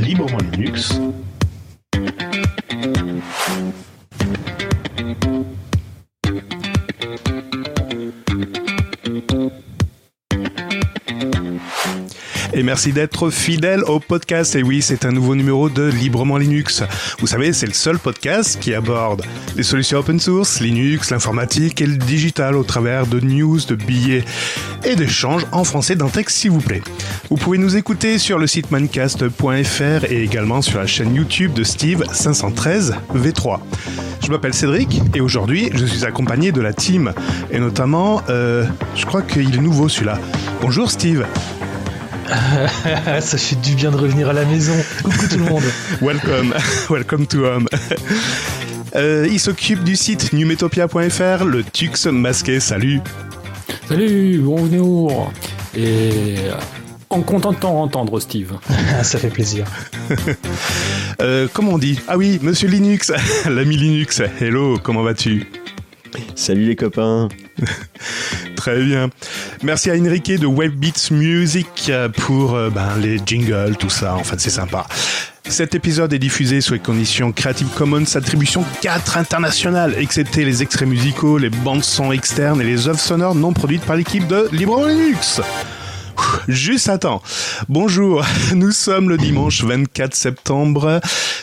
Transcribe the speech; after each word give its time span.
librement 0.00 0.38
Linux. 0.52 1.00
Merci 12.70 12.92
d'être 12.92 13.30
fidèle 13.30 13.82
au 13.88 13.98
podcast. 13.98 14.54
Et 14.54 14.62
oui, 14.62 14.80
c'est 14.80 15.04
un 15.04 15.10
nouveau 15.10 15.34
numéro 15.34 15.68
de 15.68 15.88
Librement 15.88 16.36
Linux. 16.36 16.84
Vous 17.18 17.26
savez, 17.26 17.52
c'est 17.52 17.66
le 17.66 17.72
seul 17.72 17.98
podcast 17.98 18.60
qui 18.60 18.74
aborde 18.74 19.22
les 19.56 19.64
solutions 19.64 19.98
open 19.98 20.20
source, 20.20 20.60
Linux, 20.60 21.10
l'informatique 21.10 21.80
et 21.80 21.86
le 21.86 21.96
digital 21.96 22.54
au 22.54 22.62
travers 22.62 23.08
de 23.08 23.18
news, 23.18 23.58
de 23.66 23.74
billets 23.74 24.24
et 24.84 24.94
d'échanges 24.94 25.46
en 25.50 25.64
français 25.64 25.96
d'un 25.96 26.06
texte, 26.06 26.36
s'il 26.36 26.52
vous 26.52 26.60
plaît. 26.60 26.80
Vous 27.28 27.36
pouvez 27.36 27.58
nous 27.58 27.74
écouter 27.74 28.18
sur 28.18 28.38
le 28.38 28.46
site 28.46 28.70
mancast.fr 28.70 30.04
et 30.08 30.22
également 30.22 30.62
sur 30.62 30.78
la 30.78 30.86
chaîne 30.86 31.12
YouTube 31.12 31.52
de 31.52 31.64
Steve 31.64 32.04
513 32.12 32.94
V3. 33.16 33.58
Je 34.22 34.30
m'appelle 34.30 34.54
Cédric 34.54 35.02
et 35.16 35.20
aujourd'hui 35.20 35.70
je 35.74 35.84
suis 35.86 36.04
accompagné 36.04 36.52
de 36.52 36.60
la 36.60 36.72
team 36.72 37.14
et 37.50 37.58
notamment, 37.58 38.22
euh, 38.28 38.64
je 38.94 39.06
crois 39.06 39.22
qu'il 39.22 39.56
est 39.56 39.60
nouveau 39.60 39.88
celui-là. 39.88 40.20
Bonjour 40.60 40.88
Steve. 40.88 41.26
Ça 43.20 43.38
fait 43.38 43.56
du 43.56 43.74
bien 43.74 43.90
de 43.90 43.96
revenir 43.96 44.28
à 44.28 44.32
la 44.32 44.44
maison. 44.44 44.74
Coucou 45.02 45.26
tout 45.28 45.38
le 45.38 45.44
monde. 45.44 45.62
welcome, 46.02 46.54
welcome 46.90 47.26
to 47.26 47.44
home. 47.44 47.68
Euh, 48.96 49.28
il 49.30 49.38
s'occupe 49.40 49.82
du 49.84 49.96
site 49.96 50.32
numetopia.fr, 50.32 51.44
le 51.44 51.62
Tux 51.64 52.06
masqué. 52.06 52.60
Salut. 52.60 53.00
Salut, 53.88 54.38
bonjour. 54.42 55.32
Et 55.76 56.36
en 57.08 57.22
content 57.22 57.52
de 57.52 57.58
t'entendre, 57.58 58.20
Steve. 58.20 58.52
Ça 59.02 59.18
fait 59.18 59.28
plaisir. 59.30 59.64
euh, 61.20 61.48
comment 61.52 61.72
on 61.72 61.78
dit? 61.78 62.00
Ah 62.08 62.16
oui, 62.16 62.38
Monsieur 62.42 62.68
Linux, 62.68 63.12
l'ami 63.48 63.76
Linux. 63.76 64.22
Hello, 64.40 64.78
comment 64.82 65.02
vas-tu? 65.02 65.46
Salut 66.34 66.66
les 66.66 66.76
copains. 66.76 67.28
Très 68.60 68.82
bien. 68.82 69.08
Merci 69.62 69.90
à 69.90 69.94
Enrique 69.94 70.38
de 70.38 70.46
Webbeats 70.46 71.12
Music 71.12 71.90
pour 72.18 72.54
euh, 72.54 72.68
ben, 72.68 72.90
les 73.00 73.18
jingles, 73.24 73.74
tout 73.78 73.88
ça. 73.88 74.14
En 74.16 74.22
fait, 74.22 74.38
c'est 74.38 74.50
sympa. 74.50 74.86
Cet 75.48 75.74
épisode 75.74 76.12
est 76.12 76.18
diffusé 76.18 76.60
sous 76.60 76.74
les 76.74 76.78
conditions 76.78 77.32
Creative 77.32 77.68
Commons 77.74 78.04
Attribution 78.14 78.62
4 78.82 79.16
internationales, 79.16 79.94
excepté 79.96 80.44
les 80.44 80.62
extraits 80.62 80.86
musicaux, 80.86 81.38
les 81.38 81.48
bandes 81.48 81.82
son 81.82 82.12
externes 82.12 82.60
et 82.60 82.64
les 82.64 82.86
œuvres 82.86 83.00
sonores 83.00 83.34
non 83.34 83.54
produites 83.54 83.86
par 83.86 83.96
l'équipe 83.96 84.26
de 84.26 84.46
Libre. 84.52 84.86
Juste 86.48 86.88
à 86.88 86.98
temps. 86.98 87.22
Bonjour, 87.68 88.24
nous 88.54 88.72
sommes 88.72 89.08
le 89.08 89.16
dimanche 89.16 89.62
24 89.62 90.14
septembre 90.14 91.00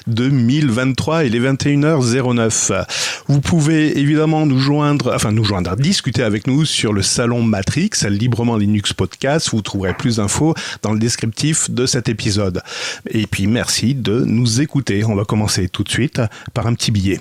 2023 0.07 1.25
et 1.25 1.29
les 1.29 1.39
21h09. 1.39 2.85
Vous 3.27 3.41
pouvez 3.41 3.97
évidemment 3.99 4.45
nous 4.45 4.59
joindre, 4.59 5.13
enfin 5.13 5.31
nous 5.31 5.43
joindre, 5.43 5.75
discuter 5.75 6.23
avec 6.23 6.47
nous 6.47 6.65
sur 6.65 6.93
le 6.93 7.01
salon 7.01 7.41
Matrix, 7.41 7.91
librement 8.09 8.57
Linux 8.57 8.93
Podcast. 8.93 9.49
Vous 9.51 9.61
trouverez 9.61 9.93
plus 9.93 10.17
d'infos 10.17 10.53
dans 10.81 10.91
le 10.91 10.99
descriptif 10.99 11.69
de 11.69 11.85
cet 11.85 12.09
épisode. 12.09 12.61
Et 13.09 13.27
puis 13.27 13.47
merci 13.47 13.95
de 13.95 14.23
nous 14.25 14.61
écouter. 14.61 15.03
On 15.05 15.15
va 15.15 15.25
commencer 15.25 15.69
tout 15.69 15.83
de 15.83 15.89
suite 15.89 16.21
par 16.53 16.67
un 16.67 16.73
petit 16.73 16.91
billet. 16.91 17.19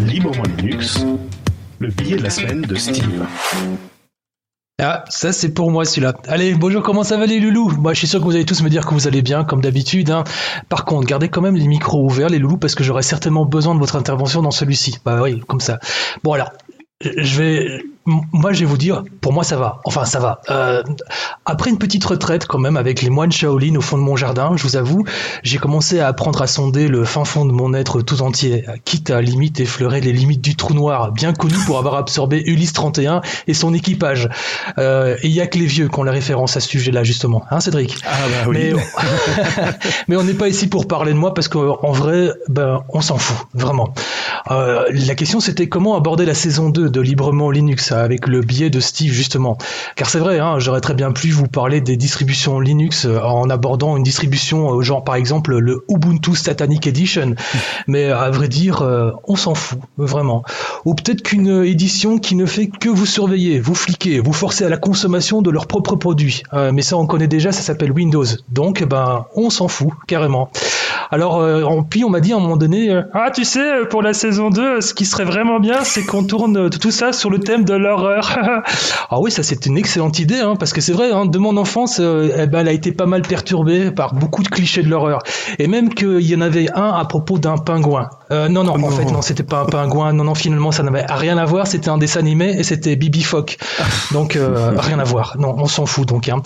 Librement 0.00 0.42
Linux, 0.58 1.04
le 1.78 1.88
billet 1.88 2.16
de 2.16 2.22
la 2.22 2.30
semaine 2.30 2.62
de 2.62 2.74
Steve. 2.74 3.24
Ah, 4.82 5.04
ça 5.08 5.32
c'est 5.32 5.54
pour 5.54 5.70
moi 5.70 5.84
celui-là. 5.84 6.14
Allez, 6.26 6.54
bonjour, 6.54 6.82
comment 6.82 7.04
ça 7.04 7.16
va 7.16 7.26
les 7.26 7.38
loulous? 7.38 7.70
Moi 7.78 7.92
je 7.92 7.98
suis 7.98 8.08
sûr 8.08 8.18
que 8.18 8.24
vous 8.24 8.34
allez 8.34 8.44
tous 8.44 8.60
me 8.60 8.68
dire 8.68 8.84
que 8.84 8.92
vous 8.92 9.06
allez 9.06 9.22
bien, 9.22 9.44
comme 9.44 9.60
d'habitude. 9.60 10.10
Hein. 10.10 10.24
Par 10.68 10.84
contre, 10.84 11.06
gardez 11.06 11.28
quand 11.28 11.40
même 11.40 11.54
les 11.54 11.68
micros 11.68 12.02
ouverts 12.04 12.28
les 12.28 12.40
loulous 12.40 12.56
parce 12.56 12.74
que 12.74 12.82
j'aurai 12.82 13.02
certainement 13.02 13.44
besoin 13.44 13.76
de 13.76 13.78
votre 13.78 13.94
intervention 13.94 14.42
dans 14.42 14.50
celui-ci. 14.50 14.98
Bah 15.04 15.22
oui, 15.22 15.40
comme 15.46 15.60
ça. 15.60 15.78
Bon 16.24 16.32
alors, 16.32 16.50
je 17.00 17.40
vais 17.40 17.84
moi, 18.06 18.52
je 18.52 18.60
vais 18.60 18.66
vous 18.66 18.76
dire, 18.76 19.02
pour 19.20 19.32
moi, 19.32 19.44
ça 19.44 19.56
va. 19.56 19.80
Enfin, 19.84 20.04
ça 20.04 20.18
va. 20.18 20.40
Euh, 20.50 20.82
après 21.46 21.70
une 21.70 21.78
petite 21.78 22.04
retraite, 22.04 22.46
quand 22.46 22.58
même, 22.58 22.76
avec 22.76 23.00
les 23.00 23.08
moines 23.08 23.32
Shaolin 23.32 23.76
au 23.76 23.80
fond 23.80 23.96
de 23.96 24.02
mon 24.02 24.14
jardin, 24.14 24.52
je 24.56 24.62
vous 24.62 24.76
avoue, 24.76 25.04
j'ai 25.42 25.56
commencé 25.56 26.00
à 26.00 26.08
apprendre 26.08 26.42
à 26.42 26.46
sonder 26.46 26.88
le 26.88 27.04
fin 27.04 27.24
fond 27.24 27.46
de 27.46 27.52
mon 27.52 27.72
être 27.72 28.02
tout 28.02 28.20
entier, 28.20 28.66
quitte 28.84 29.10
à 29.10 29.22
limite 29.22 29.58
effleurer 29.60 30.02
les 30.02 30.12
limites 30.12 30.42
du 30.42 30.54
trou 30.54 30.74
noir, 30.74 31.12
bien 31.12 31.32
connu 31.32 31.54
pour 31.66 31.78
avoir 31.78 31.94
absorbé 31.94 32.42
Ulysse 32.44 32.74
31 32.74 33.22
et 33.46 33.54
son 33.54 33.72
équipage. 33.72 34.28
Euh, 34.78 35.16
et 35.22 35.28
il 35.28 35.32
y 35.32 35.40
a 35.40 35.46
que 35.46 35.58
les 35.58 35.66
vieux 35.66 35.88
qui 35.88 35.98
ont 35.98 36.04
la 36.04 36.12
référence 36.12 36.58
à 36.58 36.60
ce 36.60 36.68
sujet-là, 36.68 37.04
justement. 37.04 37.44
Hein, 37.50 37.60
Cédric? 37.60 37.96
Ah 38.04 38.10
bah 38.28 38.50
oui. 38.50 38.74
Mais, 38.74 38.74
mais 40.08 40.16
on 40.16 40.24
n'est 40.24 40.34
pas 40.34 40.48
ici 40.48 40.66
pour 40.66 40.86
parler 40.86 41.14
de 41.14 41.18
moi, 41.18 41.32
parce 41.32 41.48
qu'en 41.48 41.92
vrai, 41.92 42.28
ben, 42.48 42.82
on 42.90 43.00
s'en 43.00 43.16
fout, 43.16 43.46
vraiment. 43.54 43.94
Euh, 44.50 44.84
la 44.90 45.14
question, 45.14 45.40
c'était 45.40 45.68
comment 45.68 45.96
aborder 45.96 46.26
la 46.26 46.34
saison 46.34 46.68
2 46.68 46.90
de 46.90 47.00
Librement 47.00 47.50
Linux? 47.50 47.93
Avec 48.02 48.26
le 48.26 48.40
biais 48.40 48.70
de 48.70 48.80
Steve 48.80 49.12
justement. 49.12 49.58
Car 49.96 50.08
c'est 50.08 50.18
vrai, 50.18 50.38
hein, 50.38 50.58
j'aurais 50.58 50.80
très 50.80 50.94
bien 50.94 51.12
pu 51.12 51.30
vous 51.30 51.46
parler 51.46 51.80
des 51.80 51.96
distributions 51.96 52.60
Linux 52.60 53.06
euh, 53.06 53.20
en 53.20 53.50
abordant 53.50 53.96
une 53.96 54.02
distribution 54.02 54.78
euh, 54.78 54.82
genre 54.82 55.04
par 55.04 55.14
exemple 55.14 55.56
le 55.56 55.84
Ubuntu 55.88 56.34
Satanic 56.34 56.86
Edition. 56.86 57.34
Mais 57.86 58.10
à 58.10 58.30
vrai 58.30 58.48
dire, 58.48 58.82
euh, 58.82 59.12
on 59.24 59.36
s'en 59.36 59.54
fout, 59.54 59.78
vraiment. 59.96 60.42
Ou 60.84 60.94
peut-être 60.94 61.22
qu'une 61.22 61.64
édition 61.64 62.18
qui 62.18 62.34
ne 62.34 62.46
fait 62.46 62.66
que 62.66 62.88
vous 62.88 63.06
surveiller, 63.06 63.60
vous 63.60 63.74
fliquer, 63.74 64.20
vous 64.20 64.32
forcer 64.32 64.64
à 64.64 64.68
la 64.68 64.76
consommation 64.76 65.42
de 65.42 65.50
leurs 65.50 65.66
propres 65.66 65.96
produits. 65.96 66.42
mais 66.52 66.82
ça 66.82 66.96
on 66.96 67.06
connaît 67.06 67.26
déjà, 67.26 67.52
ça 67.52 67.62
s'appelle 67.62 67.92
Windows. 67.92 68.24
Donc 68.50 68.84
ben 68.84 69.26
on 69.34 69.50
s'en 69.50 69.68
fout 69.68 69.92
carrément. 70.06 70.50
Alors 71.10 71.42
puis 71.88 72.04
on 72.04 72.10
m'a 72.10 72.20
dit 72.20 72.32
à 72.32 72.36
un 72.36 72.40
moment 72.40 72.56
donné, 72.56 73.02
ah 73.12 73.30
tu 73.34 73.44
sais, 73.44 73.86
pour 73.90 74.02
la 74.02 74.14
saison 74.14 74.50
2, 74.50 74.80
ce 74.80 74.94
qui 74.94 75.04
serait 75.04 75.24
vraiment 75.24 75.60
bien, 75.60 75.84
c'est 75.84 76.04
qu'on 76.04 76.24
tourne 76.24 76.70
tout 76.70 76.90
ça 76.90 77.12
sur 77.12 77.30
le 77.30 77.38
thème 77.38 77.64
de 77.64 77.74
l'horreur 77.84 78.36
ah 79.10 79.20
oui, 79.20 79.30
ça 79.30 79.42
c'est 79.42 79.66
une 79.66 79.78
excellente 79.78 80.18
idée, 80.18 80.40
hein, 80.40 80.56
parce 80.58 80.72
que 80.72 80.80
c'est 80.80 80.92
vrai, 80.92 81.12
hein, 81.12 81.26
de 81.26 81.38
mon 81.38 81.56
enfance, 81.56 81.98
euh, 82.00 82.34
eh 82.38 82.46
ben, 82.46 82.60
elle 82.60 82.68
a 82.68 82.72
été 82.72 82.92
pas 82.92 83.06
mal 83.06 83.22
perturbée 83.22 83.90
par 83.90 84.14
beaucoup 84.14 84.42
de 84.42 84.48
clichés 84.48 84.82
de 84.82 84.88
l'horreur. 84.88 85.22
Et 85.58 85.66
même 85.66 85.92
qu'il 85.92 86.20
y 86.20 86.34
en 86.34 86.40
avait 86.40 86.70
un 86.72 86.90
à 86.90 87.04
propos 87.04 87.38
d'un 87.38 87.58
pingouin. 87.58 88.08
Euh, 88.30 88.48
non, 88.48 88.64
non, 88.64 88.82
en 88.82 88.90
fait, 88.90 89.04
non, 89.04 89.22
c'était 89.22 89.42
pas 89.42 89.60
un 89.60 89.66
pingouin. 89.66 90.12
Non, 90.12 90.24
non, 90.24 90.34
finalement, 90.34 90.72
ça 90.72 90.82
n'avait 90.82 91.04
rien 91.08 91.38
à 91.38 91.44
voir. 91.44 91.66
C'était 91.66 91.90
un 91.90 91.98
dessin 91.98 92.20
animé 92.20 92.56
et 92.58 92.62
c'était 92.62 92.96
Bibi 92.96 93.22
Fock. 93.22 93.58
Donc, 94.12 94.36
euh, 94.36 94.72
rien 94.78 94.98
à 94.98 95.04
voir. 95.04 95.36
Non, 95.38 95.54
on 95.58 95.66
s'en 95.66 95.86
fout 95.86 96.08
donc. 96.08 96.28
Hein. 96.28 96.42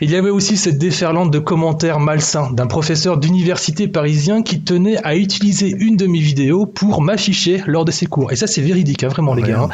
Il 0.00 0.10
y 0.10 0.16
avait 0.16 0.30
aussi 0.30 0.56
cette 0.56 0.78
déferlante 0.78 1.30
de 1.30 1.38
commentaires 1.38 2.00
malsains 2.00 2.50
d'un 2.52 2.66
professeur 2.66 3.16
d'université 3.16 3.88
parisien 3.88 4.42
qui 4.42 4.60
tenait 4.60 5.02
à 5.04 5.16
utiliser 5.16 5.74
une 5.76 5.96
de 5.96 6.06
mes 6.06 6.20
vidéos 6.20 6.66
pour 6.66 7.00
m'afficher 7.00 7.62
lors 7.66 7.84
de 7.84 7.90
ses 7.90 8.06
cours. 8.06 8.32
Et 8.32 8.36
ça, 8.36 8.46
c'est 8.46 8.62
véridique, 8.62 9.02
hein, 9.02 9.08
vraiment, 9.08 9.34
les 9.34 9.42
gars. 9.42 9.62
Hein. 9.62 9.68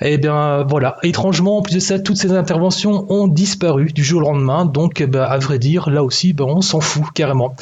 Eh 0.00 0.18
bien, 0.18 0.45
voilà. 0.68 0.96
Étrangement, 1.02 1.58
en 1.58 1.62
plus 1.62 1.74
de 1.74 1.80
ça, 1.80 1.98
toutes 1.98 2.16
ces 2.16 2.32
interventions 2.32 3.06
ont 3.10 3.28
disparu 3.28 3.92
du 3.92 4.02
jour 4.04 4.20
au 4.20 4.32
lendemain. 4.32 4.64
Donc, 4.64 5.00
eh 5.00 5.06
ben, 5.06 5.22
à 5.22 5.38
vrai 5.38 5.58
dire, 5.58 5.90
là 5.90 6.02
aussi, 6.02 6.32
ben, 6.32 6.44
on 6.44 6.60
s'en 6.60 6.80
fout 6.80 7.04
carrément. 7.14 7.54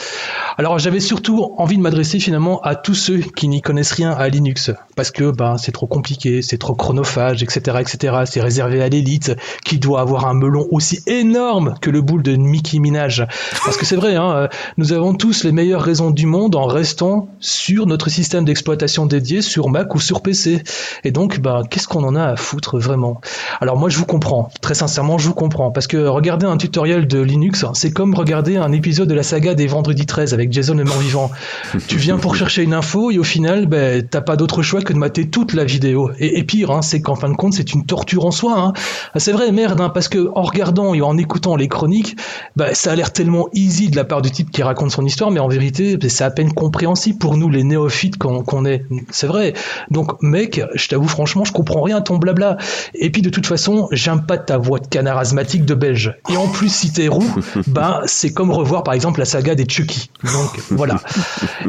Alors, 0.56 0.78
j'avais 0.78 1.00
surtout 1.00 1.53
envie 1.59 1.77
de 1.77 1.83
m'adresser 1.83 2.21
finalement 2.21 2.61
à 2.62 2.75
tous 2.75 2.94
ceux 2.94 3.19
qui 3.19 3.49
n'y 3.49 3.61
connaissent 3.61 3.93
rien 3.93 4.12
à 4.12 4.28
Linux 4.28 4.71
parce 4.97 5.11
que 5.11 5.31
ben 5.31 5.56
c'est 5.59 5.73
trop 5.73 5.87
compliqué, 5.87 6.43
c'est 6.43 6.59
trop 6.59 6.75
chronophage, 6.75 7.43
etc., 7.43 7.78
etc. 7.81 8.17
C'est 8.27 8.41
réservé 8.41 8.83
à 8.83 8.89
l'élite 8.89 9.33
qui 9.65 9.78
doit 9.78 10.00
avoir 10.00 10.27
un 10.27 10.34
melon 10.34 10.67
aussi 10.71 11.00
énorme 11.06 11.75
que 11.81 11.91
le 11.91 12.00
boule 12.00 12.23
de 12.23 12.37
Mickey 12.37 12.78
Minaj. 12.78 13.27
Parce 13.65 13.77
que 13.77 13.87
c'est 13.87 13.97
vrai, 13.97 14.17
hein, 14.17 14.33
euh, 14.37 14.49
nous 14.77 14.93
avons 14.93 15.15
tous 15.15 15.44
les 15.44 15.53
meilleures 15.53 15.83
raisons 15.83 16.11
du 16.11 16.27
monde 16.27 16.55
en 16.56 16.67
restant 16.67 17.28
sur 17.41 17.87
notre 17.87 18.11
système 18.11 18.44
d'exploitation 18.44 19.06
dédié 19.06 19.43
sur 19.43 19.69
Mac 19.69 19.94
ou 19.94 20.00
sur 20.00 20.23
PC. 20.23 20.62
Et 21.05 21.11
donc, 21.11 21.41
qu'est-ce 21.71 21.89
qu'on 21.89 22.05
en 22.05 22.15
a 22.15 22.25
à 22.25 22.37
foutre 22.37 22.74
vraiment 22.79 23.21
Alors 23.61 23.77
moi, 23.77 23.89
je 23.89 23.99
vous 23.99 24.07
comprends. 24.07 24.51
Très 24.61 24.75
sincèrement, 24.75 25.19
je 25.19 25.29
vous 25.29 25.35
comprends 25.35 25.71
parce 25.71 25.87
que 25.87 26.07
regarder 26.07 26.47
un 26.47 26.57
tutoriel 26.57 27.07
de 27.07 27.21
Linux, 27.21 27.65
c'est 27.75 27.93
comme 27.93 28.15
regarder 28.15 28.57
un 28.57 28.73
épisode 28.73 29.09
de 29.09 29.15
la 29.15 29.23
saga 29.23 29.55
des 29.55 29.67
Vendredis 29.67 30.06
13 30.06 30.35
avec 30.35 30.53
Jason 30.53 30.75
le 30.75 30.85
mort-vivant. 30.85 31.31
tu 31.87 31.97
viens 31.97 32.19
pour 32.19 32.35
chercher 32.37 32.62
une 32.62 32.75
info 32.75 33.11
et 33.11 33.19
au 33.19 33.25
final, 33.25 33.67
ben, 33.67 34.03
t'as 34.09 34.23
pas 34.23 34.37
d'autre 34.37 34.62
choix 34.62 34.81
que 34.81 34.93
de 34.93 34.99
mater 34.99 35.29
toute 35.29 35.53
la 35.53 35.65
vidéo. 35.65 36.11
Et, 36.19 36.43
pire, 36.44 36.71
hein, 36.71 36.82
c'est 36.82 37.03
qu'en 37.03 37.15
fin 37.15 37.29
de 37.29 37.37
compte, 37.37 37.53
c'est 37.53 37.75
une 37.75 37.85
torture 37.85 38.25
en 38.25 38.31
soi. 38.31 38.55
Hein. 38.59 38.73
C'est 39.17 39.32
vrai, 39.32 39.53
merde, 39.53 39.81
hein, 39.81 39.91
parce 39.91 40.09
que 40.09 40.31
en 40.35 40.43
regardant 40.43 40.94
et 40.94 41.03
en 41.03 41.19
écoutant 41.19 41.56
les 41.56 41.69
chroniques, 41.69 42.17
ben, 42.56 42.75
ça 42.75 42.93
a 42.93 42.94
l'air 42.94 43.12
tellement 43.12 43.49
easy 43.53 43.91
de 43.91 43.97
la 43.97 44.05
part 44.05 44.23
du 44.23 44.31
type 44.31 44.50
qui 44.50 44.62
raconte 44.62 44.91
son 44.91 45.05
histoire, 45.05 45.31
mais 45.31 45.41
en 45.41 45.49
vérité, 45.49 45.75
communauté, 45.75 46.09
c'est 46.09 46.25
à 46.25 46.31
peine 46.31 46.53
compréhensible 46.53 47.19
pour 47.19 47.37
nous, 47.37 47.49
les 47.49 47.65
néophytes 47.65 48.17
qu'on 48.19 48.65
est. 48.65 48.85
C'est 49.11 49.27
vrai. 49.27 49.55
Donc, 49.91 50.23
mec, 50.23 50.61
je 50.75 50.88
t'avoue 50.88 51.09
franchement, 51.09 51.44
je 51.44 51.53
comprends 51.53 51.82
rien 51.82 51.99
à 51.99 52.00
ton 52.00 52.19
blabla. 52.19 52.56
Et 52.94 53.11
puis, 53.11 53.22
de 53.22 53.31
toute 53.31 53.46
façon, 53.46 53.88
j'aime 53.93 54.26
pas 54.26 54.38
ta 54.38 54.58
voix 54.58 54.78
de 54.78 54.87
canard 54.87 55.19
asthmatique 55.19 55.64
de 55.64 55.75
belge. 55.75 56.14
Et 56.31 56.37
en 56.37 56.49
plus, 56.49 56.72
si 56.72 56.93
t'es 56.93 57.08
roux, 57.08 57.31
ben, 57.66 58.00
c'est 58.06 58.32
comme 58.32 58.50
revoir, 58.50 58.84
par 58.84 58.94
exemple, 58.94 59.20
la 59.20 59.26
saga 59.26 59.55
des 59.55 59.66
Chucky. 59.69 60.11
Donc, 60.25 60.61
voilà. 60.70 61.00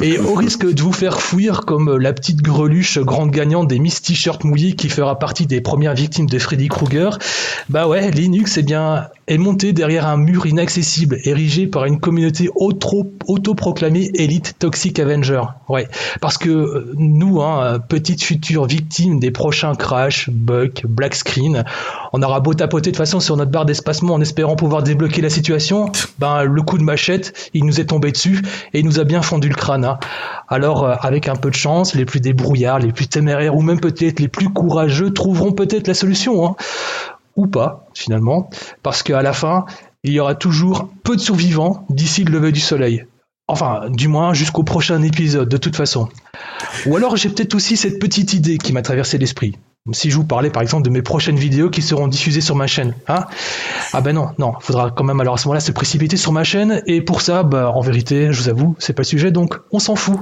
Et 0.01 0.17
au 0.19 0.33
risque 0.33 0.65
de 0.65 0.81
vous 0.81 0.93
faire 0.93 1.21
fuir 1.21 1.61
comme 1.61 1.97
la 1.97 2.13
petite 2.13 2.41
greluche 2.41 2.99
grande 2.99 3.31
gagnante 3.31 3.67
des 3.67 3.79
Miss 3.79 4.01
T-shirt 4.01 4.43
mouillés 4.43 4.73
qui 4.73 4.89
fera 4.89 5.19
partie 5.19 5.47
des 5.47 5.61
premières 5.61 5.95
victimes 5.95 6.27
de 6.27 6.39
Freddy 6.39 6.67
Krueger, 6.67 7.17
bah 7.69 7.87
ouais, 7.87 8.11
Linux, 8.11 8.57
eh 8.57 8.63
bien, 8.63 9.07
est 9.27 9.37
monté 9.37 9.73
derrière 9.73 10.07
un 10.07 10.17
mur 10.17 10.45
inaccessible, 10.45 11.17
érigé 11.23 11.67
par 11.67 11.85
une 11.85 11.99
communauté 11.99 12.49
autoproclamée 12.55 14.11
élite 14.13 14.55
Toxic 14.59 14.99
Avenger. 14.99 15.41
Ouais, 15.67 15.87
parce 16.21 16.37
que 16.37 16.49
euh, 16.49 16.93
nous, 16.95 17.41
hein, 17.41 17.79
petites 17.79 18.23
futures 18.23 18.65
victimes 18.65 19.19
des 19.19 19.31
prochains 19.31 19.75
crash, 19.75 20.29
bugs, 20.29 20.84
black 20.87 21.15
screen, 21.15 21.63
on 22.13 22.21
aura 22.21 22.39
beau 22.39 22.53
tapoter 22.53 22.91
de 22.91 22.97
façon 22.97 23.19
sur 23.19 23.37
notre 23.37 23.51
barre 23.51 23.65
d'espacement 23.65 24.13
en 24.13 24.21
espérant 24.21 24.55
pouvoir 24.55 24.83
débloquer 24.83 25.21
la 25.21 25.29
situation, 25.29 25.91
ben 26.19 26.43
le 26.43 26.61
coup 26.61 26.77
de 26.77 26.83
machette, 26.83 27.49
il 27.53 27.65
nous 27.65 27.79
est 27.79 27.85
tombé 27.85 28.11
dessus 28.11 28.41
et 28.73 28.79
il 28.79 28.85
nous 28.85 28.99
a 28.99 29.03
bien 29.03 29.21
fondu 29.21 29.49
le 29.49 29.55
crâne. 29.55 29.85
Hein. 29.85 29.99
Alors, 30.47 30.83
euh, 30.83 30.95
avec 31.01 31.27
un 31.27 31.35
peu 31.35 31.49
de 31.49 31.55
chance, 31.55 31.95
les 31.95 32.05
plus 32.05 32.19
débrouillards, 32.19 32.79
les 32.79 32.91
plus 32.91 33.07
téméraires 33.07 33.55
ou 33.55 33.61
même 33.61 33.79
peut-être 33.79 34.19
les 34.19 34.27
plus 34.27 34.49
courageux 34.49 35.11
trouveront 35.11 35.51
peut-être 35.51 35.87
la 35.87 35.93
solution. 35.93 36.45
Hein 36.45 36.55
ou 37.35 37.47
pas, 37.47 37.87
finalement, 37.93 38.49
parce 38.81 39.03
qu'à 39.03 39.21
la 39.21 39.33
fin, 39.33 39.65
il 40.03 40.13
y 40.13 40.19
aura 40.19 40.35
toujours 40.35 40.89
peu 41.03 41.15
de 41.15 41.21
survivants 41.21 41.85
d'ici 41.89 42.23
le 42.23 42.31
lever 42.31 42.51
du 42.51 42.59
soleil. 42.59 43.05
Enfin, 43.47 43.89
du 43.89 44.07
moins 44.07 44.33
jusqu'au 44.33 44.63
prochain 44.63 45.01
épisode, 45.03 45.49
de 45.49 45.57
toute 45.57 45.75
façon. 45.75 46.09
Ou 46.87 46.95
alors 46.95 47.15
j'ai 47.15 47.29
peut-être 47.29 47.53
aussi 47.53 47.77
cette 47.77 47.99
petite 47.99 48.33
idée 48.33 48.57
qui 48.57 48.73
m'a 48.73 48.81
traversé 48.81 49.17
l'esprit. 49.17 49.55
Si 49.93 50.09
je 50.09 50.15
vous 50.15 50.23
parlais 50.23 50.49
par 50.49 50.63
exemple 50.63 50.83
de 50.83 50.89
mes 50.89 51.03
prochaines 51.03 51.37
vidéos 51.37 51.69
qui 51.69 51.83
seront 51.83 52.07
diffusées 52.07 52.41
sur 52.41 52.55
ma 52.55 52.65
chaîne, 52.65 52.95
hein? 53.07 53.25
Ah 53.93 54.01
ben 54.01 54.13
non, 54.13 54.29
non, 54.39 54.53
faudra 54.59 54.89
quand 54.89 55.03
même 55.03 55.19
alors 55.19 55.35
à 55.35 55.37
ce 55.37 55.47
moment-là 55.47 55.59
se 55.59 55.71
précipiter 55.71 56.17
sur 56.17 56.31
ma 56.31 56.43
chaîne, 56.43 56.81
et 56.87 57.01
pour 57.01 57.21
ça, 57.21 57.43
bah 57.43 57.71
en 57.71 57.81
vérité, 57.81 58.29
je 58.31 58.41
vous 58.41 58.49
avoue, 58.49 58.75
c'est 58.79 58.93
pas 58.93 59.03
le 59.03 59.07
sujet, 59.07 59.29
donc 59.29 59.59
on 59.71 59.77
s'en 59.77 59.95
fout. 59.95 60.19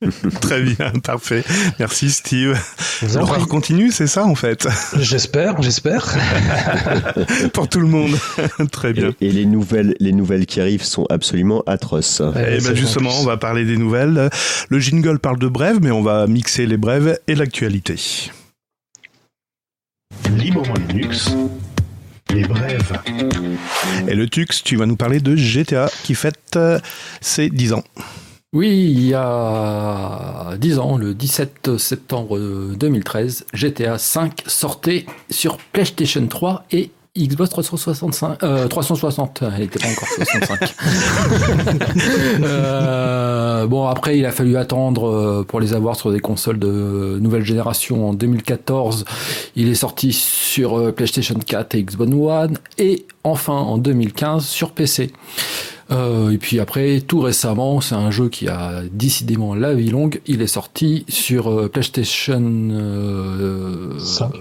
Très 0.40 0.62
bien, 0.62 0.92
parfait. 1.02 1.42
Merci 1.80 2.10
Steve. 2.10 2.56
L'horreur 3.12 3.48
continue, 3.48 3.90
c'est 3.90 4.06
ça 4.06 4.24
en 4.24 4.36
fait? 4.36 4.68
J'espère, 5.00 5.60
j'espère. 5.62 6.16
Pour 7.54 7.68
tout 7.68 7.80
le 7.80 7.88
monde. 7.88 8.16
Très 8.70 8.92
bien. 8.92 9.10
Et, 9.20 9.32
les 9.32 9.46
nouvelles, 9.46 9.96
les 9.98 10.12
nouvelles 10.12 10.46
qui 10.46 10.60
arrivent 10.60 10.84
sont 10.84 11.06
absolument 11.10 11.64
atroces. 11.66 12.20
et 12.20 12.58
eh 12.58 12.62
ben 12.62 12.76
justement, 12.76 13.10
on 13.20 13.24
va 13.24 13.36
parler 13.36 13.64
des 13.64 13.78
nouvelles. 13.78 14.30
Le 14.68 14.78
jingle 14.78 15.18
parle 15.18 15.40
de 15.40 15.48
brèves, 15.48 15.78
mais 15.82 15.90
on 15.90 16.02
va 16.02 16.28
mixer 16.28 16.66
les 16.66 16.76
brèves 16.76 17.18
et 17.26 17.34
l'actualité. 17.34 18.30
Librement 20.36 20.74
Linux. 20.88 21.36
Les 22.30 22.42
brèves. 22.42 23.00
Et 24.08 24.14
le 24.14 24.28
Tux, 24.28 24.62
tu 24.64 24.76
vas 24.76 24.86
nous 24.86 24.96
parler 24.96 25.20
de 25.20 25.36
GTA 25.36 25.88
qui 26.02 26.14
fête 26.14 26.58
ses 27.20 27.48
10 27.48 27.72
ans. 27.74 27.84
Oui, 28.52 28.68
il 28.68 29.02
y 29.08 29.14
a 29.14 30.56
10 30.58 30.78
ans, 30.78 30.96
le 30.96 31.14
17 31.14 31.76
septembre 31.76 32.38
2013, 32.38 33.46
GTA 33.52 33.96
V 33.96 34.30
sortait 34.46 35.06
sur 35.30 35.58
PlayStation 35.58 36.26
3 36.26 36.64
et 36.70 36.90
Xbox 37.16 37.50
365, 37.50 38.38
360, 38.68 39.42
elle 39.42 39.60
n'était 39.60 39.78
pas 39.78 39.88
encore 39.88 40.08
65. 40.08 40.74
Euh, 42.42 43.66
bon, 43.66 43.86
après, 43.86 44.18
il 44.18 44.26
a 44.26 44.32
fallu 44.32 44.56
attendre 44.56 45.08
euh, 45.08 45.44
pour 45.46 45.60
les 45.60 45.74
avoir 45.74 45.96
sur 45.96 46.12
des 46.12 46.20
consoles 46.20 46.58
de 46.58 47.18
nouvelle 47.20 47.44
génération. 47.44 48.08
En 48.08 48.12
2014, 48.12 49.04
il 49.56 49.68
est 49.68 49.74
sorti 49.74 50.12
sur 50.12 50.78
euh, 50.78 50.92
PlayStation 50.92 51.34
4 51.34 51.74
et 51.74 51.82
Xbox 51.82 52.12
One, 52.12 52.58
et 52.78 53.06
enfin 53.24 53.54
en 53.54 53.78
2015 53.78 54.44
sur 54.44 54.72
PC. 54.72 55.12
Euh, 55.90 56.30
et 56.30 56.38
puis 56.38 56.58
après, 56.58 57.00
tout 57.00 57.20
récemment, 57.20 57.80
c'est 57.80 57.94
un 57.94 58.10
jeu 58.10 58.28
qui 58.28 58.48
a 58.48 58.82
décidément 58.90 59.54
la 59.54 59.74
vie 59.74 59.90
longue. 59.90 60.20
Il 60.26 60.42
est 60.42 60.46
sorti 60.46 61.04
sur 61.08 61.48
euh, 61.48 61.68
PlayStation 61.68 62.42
euh, 62.42 63.98
5. 63.98 64.32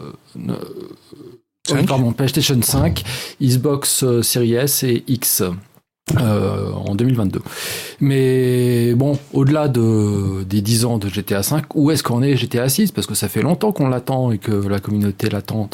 Euh, 1.72 1.84
pardon, 1.84 2.12
PlayStation 2.12 2.62
5, 2.62 3.04
Xbox 3.42 4.06
Series 4.22 4.54
S 4.54 4.84
et 4.84 5.04
X. 5.08 5.44
Euh, 6.20 6.72
en 6.72 6.94
2022. 6.94 7.42
Mais 8.00 8.94
bon, 8.94 9.18
au-delà 9.34 9.68
de, 9.68 10.44
des 10.44 10.62
10 10.62 10.86
ans 10.86 10.98
de 11.00 11.10
GTA 11.10 11.42
5, 11.42 11.76
où 11.76 11.90
est-ce 11.90 12.04
qu'on 12.04 12.22
est 12.22 12.38
GTA 12.38 12.70
6 12.70 12.92
Parce 12.92 13.08
que 13.08 13.16
ça 13.16 13.28
fait 13.28 13.42
longtemps 13.42 13.72
qu'on 13.72 13.90
l'attend 13.90 14.32
et 14.32 14.38
que 14.38 14.52
la 14.52 14.80
communauté 14.80 15.30
l'attend. 15.30 15.68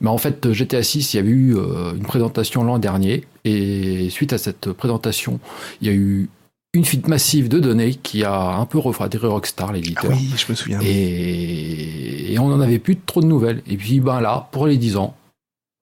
Mais 0.00 0.10
en 0.10 0.18
fait, 0.18 0.52
GTA 0.52 0.82
6, 0.82 1.14
il 1.14 1.16
y 1.16 1.20
a 1.20 1.22
eu 1.22 1.56
euh, 1.56 1.94
une 1.94 2.02
présentation 2.02 2.64
l'an 2.64 2.80
dernier, 2.80 3.24
et 3.44 4.10
suite 4.10 4.32
à 4.32 4.38
cette 4.38 4.72
présentation, 4.72 5.38
il 5.80 5.86
y 5.86 5.90
a 5.90 5.94
eu 5.94 6.28
une 6.74 6.84
fuite 6.84 7.06
massive 7.06 7.48
de 7.48 7.60
données 7.60 7.94
qui 7.94 8.24
a 8.24 8.56
un 8.56 8.66
peu 8.66 8.78
refroidi 8.78 9.18
Rockstar, 9.18 9.72
l'éditeur. 9.72 10.10
Ah 10.12 10.16
oui, 10.18 10.34
je 10.36 10.46
me 10.50 10.56
souviens. 10.56 10.80
Et, 10.82 12.32
et 12.32 12.38
on 12.40 12.48
n'en 12.48 12.60
avait 12.60 12.80
plus 12.80 12.96
trop 12.96 13.20
de 13.20 13.26
nouvelles. 13.26 13.62
Et 13.68 13.76
puis 13.76 14.00
ben 14.00 14.20
là, 14.20 14.48
pour 14.50 14.66
les 14.66 14.78
10 14.78 14.96
ans, 14.96 15.14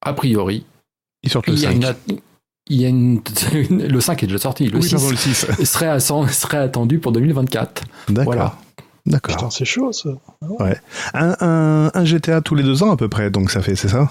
a 0.04 0.12
priori, 0.12 0.64
il, 1.22 1.58
y 2.70 2.84
a 2.84 2.88
une, 2.88 3.20
le 3.70 4.00
5 4.00 4.22
est 4.22 4.26
déjà 4.26 4.38
sorti. 4.38 4.68
Le, 4.68 4.80
6, 4.80 5.46
Serait, 5.64 6.00
serait, 6.00 6.58
attendu 6.58 6.98
pour 6.98 7.12
2024. 7.12 7.82
D'accord. 8.08 8.24
Voilà. 8.24 8.56
D'accord. 9.06 9.52
c'est 9.52 9.66
chaud 9.66 9.92
ça. 9.92 10.10
Ouais. 10.40 10.76
Un, 11.12 11.90
un, 11.92 12.04
GTA 12.04 12.40
tous 12.40 12.54
les 12.54 12.62
deux 12.62 12.82
ans 12.82 12.90
à 12.90 12.96
peu 12.96 13.08
près, 13.08 13.30
donc 13.30 13.50
ça 13.50 13.60
fait, 13.60 13.76
c'est 13.76 13.88
ça? 13.88 14.08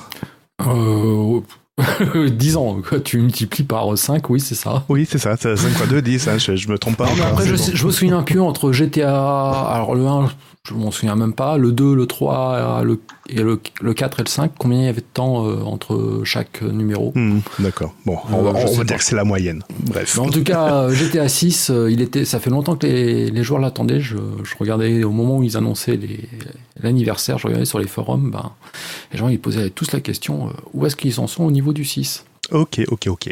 Euh, 0.62 1.42
10 2.30 2.58
ans, 2.58 2.78
tu 3.04 3.18
multiplies 3.18 3.64
par 3.64 3.98
5, 3.98 4.30
oui, 4.30 4.40
c'est 4.40 4.54
ça. 4.54 4.84
Oui, 4.90 5.08
c'est 5.10 5.18
ça, 5.18 5.36
5 5.36 5.58
fois 5.58 5.88
2, 5.88 6.02
10, 6.02 6.28
hein, 6.28 6.38
je, 6.38 6.56
je, 6.56 6.70
me 6.70 6.78
trompe 6.78 6.98
pas. 6.98 7.08
après, 7.08 7.48
je, 7.48 7.56
je, 7.56 7.86
me 7.88 7.92
souviens 7.92 8.22
plus 8.22 8.40
entre 8.40 8.72
GTA. 8.72 9.10
Alors, 9.10 9.96
le 9.96 10.06
1, 10.06 10.30
je 10.70 10.74
m'en 10.76 10.92
souviens 10.92 11.18
même 11.18 11.34
pas. 11.34 11.58
Le 11.58 11.74
2, 11.74 11.94
le 11.94 12.06
3 12.06 12.84
le, 12.84 13.02
et 13.28 13.42
le, 13.42 13.60
le 13.82 13.94
4 13.94 14.22
et 14.22 14.24
le 14.24 14.30
5, 14.30 14.54
combien 14.58 14.80
il 14.80 14.86
y 14.86 14.88
avait 14.88 15.02
de 15.02 15.06
temps 15.14 15.46
euh, 15.46 15.62
entre 15.64 16.22
chaque 16.24 16.62
numéro? 16.62 17.12
Hmm, 17.16 17.40
D'accord. 17.60 17.94
Bon, 18.06 18.18
on, 18.32 18.44
va, 18.44 18.52
on 18.52 18.74
va 18.74 18.84
dire 18.86 18.98
que 18.98 19.04
c'est 19.04 19.16
la 19.16 19.26
moyenne. 19.26 19.62
Bref. 19.82 20.18
en 20.18 20.30
tout 20.30 20.44
cas, 20.44 20.88
GTA 20.94 21.28
6, 21.28 21.70
euh, 21.70 21.92
il 21.92 22.02
était, 22.02 22.24
ça 22.24 22.40
fait 22.40 22.50
longtemps 22.50 22.78
que 22.78 22.88
les, 22.88 23.30
les 23.30 23.44
joueurs 23.44 23.60
l'attendaient. 23.60 24.00
Je, 24.00 24.16
je, 24.44 24.56
regardais 24.58 25.04
au 25.04 25.12
moment 25.12 25.40
où 25.40 25.44
ils 25.44 25.58
annonçaient 25.58 26.00
l'anniversaire, 26.82 27.38
je 27.38 27.48
regardais 27.48 27.66
sur 27.66 27.80
les 27.80 27.88
forums, 27.88 28.32
ben, 28.32 28.54
les 29.12 29.20
gens 29.20 29.28
ils 29.28 29.42
posaient 29.42 29.70
tous 29.70 29.92
la 29.92 30.00
question 30.00 30.48
euh, 30.48 30.52
où 30.74 30.86
est-ce 30.86 30.96
qu'ils 30.96 31.20
en 31.20 31.28
sont 31.28 31.44
au 31.44 31.52
niveau 31.52 31.74
du 31.74 31.84
6 31.84 32.24
Ok, 32.52 32.82
ok, 32.88 33.08
ok. 33.08 33.32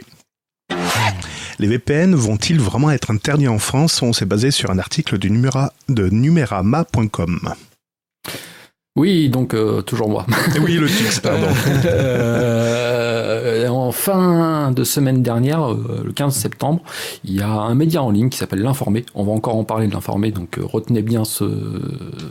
Les 1.61 1.67
VPN 1.67 2.15
vont-ils 2.15 2.59
vraiment 2.59 2.89
être 2.89 3.11
interdits 3.11 3.47
en 3.47 3.59
France? 3.59 4.01
On 4.01 4.13
s'est 4.13 4.25
basé 4.25 4.49
sur 4.49 4.71
un 4.71 4.79
article 4.79 5.19
du 5.19 5.29
numera, 5.29 5.73
de 5.89 6.09
numerama.com. 6.09 7.53
Oui, 8.95 9.29
donc 9.29 9.53
euh, 9.53 9.83
toujours 9.83 10.09
moi. 10.09 10.25
oui, 10.63 10.77
le 10.77 10.87
titre, 10.87 11.21
pardon. 11.21 11.45
Euh, 13.43 13.67
en 13.67 13.91
fin 13.91 14.71
de 14.71 14.83
semaine 14.83 15.21
dernière, 15.21 15.71
euh, 15.71 16.01
le 16.03 16.11
15 16.11 16.33
septembre, 16.33 16.81
il 17.23 17.35
y 17.35 17.41
a 17.41 17.49
un 17.49 17.75
média 17.75 18.01
en 18.01 18.09
ligne 18.09 18.29
qui 18.29 18.37
s'appelle 18.37 18.61
L'Informé. 18.61 19.05
On 19.13 19.23
va 19.23 19.31
encore 19.31 19.55
en 19.55 19.63
parler 19.63 19.87
de 19.87 19.93
l'Informé, 19.93 20.31
donc 20.31 20.59
retenez 20.61 21.01
bien 21.01 21.25
ce, 21.25 21.45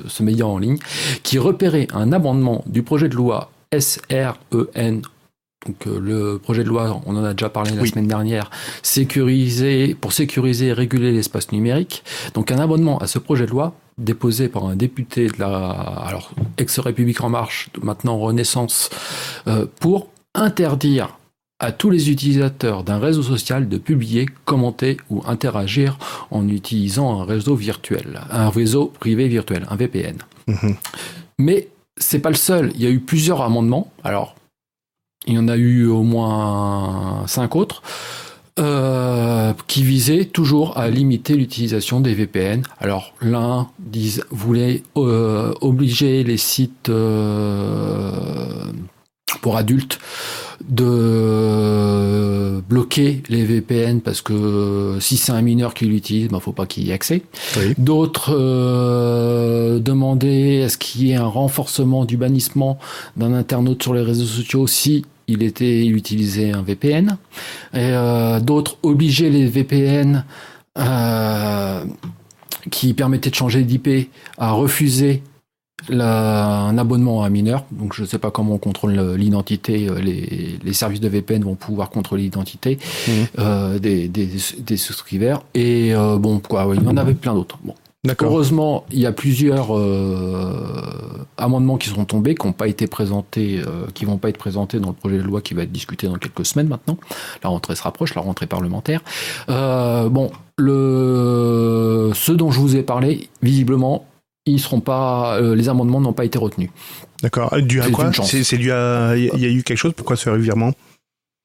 ce 0.09 0.23
média 0.23 0.47
en 0.47 0.59
ligne, 0.59 0.78
qui 1.23 1.38
repérait 1.38 1.88
un 1.93 2.12
amendement 2.12 2.64
du 2.66 2.83
projet 2.83 3.09
de 3.09 3.14
loi 3.14 3.50
SREN 3.76 5.02
donc 5.67 5.87
euh, 5.87 6.00
le 6.00 6.38
projet 6.38 6.64
de 6.64 6.69
loi, 6.69 7.00
on 7.05 7.17
en 7.17 7.25
a 7.25 7.35
déjà 7.35 7.50
parlé 7.50 7.73
la 7.73 7.85
semaine 7.85 8.07
dernière, 8.07 8.50
sécuriser 8.83 9.95
pour 9.95 10.12
sécuriser 10.12 10.69
et 10.69 10.73
réguler 10.73 11.12
l'espace 11.12 11.52
numérique. 11.52 12.02
Donc 12.33 12.50
un 12.50 12.59
abonnement 12.59 12.99
à 12.99 13.07
ce 13.07 13.19
projet 13.19 13.45
de 13.45 13.50
loi 13.50 13.75
déposé 13.99 14.49
par 14.49 14.64
un 14.64 14.76
député 14.76 15.26
de 15.26 15.38
la 15.38 15.71
alors 15.71 16.31
ex-République 16.57 17.21
en 17.21 17.29
marche, 17.29 17.69
maintenant 17.83 18.19
Renaissance, 18.19 18.88
euh, 19.49 19.67
pour 19.81 20.09
interdire 20.35 21.19
à 21.59 21.73
tous 21.73 21.90
les 21.90 22.11
utilisateurs 22.11 22.83
d'un 22.83 22.99
réseau 22.99 23.23
social 23.23 23.69
de 23.69 23.76
publier, 23.76 24.26
commenter 24.47 24.97
ou 25.11 25.23
interagir 25.26 25.99
en 26.31 26.49
utilisant 26.49 27.21
un 27.21 27.25
réseau 27.26 27.55
virtuel, 27.55 28.21
un 28.31 28.49
réseau 28.49 28.87
privé 28.87 29.29
virtuel, 29.29 29.67
un 29.69 29.76
VPN. 29.76 30.17
Mhm. 30.47 30.76
Mais 31.38 31.69
c'est 31.99 32.21
pas 32.21 32.31
le 32.31 32.37
seul. 32.37 32.73
Il 32.76 32.83
y 32.83 32.87
a 32.87 32.90
eu 32.90 33.00
plusieurs 33.00 33.43
amendements. 33.43 33.93
Alors 34.05 34.37
il 35.27 35.35
y 35.35 35.39
en 35.39 35.49
a 35.49 35.57
eu 35.57 35.87
au 35.87 36.03
moins 36.03 37.25
cinq 37.27 37.57
autres. 37.57 37.83
Euh, 38.59 39.55
qui 39.69 39.83
visaient 39.83 40.27
toujours 40.27 40.77
à 40.77 40.91
limiter 40.91 41.35
l'utilisation 41.35 42.00
des 42.00 42.12
VPN. 42.12 42.62
Alors 42.79 43.15
l'un 43.23 43.69
voulait 44.31 44.83
euh, 44.99 45.55
obliger 45.62 46.25
les 46.25 46.37
sites 46.37 46.91
euh, 46.91 48.12
pour 49.41 49.57
adultes 49.57 49.99
de 50.71 52.61
bloquer 52.69 53.23
les 53.29 53.45
VPN 53.45 54.00
parce 54.00 54.23
que 54.23 54.97
si 55.00 55.17
c'est 55.17 55.33
un 55.33 55.43
mineur 55.43 55.75
qui 55.75 55.87
l'utilise, 55.87 56.25
il 56.25 56.29
ben, 56.29 56.41
faut 56.41 56.53
pas 56.53 56.67
qu'il 56.67 56.87
y 56.87 56.91
ait 56.91 56.95
accès. 56.95 57.23
D'autres 57.77 58.33
euh, 58.33 59.81
demandaient 59.81 60.57
est-ce 60.57 60.79
qu'il 60.79 61.07
y 61.07 61.12
ait 61.12 61.17
un 61.17 61.27
renforcement 61.27 62.05
du 62.05 62.17
bannissement 62.17 62.79
d'un 63.17 63.35
internaute 63.35 63.83
sur 63.83 63.95
les 63.95 64.03
réseaux 64.03 64.25
sociaux 64.25 64.67
si 64.67 65.05
il 65.27 65.43
était 65.43 65.85
il 65.85 65.97
utilisait 65.97 66.53
un 66.53 66.62
VPN. 66.62 67.17
Et 67.75 67.79
euh, 67.79 68.41
d'autres 68.41 68.79
obligeaient 68.83 69.31
les 69.31 69.47
VPN 69.47 70.25
euh, 70.79 71.85
qui 72.71 72.95
permettaient 72.95 73.31
de 73.31 73.35
changer 73.35 73.65
d'IP 73.65 74.11
à 74.39 74.53
refuser 74.53 75.23
un 75.99 76.78
abonnement 76.78 77.23
à 77.23 77.26
un 77.26 77.30
mineur. 77.30 77.64
Donc 77.73 77.94
je 77.94 78.02
ne 78.02 78.06
sais 78.06 78.18
pas 78.18 78.30
comment 78.30 78.54
on 78.54 78.59
contrôle 78.59 78.92
l'identité. 79.16 79.88
Euh, 79.88 80.00
les, 80.00 80.73
services 80.73 81.00
de 81.00 81.09
VPN 81.09 81.42
vont 81.42 81.56
pouvoir 81.56 81.90
contrôler 81.90 82.23
l'identité 82.23 82.78
mmh. 83.06 83.11
euh, 83.38 83.78
des, 83.78 84.09
des, 84.09 84.76
souscriveurs. 84.76 85.44
Et 85.54 85.94
euh, 85.94 86.16
bon, 86.16 86.38
quoi, 86.38 86.70
il 86.75 86.82
y 86.82 86.87
en 86.87 86.97
avait 86.97 87.14
plein 87.14 87.35
d'autres. 87.35 87.59
Bon. 87.64 87.75
Heureusement, 88.23 88.87
il 88.90 89.00
y 89.00 89.04
a 89.04 89.12
plusieurs 89.12 89.73
amendements 91.37 91.76
qui 91.76 91.90
sont 91.90 92.06
tombés, 92.06 92.35
qui 92.35 92.47
n'ont 92.47 92.54
pas 92.54 92.66
été 92.66 92.87
présentés, 92.87 93.61
qui 93.92 94.06
vont 94.06 94.16
pas 94.16 94.30
être 94.30 94.38
présentés 94.38 94.80
dans 94.80 94.88
le 94.88 94.94
projet 94.94 95.18
de 95.18 95.23
loi 95.23 95.42
qui 95.42 95.52
va 95.52 95.64
être 95.64 95.73
discuté 95.73 96.06
dans 96.06 96.14
quelques 96.14 96.47
semaines 96.47 96.68
maintenant. 96.68 96.97
La 97.44 97.50
rentrée 97.50 97.76
se 97.76 97.82
rapproche, 97.82 98.14
la 98.14 98.23
rentrée 98.23 98.47
parlementaire. 98.47 99.02
bon, 99.49 100.30
le, 100.56 102.12
ce 102.14 102.32
dont 102.32 102.50
je 102.50 102.61
vous 102.61 102.75
ai 102.76 102.82
parlé, 102.82 103.28
visiblement, 103.42 104.06
ils 104.50 104.61
seront 104.61 104.80
pas, 104.80 105.37
euh, 105.37 105.54
les 105.54 105.69
amendements 105.69 106.00
n'ont 106.00 106.12
pas 106.12 106.25
été 106.25 106.38
retenus. 106.38 106.71
D'accord. 107.23 107.54
Dû 107.61 107.80
à 107.80 107.90
quoi 107.90 108.11
C'est 108.12 108.59
dû 108.59 108.73
à, 108.73 109.16
il 109.16 109.40
y 109.40 109.47
a 109.47 109.50
eu 109.50 109.62
quelque 109.62 109.78
chose? 109.78 109.92
Pourquoi 109.97 110.16
ce 110.16 110.30
revirement? 110.30 110.73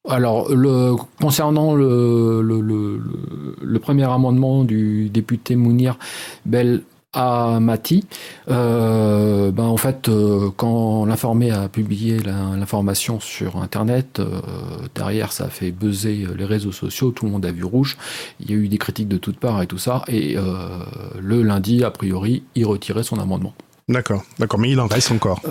Alors, 0.08 0.54
le, 0.54 0.96
concernant 1.20 1.74
le, 1.74 2.42
le, 2.42 3.02
le, 3.62 3.80
premier 3.80 4.04
amendement 4.04 4.64
du 4.64 5.10
député 5.10 5.56
Mounir 5.56 5.98
Bel 6.46 6.84
à 7.16 7.60
Mati, 7.60 8.06
euh, 8.50 9.52
ben 9.52 9.64
en 9.64 9.78
fait, 9.78 10.10
euh, 10.10 10.50
quand 10.56 11.06
l'informé 11.06 11.50
a 11.50 11.70
publié 11.70 12.20
l'information 12.20 13.20
sur 13.20 13.58
Internet, 13.58 14.20
euh, 14.20 14.42
derrière 14.94 15.32
ça 15.32 15.46
a 15.46 15.50
fait 15.50 15.72
buzzer 15.72 16.28
les 16.38 16.46
réseaux 16.46 16.74
sociaux, 16.74 17.12
tout 17.12 17.26
le 17.26 17.32
monde 17.32 17.46
a 17.46 17.52
vu 17.52 17.64
rouge, 17.64 17.98
il 18.40 18.52
y 18.52 18.54
a 18.54 18.58
eu 18.58 18.68
des 18.68 18.78
critiques 18.78 19.08
de 19.08 19.18
toutes 19.18 19.40
parts 19.40 19.62
et 19.62 19.68
tout 19.68 19.78
ça, 19.78 20.04
et 20.08 20.36
le 21.20 21.42
lundi, 21.42 21.84
a 21.84 21.92
priori, 21.92 22.44
il 22.56 22.66
retirait 22.66 23.04
son 23.04 23.20
amendement. 23.20 23.54
D'accord, 23.88 24.24
d'accord, 24.40 24.60
mais 24.60 24.72
il 24.72 24.80
en 24.80 24.88
reste 24.88 25.12
encore. 25.12 25.42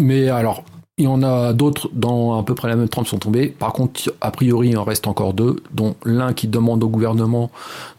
mais 0.00 0.28
alors, 0.28 0.64
il 0.98 1.04
y 1.04 1.08
en 1.08 1.22
a 1.22 1.52
d'autres 1.52 1.90
dans 1.92 2.38
à 2.38 2.42
peu 2.42 2.54
près 2.54 2.68
la 2.68 2.76
même 2.76 2.88
trempe 2.88 3.06
sont 3.06 3.18
tombés. 3.18 3.48
Par 3.48 3.74
contre, 3.74 4.14
a 4.22 4.30
priori, 4.30 4.70
il 4.70 4.78
en 4.78 4.84
reste 4.84 5.06
encore 5.06 5.34
deux, 5.34 5.56
dont 5.72 5.94
l'un 6.04 6.32
qui 6.32 6.48
demande 6.48 6.82
au 6.82 6.88
gouvernement 6.88 7.50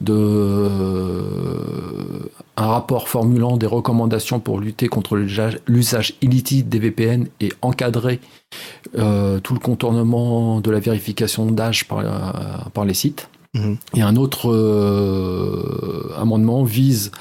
de 0.01 0.15
euh, 0.15 1.21
un 2.57 2.65
rapport 2.65 3.07
formulant 3.07 3.57
des 3.57 3.67
recommandations 3.67 4.39
pour 4.39 4.59
lutter 4.59 4.87
contre 4.87 5.15
l'usage 5.15 6.13
illicite 6.21 6.69
des 6.69 6.79
VPN 6.79 7.27
et 7.39 7.53
encadrer 7.61 8.19
euh, 8.97 9.39
tout 9.41 9.53
le 9.53 9.59
contournement 9.59 10.59
de 10.59 10.71
la 10.71 10.79
vérification 10.79 11.45
d'âge 11.51 11.87
par, 11.87 11.99
euh, 11.99 12.09
par 12.73 12.83
les 12.83 12.95
sites. 12.95 13.29
Mhm. 13.53 13.77
Et 13.93 14.01
un 14.01 14.15
autre 14.15 14.49
amendement 16.19 16.63
vise 16.63 17.11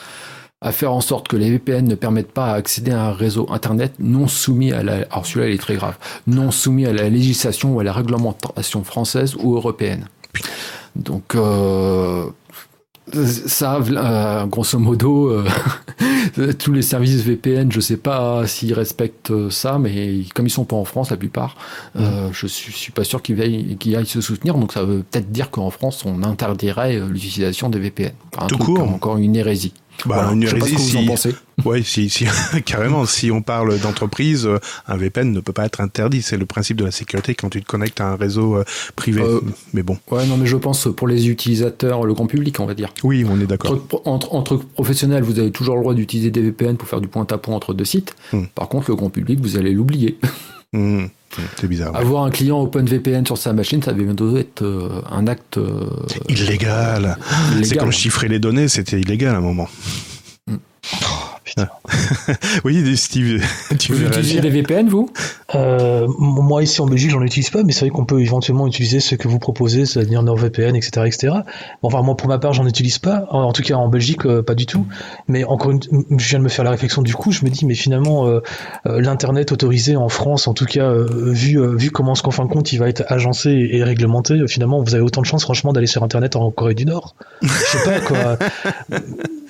à 0.63 0.73
faire 0.73 0.93
en 0.93 1.01
sorte 1.01 1.29
que 1.29 1.37
les 1.37 1.51
VPN 1.51 1.87
ne 1.87 1.95
permettent 1.95 2.33
pas 2.33 2.55
d'accéder 2.55 2.91
à 2.91 3.07
un 3.07 3.13
réseau 3.13 3.47
Internet 3.51 3.95
non 3.99 4.27
soumis 4.27 4.73
à 4.73 4.83
la... 4.83 4.95
Alors 5.11 5.27
celui-là, 5.27 5.49
il 5.49 5.55
est 5.55 5.59
très 5.59 5.77
grave. 5.77 5.97
Non 6.27 6.51
soumis 6.51 6.87
à 6.87 6.93
la 6.93 7.09
législation 7.09 7.75
ou 7.75 7.81
à 7.81 7.85
la 7.85 7.93
réglementation 7.93 8.83
française 8.85 9.37
ou 9.37 9.55
européenne. 9.55 10.09
Donc... 10.95 11.35
Euh, 11.35 12.27
ça, 13.13 13.77
euh, 13.77 14.47
grosso 14.47 14.79
modo, 14.79 15.31
euh, 15.31 16.53
tous 16.59 16.73
les 16.73 16.83
services 16.83 17.23
VPN, 17.23 17.71
je 17.71 17.81
sais 17.81 17.97
pas 17.97 18.47
s'ils 18.47 18.75
respectent 18.75 19.51
ça, 19.51 19.79
mais 19.79 20.25
comme 20.35 20.47
ils 20.47 20.51
sont 20.51 20.65
pas 20.65 20.77
en 20.77 20.85
France, 20.85 21.11
la 21.11 21.17
plupart, 21.17 21.57
mm. 21.95 22.05
je 22.33 22.47
suis, 22.47 22.73
suis 22.73 22.93
pas 22.93 23.05
sûr 23.05 23.23
qu'ils 23.23 23.41
aillent, 23.41 24.07
se 24.07 24.21
soutenir. 24.21 24.55
Donc 24.55 24.73
ça 24.73 24.83
veut 24.83 25.05
peut-être 25.11 25.31
dire 25.31 25.51
qu'en 25.51 25.71
France, 25.71 26.05
on 26.05 26.23
interdirait 26.23 27.01
l'utilisation 27.09 27.69
des 27.69 27.79
VPN. 27.79 28.13
Tout 28.49 28.59
court. 28.59 28.83
Encore 28.83 29.17
une 29.19 29.37
hérésie. 29.37 29.73
Bah, 30.05 30.31
une 30.33 30.43
hérésie, 30.43 30.79
si, 30.79 30.97
vous 30.97 31.07
pensez. 31.07 31.35
Oui, 31.65 31.83
si, 31.85 32.11
si, 32.11 32.27
carrément. 32.65 33.07
Si 33.07 33.31
on 33.31 33.41
parle 33.41 33.79
d'entreprise, 33.81 34.47
euh, 34.47 34.59
un 34.87 34.97
VPN 34.97 35.33
ne 35.33 35.41
peut 35.41 35.53
pas 35.53 35.65
être 35.65 35.81
interdit. 35.81 36.23
C'est 36.23 36.37
le 36.37 36.47
principe 36.47 36.77
de 36.77 36.85
la 36.85 36.91
sécurité 36.91 37.35
quand 37.35 37.49
tu 37.49 37.63
te 37.63 37.67
connectes 37.67 38.01
à 38.01 38.09
un 38.09 38.17
réseau 38.17 38.57
euh, 38.57 38.65
privé. 38.95 39.23
Euh, 39.23 39.41
mais 39.73 39.83
bon. 39.83 39.97
Ouais, 40.11 40.27
non, 40.27 40.37
mais 40.37 40.47
je 40.47 40.57
pense 40.57 40.89
pour 40.95 41.09
les 41.09 41.29
utilisateurs, 41.29 42.05
le 42.05 42.15
grand 42.15 42.27
public, 42.27 42.61
on 42.61 42.67
va 42.67 42.75
dire. 42.75 42.93
Oui, 43.03 43.25
on 43.29 43.41
est 43.41 43.47
d'accord. 43.47 43.79
Entre, 44.05 44.35
entre, 44.35 44.57
professionnels, 44.57 45.23
vous 45.23 45.39
avez 45.39 45.51
toujours 45.51 45.77
le 45.77 45.81
droit 45.81 45.95
d'utiliser 45.95 46.31
des 46.31 46.43
VPN 46.43 46.77
pour 46.77 46.89
faire 46.89 47.01
du 47.01 47.09
point 47.09 47.27
à 47.31 47.39
point 47.39 47.55
entre 47.55 47.73
deux 47.73 47.85
sites. 47.85 48.15
Hmm. 48.33 48.45
Par 48.55 48.69
contre, 48.69 48.91
le 48.91 48.97
grand 48.97 49.11
public, 49.11 49.41
vous 49.41 49.57
allez 49.57 49.73
l'oublier. 49.73 50.19
Hmm. 50.73 51.07
C'est 51.59 51.69
bizarre. 51.69 51.95
Avoir 51.95 52.25
un 52.25 52.31
client 52.31 52.61
OpenVPN 52.61 53.25
sur 53.25 53.39
sa 53.39 53.53
machine, 53.53 53.81
ça 53.83 53.93
devait 53.93 54.41
être 54.41 55.05
un 55.09 55.27
acte 55.29 55.61
illégal. 56.29 57.17
C'est 57.63 57.77
comme 57.77 57.93
chiffrer 57.93 58.27
les 58.27 58.41
données, 58.41 58.67
c'était 58.67 59.01
illégal 59.01 59.37
à 59.37 59.39
un 59.39 59.43
moment. 59.43 59.69
oui, 62.65 62.97
Steve, 62.97 63.43
tu 63.79 63.93
vous 63.93 64.03
utilisez 64.03 64.41
des 64.41 64.51
VPN, 64.51 64.89
vous? 64.89 65.11
Euh, 65.55 66.07
Moi, 66.19 66.63
ici 66.63 66.81
en 66.81 66.87
Belgique, 66.87 67.11
j'en 67.11 67.23
utilise 67.23 67.51
pas, 67.51 67.63
mais 67.63 67.73
c'est 67.73 67.87
vrai 67.87 67.91
qu'on 67.91 68.05
peut 68.05 68.21
éventuellement 68.21 68.67
utiliser 68.67 69.01
ce 69.01 69.15
que 69.15 69.27
vous 69.27 69.39
proposez, 69.39 69.87
c'est-à-dire 69.87 70.23
NordVPN, 70.23 70.77
etc., 70.77 71.07
etc. 71.07 71.35
enfin, 71.83 72.03
moi, 72.03 72.17
pour 72.17 72.29
ma 72.29 72.39
part, 72.39 72.53
j'en 72.53 72.67
utilise 72.67 72.99
pas. 72.99 73.27
En, 73.31 73.53
tout 73.53 73.63
cas, 73.63 73.77
en 73.77 73.89
Belgique, 73.89 74.27
euh, 74.27 74.43
pas 74.43 74.55
du 74.55 74.67
tout. 74.67 74.87
Mais 75.29 75.45
encore 75.45 75.71
une, 75.71 75.81
je 76.19 76.29
viens 76.29 76.39
de 76.39 76.45
me 76.45 76.49
faire 76.49 76.65
la 76.65 76.73
réflexion 76.73 77.01
du 77.03 77.15
coup. 77.15 77.33
Je 77.33 77.45
me 77.45 77.51
dis, 77.51 77.65
mais 77.65 77.75
finalement, 77.75 78.27
euh, 78.27 78.41
l'internet 78.85 79.53
autorisé 79.53 79.97
en 79.97 80.09
France, 80.09 80.49
en 80.49 80.55
tout 80.55 80.67
cas, 80.67 80.93
vu 80.93 81.59
vu 81.77 81.91
comment 81.91 82.15
ce 82.15 82.23
qu'en 82.23 82.31
fin 82.31 82.45
de 82.45 82.51
compte, 82.51 82.73
il 82.73 82.79
va 82.79 82.89
être 82.89 83.05
agencé 83.09 83.51
et 83.71 83.83
réglementé, 83.83 84.47
finalement, 84.49 84.83
vous 84.83 84.95
avez 84.95 85.05
autant 85.05 85.23
de 85.23 85.27
chances, 85.27 85.43
franchement, 85.43 85.73
d'aller 85.73 85.87
sur 85.87 86.03
internet 86.03 86.37
en 86.37 86.51
Corée 86.51 86.75
du 86.75 86.85
Nord. 86.85 87.15
Je 87.43 87.49
sais 87.49 87.85
pas 87.85 88.01
quoi. 88.01 88.39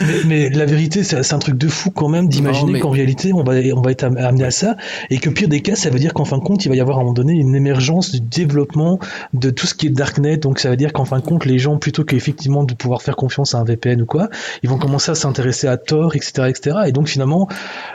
mais, 0.01 0.25
mais 0.27 0.51
la 0.51 0.67
vérité, 0.67 1.03
c'est 1.03 1.33
un 1.33 1.39
truc 1.39 1.57
de 1.59 1.69
fou 1.69 1.91
quand 1.97 2.09
même 2.09 2.29
d'imaginer 2.29 2.79
qu'en 2.79 2.91
réalité 2.91 3.33
on 3.33 3.43
va 3.43 3.55
on 3.75 3.81
va 3.81 3.91
être 3.91 4.05
amené 4.05 4.45
à 4.45 4.51
ça 4.51 4.77
et 5.11 5.19
que 5.19 5.31
pire 5.31 5.49
des 5.49 5.61
cas 5.61 5.75
ça 5.75 5.91
veut 5.91 5.99
dire 5.99 6.15
qu'en 6.15 6.25
fin 6.25 6.39
de 6.39 6.43
compte 6.43 6.65
il 6.65 6.69
va 6.69 6.77
y 6.77 6.81
avoir 6.81 6.99
à 6.99 7.01
un 7.01 7.05
moment 7.05 7.15
donné 7.15 7.33
une 7.33 7.55
émergence 7.55 8.13
du 8.13 8.21
développement 8.21 8.99
de 9.35 9.51
tout 9.51 9.67
ce 9.67 9.75
qui 9.75 9.87
est 9.87 9.91
darknet. 9.91 10.37
Donc 10.37 10.59
ça 10.59 10.71
veut 10.71 10.77
dire 10.77 10.93
qu'en 10.93 11.05
fin 11.05 11.19
de 11.19 11.25
compte 11.25 11.45
les 11.45 11.59
gens 11.59 11.79
plutôt 11.79 12.05
qu'effectivement 12.05 12.65
de 12.65 12.75
pouvoir 12.75 13.03
faire 13.03 13.17
confiance 13.17 13.55
à 13.55 13.59
un 13.59 13.65
VPN 13.65 14.03
ou 14.03 14.07
quoi 14.07 14.29
ils 14.63 14.71
vont 14.71 14.79
commencer 14.79 15.11
à 15.11 15.15
s'intéresser 15.15 15.67
à 15.67 15.77
Tor 15.77 16.15
etc 16.15 16.49
etc 16.49 16.77
et 16.87 16.93
donc 16.93 17.09
finalement 17.09 17.49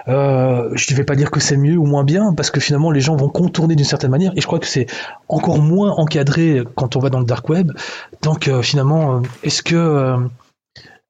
euh, 0.08 0.70
je 0.74 0.92
ne 0.92 0.98
vais 0.98 1.04
pas 1.04 1.16
dire 1.16 1.32
que 1.32 1.40
c'est 1.40 1.58
mieux 1.58 1.78
ou 1.78 1.86
moins 1.86 2.04
bien 2.04 2.34
parce 2.34 2.52
que 2.52 2.60
finalement 2.60 2.92
les 2.92 3.02
gens 3.02 3.16
vont 3.16 3.30
contourner 3.30 3.76
d'une 3.76 3.86
certaine 3.86 4.12
manière. 4.12 4.32
Et 4.36 4.42
je 4.42 4.48
crois 4.48 4.60
que 4.60 4.68
c'est 4.68 4.88
encore 5.28 5.60
moins 5.60 5.92
encadré 5.92 6.64
quand 6.76 6.96
on 6.96 7.00
va 7.00 7.10
dans 7.10 7.20
le 7.20 7.26
dark 7.26 7.48
web. 7.50 7.72
Donc 8.22 8.48
euh, 8.48 8.62
finalement 8.62 9.16
euh, 9.16 9.20
est-ce 9.44 9.62
que 9.62 9.76
euh, 9.76 10.18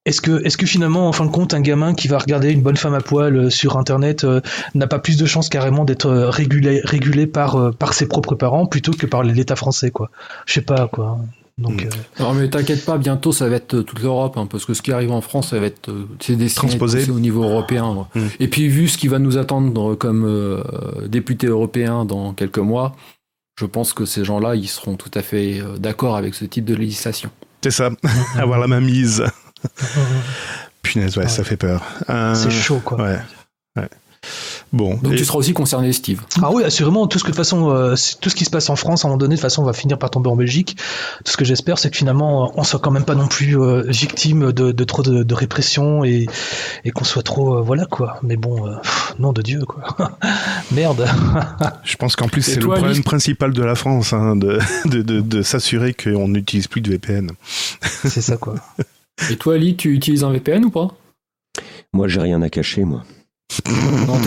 est-ce 0.05 0.20
que, 0.20 0.43
est-ce 0.43 0.58
que 0.58 0.65
finalement, 0.65 1.08
en 1.08 1.12
fin 1.12 1.25
de 1.25 1.31
compte, 1.31 1.53
un 1.53 1.62
gamin 1.62 1.93
qui 1.93 2.08
va 2.08 2.17
regarder 2.17 2.51
une 2.51 2.62
bonne 2.62 2.77
femme 2.77 2.96
à 2.96 3.01
poil 3.01 3.38
euh, 3.38 3.50
sur 3.51 3.77
Internet 3.77 4.24
euh, 4.24 4.41
n'a 4.74 4.88
pas 4.88 4.98
plus 4.98 5.15
de 5.15 5.27
chances 5.27 5.48
carrément 5.48 5.86
d'être 5.86 6.08
euh, 6.08 6.29
régulé, 6.29 6.81
régulé 6.84 7.27
par, 7.27 7.75
par 7.75 7.93
ses 7.93 8.08
propres 8.08 8.34
parents 8.34 8.65
plutôt 8.65 8.93
que 8.93 9.05
par 9.05 9.22
l'État 9.22 9.55
français, 9.55 9.91
quoi? 9.91 10.10
Je 10.48 10.53
sais 10.53 10.62
pas, 10.62 10.88
quoi. 10.88 11.20
Donc, 11.60 11.84
hmm. 11.84 11.89
Non 12.24 12.34
mais 12.34 12.50
t'inquiète 12.50 12.84
pas, 12.84 12.98
bientôt 12.98 13.31
ça 13.31 13.48
va 13.48 13.58
être 13.58 13.81
toute 13.81 14.01
l'Europe, 14.01 14.38
hein, 14.38 14.48
parce 14.50 14.65
que 14.65 14.74
ce 14.74 14.81
qui 14.81 14.91
arrive 14.91 15.12
en 15.12 15.22
France, 15.22 15.50
ça 15.50 15.60
va 15.60 15.67
être 15.67 15.93
c'est 16.20 16.55
transposé 16.55 17.12
au 17.12 17.20
niveau 17.20 17.43
européen. 17.43 18.08
Hmm. 18.15 18.27
Et 18.39 18.48
puis 18.48 18.70
vu 18.70 18.88
ce 18.88 18.98
qui 18.98 19.08
va 19.08 19.20
nous 19.20 19.38
attendre 19.38 19.93
comme 19.93 20.63
député 21.08 21.46
européen 21.46 22.05
dans 22.05 22.34
quelques 22.34 22.58
mois, 22.58 22.96
je 23.60 23.67
pense 23.67 23.93
que 23.93 24.05
ces 24.05 24.24
gens-là, 24.24 24.55
ils 24.55 24.70
seront 24.70 24.96
tout 24.96 25.12
à 25.13 25.22
fait 25.22 25.62
d'accord 25.77 26.15
avec 26.15 26.34
ce 26.34 26.46
type 26.46 26.65
de 26.65 26.74
législation. 26.74 27.29
C'est 27.62 27.70
ça, 27.70 27.91
avoir 28.38 28.58
la 28.58 28.67
main 28.67 28.81
mise. 28.81 29.24
Punaise, 30.81 31.17
ouais, 31.17 31.27
ça 31.27 31.43
fait 31.43 31.57
peur. 31.57 31.83
Euh, 32.09 32.35
c'est 32.35 32.51
chaud, 32.51 32.81
quoi. 32.83 33.01
Ouais. 33.01 33.19
ouais. 33.77 33.89
Bon. 34.73 34.95
Donc 34.97 35.15
tu 35.15 35.25
seras 35.25 35.39
aussi 35.39 35.53
concerné, 35.53 35.91
Steve. 35.91 36.21
Ah 36.41 36.51
oui, 36.51 36.63
assurément. 36.63 37.07
Tout 37.07 37.19
ce 37.19 37.23
que 37.23 37.31
de 37.31 37.35
façon, 37.35 37.71
euh, 37.71 37.95
tout 38.21 38.29
ce 38.29 38.35
qui 38.35 38.45
se 38.45 38.49
passe 38.49 38.69
en 38.69 38.75
France, 38.75 39.03
à 39.03 39.07
un 39.07 39.09
moment 39.09 39.17
donné, 39.17 39.35
de 39.35 39.39
façon, 39.39 39.63
va 39.63 39.73
finir 39.73 39.97
par 39.97 40.11
tomber 40.11 40.29
en 40.29 40.35
Belgique. 40.35 40.77
Tout 41.25 41.31
ce 41.31 41.37
que 41.37 41.43
j'espère, 41.43 41.77
c'est 41.77 41.89
que 41.89 41.97
finalement, 41.97 42.53
on 42.55 42.63
soit 42.63 42.79
quand 42.79 42.91
même 42.91 43.03
pas 43.03 43.15
non 43.15 43.27
plus 43.27 43.59
euh, 43.59 43.83
victime 43.87 44.53
de, 44.53 44.71
de, 44.71 44.83
trop 44.83 45.01
de, 45.01 45.23
de, 45.23 45.33
répression 45.33 46.05
et, 46.05 46.27
et 46.85 46.91
qu'on 46.91 47.03
soit 47.03 47.23
trop, 47.23 47.61
voilà 47.63 47.85
quoi. 47.85 48.19
Mais 48.23 48.37
bon, 48.37 48.73
nom 49.19 49.33
de 49.33 49.41
Dieu 49.41 49.65
quoi. 49.65 50.11
Merde. 50.71 51.05
Je 51.83 51.95
pense 51.97 52.15
qu'en 52.15 52.27
plus 52.27 52.41
c'est 52.41 52.59
le 52.59 52.67
problème 52.67 53.03
principal 53.03 53.53
de 53.53 53.63
la 53.63 53.75
France, 53.75 54.13
hein, 54.13 54.35
de, 54.35 54.59
de, 54.85 55.01
de 55.01 55.41
s'assurer 55.41 55.93
qu'on 55.93 56.29
n'utilise 56.29 56.67
plus 56.67 56.81
de 56.81 56.91
VPN. 56.91 57.31
c'est 57.81 58.21
ça 58.21 58.37
quoi. 58.37 58.55
Et 59.29 59.35
toi, 59.35 59.55
Ali, 59.55 59.75
tu 59.75 59.93
utilises 59.93 60.23
un 60.23 60.31
VPN 60.31 60.65
ou 60.65 60.69
pas? 60.71 60.95
Moi, 61.93 62.07
j'ai 62.07 62.21
rien 62.21 62.41
à 62.41 62.49
cacher, 62.49 62.83
moi. 62.83 63.03
non, 64.07 64.13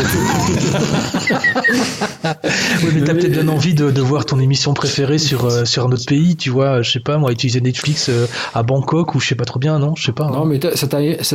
oui, 2.82 2.90
mais 2.94 3.04
t'as 3.04 3.14
peut-être 3.14 3.32
bien 3.32 3.48
envie 3.48 3.72
de, 3.72 3.90
de, 3.90 4.02
voir 4.02 4.26
ton 4.26 4.38
émission 4.38 4.74
préférée 4.74 5.16
sur, 5.16 5.46
euh, 5.46 5.64
sur 5.64 5.86
un 5.86 5.90
autre 5.90 6.04
pays, 6.04 6.36
tu 6.36 6.50
vois, 6.50 6.82
je 6.82 6.90
sais 6.90 7.00
pas, 7.00 7.16
moi, 7.16 7.32
utiliser 7.32 7.62
Netflix 7.62 8.10
euh, 8.10 8.26
à 8.52 8.62
Bangkok 8.62 9.14
ou 9.14 9.20
je 9.20 9.28
sais 9.28 9.34
pas 9.34 9.46
trop 9.46 9.58
bien, 9.58 9.78
non 9.78 9.94
Je 9.96 10.04
sais 10.04 10.12
pas. 10.12 10.26
Non, 10.28 10.42
hein. 10.42 10.46
mais 10.46 10.60
ça 10.76 10.86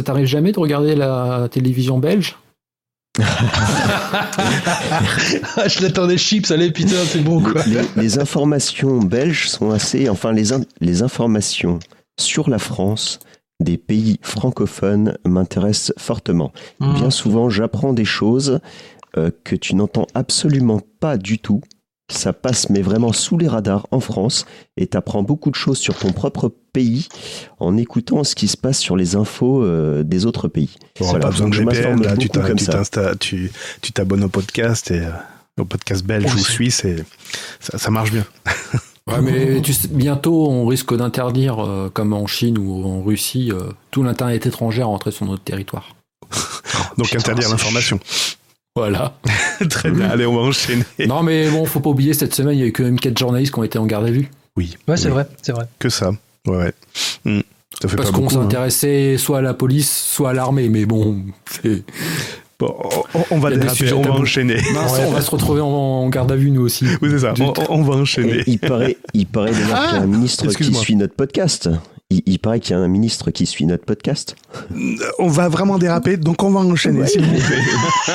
t'arrive 0.04 0.28
jamais 0.28 0.52
de 0.52 0.60
regarder 0.60 0.96
la 0.96 1.48
télévision 1.50 1.98
belge? 1.98 2.38
Je 5.68 5.82
l'attendais 5.82 6.18
chips, 6.18 6.52
allez 6.52 6.72
putain, 6.72 7.04
c'est 7.06 7.22
bon 7.22 7.42
quoi. 7.42 7.64
Les, 7.66 7.82
les, 8.02 8.20
informations 8.20 9.00
belges 9.00 9.50
sont 9.50 9.72
assez, 9.72 10.08
enfin 10.10 10.32
les, 10.32 10.54
in, 10.54 10.62
les 10.80 11.02
informations 11.02 11.80
sur 12.20 12.50
la 12.50 12.60
France 12.60 13.20
des 13.60 13.78
pays 13.78 14.20
francophones 14.22 15.18
m'intéressent 15.26 15.94
fortement. 15.98 16.52
Mmh. 16.80 16.94
Bien 16.96 17.10
souvent, 17.10 17.50
j'apprends 17.50 17.94
des 17.94 18.06
choses 18.06 18.60
euh, 19.18 19.32
que 19.44 19.56
tu 19.56 19.76
n'entends 19.76 20.08
absolument 20.14 20.82
pas 21.00 21.18
du 21.18 21.40
tout. 21.40 21.62
Ça 22.12 22.34
passe 22.34 22.70
mais 22.70 22.82
vraiment 22.82 23.14
sous 23.14 23.38
les 23.38 23.48
radars 23.48 23.86
en 23.92 24.00
France 24.00 24.46
et 24.78 24.88
tu 24.88 24.98
apprends 24.98 25.22
beaucoup 25.22 25.52
de 25.52 25.56
choses 25.56 25.78
sur 25.78 25.96
ton 25.96 26.12
propre 26.12 26.52
pays 26.74 27.08
en 27.60 27.78
écoutant 27.78 28.24
ce 28.24 28.34
qui 28.34 28.48
se 28.48 28.58
passe 28.58 28.80
sur 28.80 28.96
les 28.96 29.16
infos 29.16 29.64
euh, 29.64 30.04
des 30.04 30.26
autres 30.26 30.48
pays. 30.48 30.76
Bon, 31.00 31.06
voilà, 31.06 31.26
pas 31.26 31.32
besoin 31.32 31.50
de 31.50 31.56
VPN, 31.56 32.02
là, 32.02 32.16
tu, 33.20 33.52
tu 33.82 33.92
t'abonnes 33.92 34.24
au 34.24 34.30
podcast 34.30 34.90
et 34.90 35.02
euh, 35.02 35.12
au 35.60 35.66
podcast 35.66 36.04
belge 36.04 36.34
ou 36.34 36.40
suisse 36.40 36.84
et 36.86 37.04
ça, 37.60 37.78
ça 37.78 37.92
marche 37.92 38.12
bien. 38.12 38.26
Ouais, 39.10 39.22
mais 39.22 39.62
tu 39.62 39.74
sais, 39.74 39.88
bientôt, 39.90 40.48
on 40.48 40.66
risque 40.66 40.96
d'interdire, 40.96 41.64
euh, 41.64 41.90
comme 41.94 42.14
en 42.14 42.28
Chine 42.28 42.58
ou 42.58 42.86
en 42.86 43.02
Russie, 43.02 43.52
euh, 43.52 43.72
tout 43.92 44.04
l'internet 44.04 44.46
étranger 44.46 44.82
à 44.82 44.86
rentrer 44.86 45.12
sur 45.12 45.26
notre 45.26 45.44
territoire. 45.44 45.96
Donc 46.98 47.08
Putain, 47.08 47.20
interdire 47.20 47.50
l'information. 47.50 48.00
Voilà. 48.76 49.18
Très 49.70 49.92
bien, 49.92 50.10
allez, 50.10 50.26
on 50.26 50.36
va 50.36 50.42
enchaîner. 50.42 50.84
Non, 51.08 51.24
mais 51.24 51.50
bon, 51.50 51.66
faut 51.66 51.80
pas 51.80 51.90
oublier, 51.90 52.14
cette 52.14 52.34
semaine, 52.34 52.56
il 52.56 52.62
y 52.62 52.64
a 52.64 52.68
eu 52.68 52.72
quand 52.72 52.84
même 52.84 53.00
4 53.00 53.18
journalistes 53.18 53.54
qui 53.54 53.60
ont 53.60 53.64
été 53.64 53.78
en 53.80 53.86
garde 53.86 54.06
à 54.06 54.12
vue. 54.12 54.30
Oui. 54.56 54.78
Ouais, 54.88 54.98
c'est 54.98 55.08
oui. 55.08 55.14
vrai, 55.14 55.28
c'est 55.42 55.52
vrai. 55.52 55.66
Que 55.80 55.90
ça. 55.90 56.12
Ouais, 56.48 56.58
ouais. 56.58 56.74
Mmh. 57.26 57.42
Ça 57.82 57.88
fait 57.88 57.96
Parce 57.96 58.12
qu'on 58.12 58.30
s'intéressait 58.30 59.14
hein. 59.16 59.18
soit 59.18 59.38
à 59.38 59.42
la 59.42 59.54
police, 59.54 59.90
soit 59.90 60.32
à 60.32 60.34
l'armée, 60.34 60.70
mais 60.70 60.86
bon, 60.86 61.24
c'est. 61.50 61.84
Bon, 62.60 62.76
on, 63.14 63.24
on 63.32 63.40
va 63.40 63.52
déraper, 63.52 63.94
on 63.94 64.02
va 64.02 64.12
enchaîner. 64.12 64.58
Non, 64.74 64.82
ouais. 64.82 65.06
on 65.08 65.12
va 65.12 65.22
se 65.22 65.32
retrouver 65.32 65.62
en, 65.62 65.68
en, 65.68 66.10
garde 66.10 66.30
à 66.30 66.36
vue 66.36 66.52
nous 66.52 66.62
aussi. 66.62 66.86
Oui, 67.02 67.10
c'est 67.10 67.20
ça. 67.20 67.34
On, 67.40 67.54
on, 67.70 67.84
va 67.84 67.96
enchaîner. 67.96 68.40
Et 68.40 68.44
il 68.48 68.60
paraît, 68.60 68.98
il 69.14 69.28
paraît 69.28 69.52
d'ailleurs 69.52 69.70
ah, 69.76 69.86
qu'il 69.88 69.96
y 69.96 70.00
a 70.00 70.04
un 70.04 70.08
ministre 70.08 70.48
qui 70.48 70.74
suit 70.74 70.96
notre 70.98 71.14
podcast. 71.14 71.70
Il, 72.10 72.22
il 72.26 72.38
paraît 72.38 72.60
qu'il 72.60 72.76
y 72.76 72.80
a 72.80 72.82
un 72.82 72.88
ministre 72.90 73.32
qui 73.32 73.46
suit 73.46 73.66
notre 73.66 73.86
podcast. 73.86 74.36
On 75.20 75.30
va 75.30 75.48
vraiment 75.48 75.78
déraper, 75.78 76.18
donc 76.18 76.44
on 76.44 76.52
va 76.52 76.60
enchaîner, 76.60 77.00
ouais. 77.00 77.08
s'il 77.08 77.24
vous 77.24 77.32
plaît. 77.32 77.62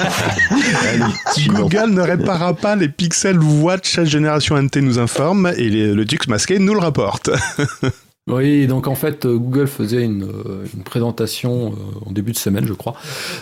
Allez, 0.92 1.48
Google 1.48 1.92
ne 1.92 2.02
réparera 2.02 2.52
pas 2.52 2.76
les 2.76 2.90
Pixel 2.90 3.38
Watch 3.38 4.02
génération 4.02 4.60
NT 4.60 4.82
nous 4.82 4.98
informe 4.98 5.54
et 5.56 5.70
les, 5.70 5.94
le 5.94 6.04
Dux 6.04 6.18
masqué 6.28 6.58
nous 6.58 6.74
le 6.74 6.80
rapporte. 6.80 7.30
Oui, 8.26 8.66
donc 8.66 8.88
en 8.88 8.94
fait, 8.94 9.26
Google 9.26 9.66
faisait 9.66 10.02
une, 10.02 10.26
une 10.74 10.82
présentation 10.82 11.74
en 12.06 12.10
début 12.10 12.32
de 12.32 12.38
semaine, 12.38 12.64
je 12.64 12.72
crois, 12.72 12.94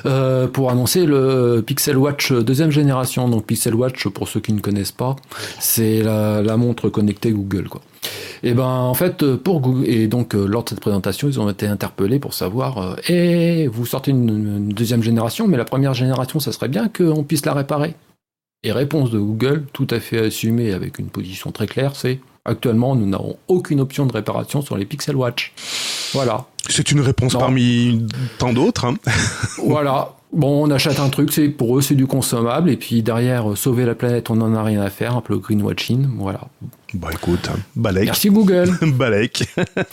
euh, 0.07 0.49
pour 0.49 0.71
annoncer 0.71 1.07
le 1.07 1.63
Pixel 1.65 1.97
Watch 1.97 2.33
deuxième 2.33 2.73
génération. 2.73 3.29
Donc 3.29 3.47
Pixel 3.47 3.77
Watch, 3.77 4.09
pour 4.09 4.27
ceux 4.27 4.41
qui 4.41 4.53
ne 4.53 4.59
connaissent 4.61 4.91
pas, 4.91 5.15
c'est 5.61 6.03
la, 6.03 6.57
montre 6.57 6.89
connectée 6.89 7.31
Google, 7.31 7.69
quoi. 7.69 7.81
Et 8.43 8.55
ben 8.55 8.67
en 8.67 8.95
fait, 8.95 9.37
pour 9.37 9.61
Google, 9.61 9.89
et 9.89 10.09
donc 10.09 10.35
lors 10.35 10.65
de 10.65 10.71
cette 10.71 10.81
présentation, 10.81 11.29
ils 11.29 11.39
ont 11.39 11.49
été 11.49 11.69
interpellés 11.69 12.19
pour 12.19 12.35
savoir, 12.35 12.97
et 13.09 13.63
eh, 13.63 13.69
vous 13.69 13.87
sortez 13.87 14.11
une, 14.11 14.29
une, 14.31 14.69
deuxième 14.71 15.05
génération, 15.05 15.47
mais 15.47 15.57
la 15.57 15.65
première 15.65 15.95
génération, 15.95 16.41
ça 16.41 16.51
serait 16.51 16.67
bien 16.67 16.89
qu'on 16.89 17.23
puisse 17.23 17.47
la 17.47 17.55
réparer. 17.55 17.95
Et 18.65 18.73
réponse 18.73 19.13
de 19.13 19.21
Google, 19.21 19.65
tout 19.73 19.87
à 19.91 20.01
fait 20.01 20.19
assumée 20.19 20.73
avec 20.73 20.99
une 20.99 21.09
position 21.09 21.53
très 21.53 21.69
claire, 21.69 21.95
c'est 21.95 22.19
Actuellement, 22.45 22.97
nous 22.97 23.07
n'avons 23.07 23.37
aucune 23.47 23.81
option 23.81 24.05
de 24.05 24.13
réparation 24.13 24.63
sur 24.63 24.77
les 24.77 24.85
Pixel 24.85 25.15
Watch. 25.15 25.53
Voilà. 26.13 26.47
C'est 26.69 26.91
une 26.91 27.01
réponse 27.01 27.35
non. 27.35 27.41
parmi 27.41 28.07
tant 28.39 28.53
d'autres. 28.53 28.85
Hein. 28.85 28.97
voilà. 29.65 30.15
Bon, 30.33 30.67
on 30.67 30.71
achète 30.71 30.99
un 30.99 31.11
truc, 31.11 31.31
c'est 31.31 31.49
pour 31.49 31.77
eux 31.77 31.83
c'est 31.83 31.95
du 31.95 32.07
consommable, 32.07 32.71
et 32.71 32.79
puis 32.79 33.03
derrière 33.03 33.55
sauver 33.55 33.85
la 33.85 33.95
planète, 33.95 34.31
on 34.31 34.37
n'en 34.37 34.55
a 34.55 34.63
rien 34.63 34.81
à 34.81 34.89
faire, 34.89 35.15
un 35.15 35.21
peu 35.21 35.37
greenwashing, 35.37 36.09
voilà. 36.17 36.41
Bah 36.95 37.09
écoute, 37.11 37.49
Balek. 37.75 38.05
Merci 38.05 38.29
Google. 38.29 38.71
Balek. 38.83 39.45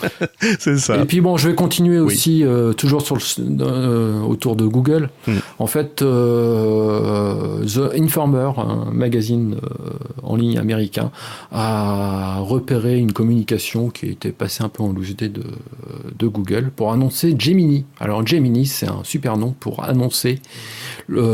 c'est 0.59 0.77
ça. 0.77 0.97
Et 0.97 1.05
puis 1.05 1.21
bon, 1.21 1.37
je 1.37 1.49
vais 1.49 1.55
continuer 1.55 1.99
oui. 1.99 2.05
aussi 2.05 2.43
euh, 2.43 2.73
toujours 2.73 3.01
sur 3.01 3.15
le, 3.15 3.21
euh, 3.61 4.21
autour 4.21 4.57
de 4.57 4.65
Google. 4.65 5.09
Mm. 5.25 5.33
En 5.59 5.67
fait, 5.67 6.01
euh, 6.01 7.65
The 7.65 7.97
Informer, 7.97 8.51
un 8.57 8.91
magazine 8.91 9.55
euh, 9.63 9.89
en 10.29 10.35
ligne 10.35 10.57
américain, 10.57 11.11
a 11.51 12.39
repéré 12.39 12.97
une 12.97 13.11
communication 13.11 13.89
qui 13.89 14.05
était 14.05 14.31
passée 14.31 14.63
un 14.63 14.69
peu 14.69 14.83
en 14.83 14.93
loose 14.93 15.15
de, 15.15 15.29
de 15.29 16.27
Google 16.27 16.71
pour 16.75 16.93
annoncer 16.93 17.35
Gemini. 17.37 17.85
Alors 17.99 18.25
Gemini, 18.25 18.65
c'est 18.65 18.87
un 18.87 19.03
super 19.03 19.37
nom 19.37 19.51
pour 19.59 19.83
annoncer, 19.83 20.39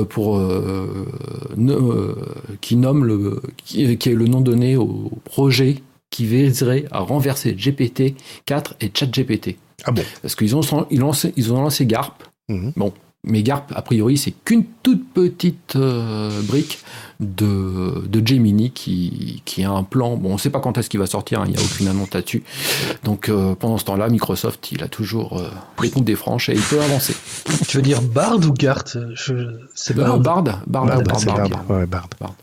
pour 0.10 0.42
qui 2.62 2.76
nomme 2.78 3.06
le, 3.06 3.42
qui, 3.64 3.98
qui 3.98 4.10
est 4.10 4.16
le 4.16 4.26
nom 4.26 4.42
donné 4.42 4.78
au 4.78 5.12
projet 5.26 5.82
qui 6.10 6.26
viserait 6.26 6.86
à 6.92 7.00
renverser 7.00 7.54
GPT-4 7.54 8.74
et 8.80 8.92
ChatGPT. 8.94 9.58
Ah 9.84 9.92
bon? 9.92 10.04
Parce 10.22 10.36
qu'ils 10.36 10.56
ont, 10.56 10.62
ils 10.90 11.04
ont, 11.04 11.08
lancé, 11.08 11.34
ils 11.36 11.52
ont 11.52 11.62
lancé 11.62 11.86
GARP. 11.86 12.24
Mmh. 12.48 12.70
Bon, 12.78 12.94
mais 13.26 13.44
GARP, 13.44 13.74
a 13.76 13.82
priori, 13.82 14.18
c'est 14.18 14.32
qu'une 14.32 14.66
toute 14.84 15.12
petite 15.12 15.76
euh, 15.76 16.42
brique 16.44 16.80
de, 17.20 18.06
de 18.08 18.28
Gemini 18.28 18.72
qui, 18.72 19.42
qui, 19.46 19.64
a 19.64 19.72
un 19.72 19.84
plan. 19.84 20.16
Bon, 20.16 20.30
on 20.30 20.34
ne 20.34 20.38
sait 20.38 20.52
pas 20.52 20.60
quand 20.60 20.78
est-ce 20.78 20.90
qu'il 20.90 21.00
va 21.00 21.08
sortir, 21.08 21.40
il 21.40 21.50
hein, 21.50 21.54
n'y 21.56 21.58
a 21.58 21.66
aucune 21.66 21.88
annonce 21.88 22.14
là-dessus. 22.14 22.44
Donc 23.04 23.30
euh, 23.30 23.56
pendant 23.56 23.78
ce 23.78 23.86
temps-là, 23.86 24.10
Microsoft, 24.10 24.72
il 24.72 24.84
a 24.84 24.88
toujours 24.88 25.40
euh, 25.40 25.50
les 25.82 25.90
comptes 25.90 26.06
des 26.06 26.16
franches 26.16 26.50
et 26.50 26.54
il 26.54 26.62
peut 26.62 26.82
avancer. 26.82 27.16
Tu 27.68 27.78
veux 27.78 27.84
dire 27.84 28.02
Bard 28.02 28.38
ou 28.38 28.54
Gart 28.54 28.86
Je... 29.14 29.34
C'est 29.74 29.96
Bard. 29.96 30.20
Bard, 30.20 30.44
Bard, 30.44 30.64
Bard, 30.68 30.86
Bard, 30.86 31.04
Bard, 31.04 31.26
Bard, 31.26 31.50
Bard. 31.50 31.70
Ouais, 31.70 31.86
Bard. 31.88 32.10
Bard. 32.20 32.36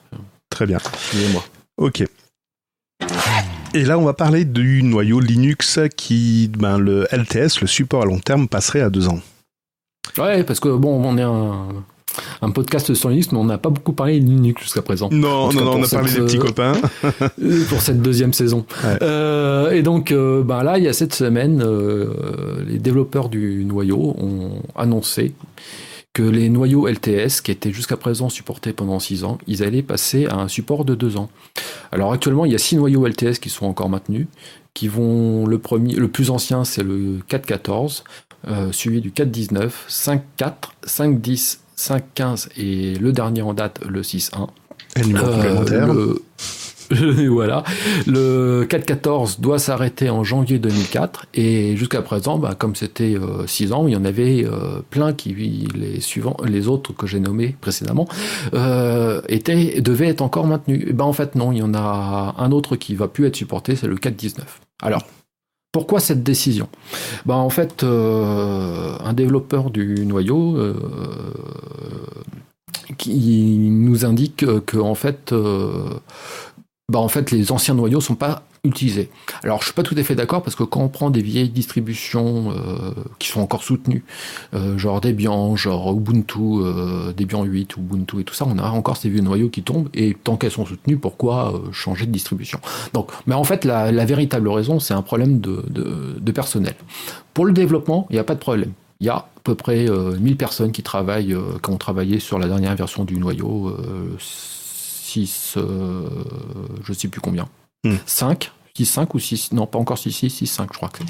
Très 0.50 0.66
bien. 0.66 0.78
Excusez-moi. 0.78 1.44
Ok. 1.76 2.04
Et 3.74 3.84
là, 3.84 3.98
on 3.98 4.04
va 4.04 4.12
parler 4.12 4.44
du 4.44 4.82
noyau 4.82 5.20
Linux 5.20 5.78
qui, 5.96 6.50
ben, 6.58 6.76
le 6.76 7.06
LTS, 7.10 7.60
le 7.60 7.66
support 7.66 8.02
à 8.02 8.04
long 8.04 8.18
terme, 8.18 8.48
passerait 8.48 8.82
à 8.82 8.90
deux 8.90 9.08
ans. 9.08 9.20
Ouais, 10.18 10.44
parce 10.44 10.60
que 10.60 10.68
bon, 10.68 11.02
on 11.02 11.16
est 11.16 11.22
un, 11.22 11.68
un 12.42 12.50
podcast 12.50 12.92
sur 12.94 13.08
Linux, 13.08 13.32
mais 13.32 13.38
on 13.38 13.44
n'a 13.44 13.58
pas 13.58 13.70
beaucoup 13.70 13.92
parlé 13.92 14.20
de 14.20 14.26
Linux 14.26 14.62
jusqu'à 14.62 14.82
présent. 14.82 15.08
Non, 15.10 15.52
non, 15.52 15.64
non, 15.64 15.76
on 15.78 15.82
a 15.82 15.88
parlé 15.88 16.12
des 16.12 16.20
petits 16.20 16.38
copains. 16.38 16.74
pour 17.68 17.80
cette 17.80 18.02
deuxième 18.02 18.32
saison. 18.32 18.66
Ouais. 18.84 18.98
Euh, 19.02 19.70
et 19.70 19.82
donc, 19.82 20.12
euh, 20.12 20.42
ben 20.42 20.62
là, 20.62 20.78
il 20.78 20.84
y 20.84 20.88
a 20.88 20.92
cette 20.92 21.14
semaine, 21.14 21.62
euh, 21.64 22.64
les 22.66 22.78
développeurs 22.78 23.28
du 23.28 23.64
noyau 23.64 24.14
ont 24.18 24.62
annoncé 24.76 25.34
que 26.12 26.22
les 26.22 26.50
noyaux 26.50 26.86
LTS, 26.86 27.40
qui 27.42 27.52
étaient 27.52 27.72
jusqu'à 27.72 27.96
présent 27.96 28.28
supportés 28.28 28.74
pendant 28.74 29.00
6 29.00 29.24
ans, 29.24 29.38
ils 29.46 29.62
allaient 29.62 29.82
passer 29.82 30.26
à 30.26 30.36
un 30.36 30.48
support 30.48 30.84
de 30.84 30.94
2 30.94 31.16
ans. 31.16 31.30
Alors 31.90 32.12
actuellement, 32.12 32.44
il 32.44 32.52
y 32.52 32.54
a 32.54 32.58
6 32.58 32.76
noyaux 32.76 33.06
LTS 33.06 33.38
qui 33.40 33.48
sont 33.48 33.64
encore 33.64 33.88
maintenus, 33.88 34.26
qui 34.74 34.88
vont 34.88 35.46
le 35.46 35.58
premier, 35.58 35.94
le 35.94 36.08
plus 36.08 36.30
ancien 36.30 36.64
c'est 36.64 36.82
le 36.82 37.18
4.14, 37.28 38.02
euh, 38.48 38.72
suivi 38.72 39.00
du 39.00 39.10
4.19, 39.10 39.70
5.4, 39.88 40.52
5.10, 40.86 41.58
5.15 41.76 42.48
et 42.56 42.94
le 42.94 43.12
dernier 43.12 43.42
en 43.42 43.54
date 43.54 43.80
le 43.84 44.02
6.1. 44.02 44.48
Et 44.96 45.04
numéro 45.04 45.26
euh, 45.26 45.32
complémentaire. 45.32 45.92
Le, 45.92 46.22
voilà. 47.28 47.64
Le 48.06 48.66
4.14 48.68 49.40
doit 49.40 49.58
s'arrêter 49.58 50.10
en 50.10 50.24
janvier 50.24 50.58
2004 50.58 51.26
et 51.34 51.76
jusqu'à 51.76 52.02
présent, 52.02 52.38
bah, 52.38 52.54
comme 52.56 52.74
c'était 52.76 53.16
6 53.46 53.72
euh, 53.72 53.74
ans, 53.74 53.86
il 53.88 53.94
y 53.94 53.96
en 53.96 54.04
avait 54.04 54.44
euh, 54.44 54.80
plein 54.90 55.12
qui, 55.12 55.34
les 55.74 56.00
suivants, 56.00 56.36
les 56.44 56.68
autres 56.68 56.92
que 56.92 57.06
j'ai 57.06 57.20
nommés 57.20 57.56
précédemment, 57.60 58.08
euh, 58.54 59.22
étaient, 59.28 59.80
devaient 59.80 60.08
être 60.08 60.22
encore 60.22 60.46
maintenus. 60.46 60.92
Ben, 60.92 61.04
en 61.04 61.12
fait, 61.12 61.34
non, 61.34 61.52
il 61.52 61.58
y 61.58 61.62
en 61.62 61.74
a 61.74 62.34
un 62.38 62.52
autre 62.52 62.76
qui 62.76 62.94
va 62.94 63.08
plus 63.08 63.26
être 63.26 63.36
supporté, 63.36 63.76
c'est 63.76 63.86
le 63.86 63.96
4.19. 63.96 64.40
Alors, 64.82 65.06
pourquoi 65.72 66.00
cette 66.00 66.22
décision? 66.22 66.68
Ben, 67.24 67.34
En 67.34 67.50
fait, 67.50 67.82
un 67.84 69.12
développeur 69.14 69.70
du 69.70 70.04
noyau 70.04 70.58
qui 72.98 73.68
nous 73.70 74.04
indique 74.04 74.44
que, 74.66 74.76
en 74.76 74.94
fait, 74.94 75.32
bah 76.92 76.98
en 76.98 77.08
fait 77.08 77.30
les 77.30 77.50
anciens 77.50 77.74
noyaux 77.74 78.02
sont 78.02 78.14
pas 78.14 78.42
utilisés. 78.64 79.08
Alors 79.42 79.60
je 79.60 79.64
suis 79.64 79.74
pas 79.74 79.82
tout 79.82 79.94
à 79.96 80.02
fait 80.04 80.14
d'accord 80.14 80.42
parce 80.42 80.54
que 80.54 80.62
quand 80.62 80.82
on 80.82 80.88
prend 80.88 81.10
des 81.10 81.22
vieilles 81.22 81.48
distributions 81.48 82.52
euh, 82.52 82.92
qui 83.18 83.28
sont 83.28 83.40
encore 83.40 83.64
soutenues, 83.64 84.04
euh, 84.54 84.76
genre 84.76 85.00
Debian, 85.00 85.56
genre 85.56 85.92
Ubuntu, 85.92 86.38
euh, 86.38 87.12
Debian 87.16 87.44
8, 87.44 87.76
Ubuntu 87.78 88.20
et 88.20 88.24
tout 88.24 88.34
ça, 88.34 88.44
on 88.46 88.58
a 88.58 88.68
encore 88.68 88.98
ces 88.98 89.08
vieux 89.08 89.22
noyaux 89.22 89.48
qui 89.48 89.62
tombent 89.62 89.88
et 89.94 90.14
tant 90.22 90.36
qu'elles 90.36 90.52
sont 90.52 90.66
soutenues, 90.66 90.98
pourquoi 90.98 91.54
euh, 91.54 91.72
changer 91.72 92.04
de 92.04 92.12
distribution? 92.12 92.60
Donc, 92.92 93.10
mais 93.26 93.34
en 93.34 93.44
fait 93.44 93.64
la, 93.64 93.90
véritable 94.04 94.48
raison 94.48 94.78
c'est 94.78 94.94
un 94.94 95.02
problème 95.02 95.40
de, 95.40 96.32
personnel. 96.32 96.74
Pour 97.32 97.46
le 97.46 97.52
développement, 97.52 98.06
il 98.10 98.14
n'y 98.14 98.18
a 98.18 98.24
pas 98.24 98.34
de 98.34 98.40
problème. 98.40 98.72
Il 99.00 99.06
y 99.06 99.10
a 99.10 99.14
à 99.14 99.28
peu 99.42 99.54
près 99.54 99.86
1000 99.86 100.36
personnes 100.36 100.72
qui 100.72 100.82
travaillent, 100.82 101.36
qui 101.62 101.70
ont 101.70 101.78
travaillé 101.78 102.20
sur 102.20 102.38
la 102.38 102.46
dernière 102.46 102.76
version 102.76 103.04
du 103.04 103.18
noyau 103.18 103.74
6, 105.12 105.56
je 106.84 106.92
sais 106.92 107.08
plus 107.08 107.20
combien. 107.20 107.48
Hmm. 107.84 107.96
5 108.06 108.50
6-5 108.78 109.08
ou 109.12 109.18
6, 109.18 109.52
non 109.52 109.66
pas 109.66 109.78
encore 109.78 109.98
6-6, 109.98 110.44
6-5 110.44 110.68
je 110.72 110.76
crois 110.78 110.88
que. 110.88 111.02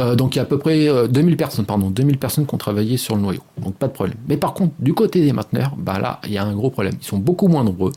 Euh, 0.00 0.16
donc 0.16 0.34
il 0.34 0.38
y 0.38 0.40
a 0.40 0.42
à 0.42 0.46
peu 0.46 0.58
près 0.58 0.88
euh, 0.88 1.06
2000 1.06 1.36
personnes, 1.36 1.64
pardon, 1.64 1.88
2000 1.90 2.18
personnes 2.18 2.46
qui 2.46 2.54
ont 2.54 2.58
travaillé 2.58 2.96
sur 2.96 3.14
le 3.14 3.22
noyau, 3.22 3.42
donc 3.62 3.76
pas 3.76 3.86
de 3.86 3.92
problème. 3.92 4.16
Mais 4.28 4.36
par 4.36 4.54
contre, 4.54 4.74
du 4.80 4.92
côté 4.92 5.20
des 5.24 5.32
mainteneurs, 5.32 5.74
bah 5.78 6.00
là, 6.00 6.20
il 6.24 6.32
y 6.32 6.38
a 6.38 6.44
un 6.44 6.54
gros 6.54 6.70
problème. 6.70 6.94
Ils 7.00 7.06
sont 7.06 7.18
beaucoup 7.18 7.46
moins 7.46 7.62
nombreux. 7.62 7.92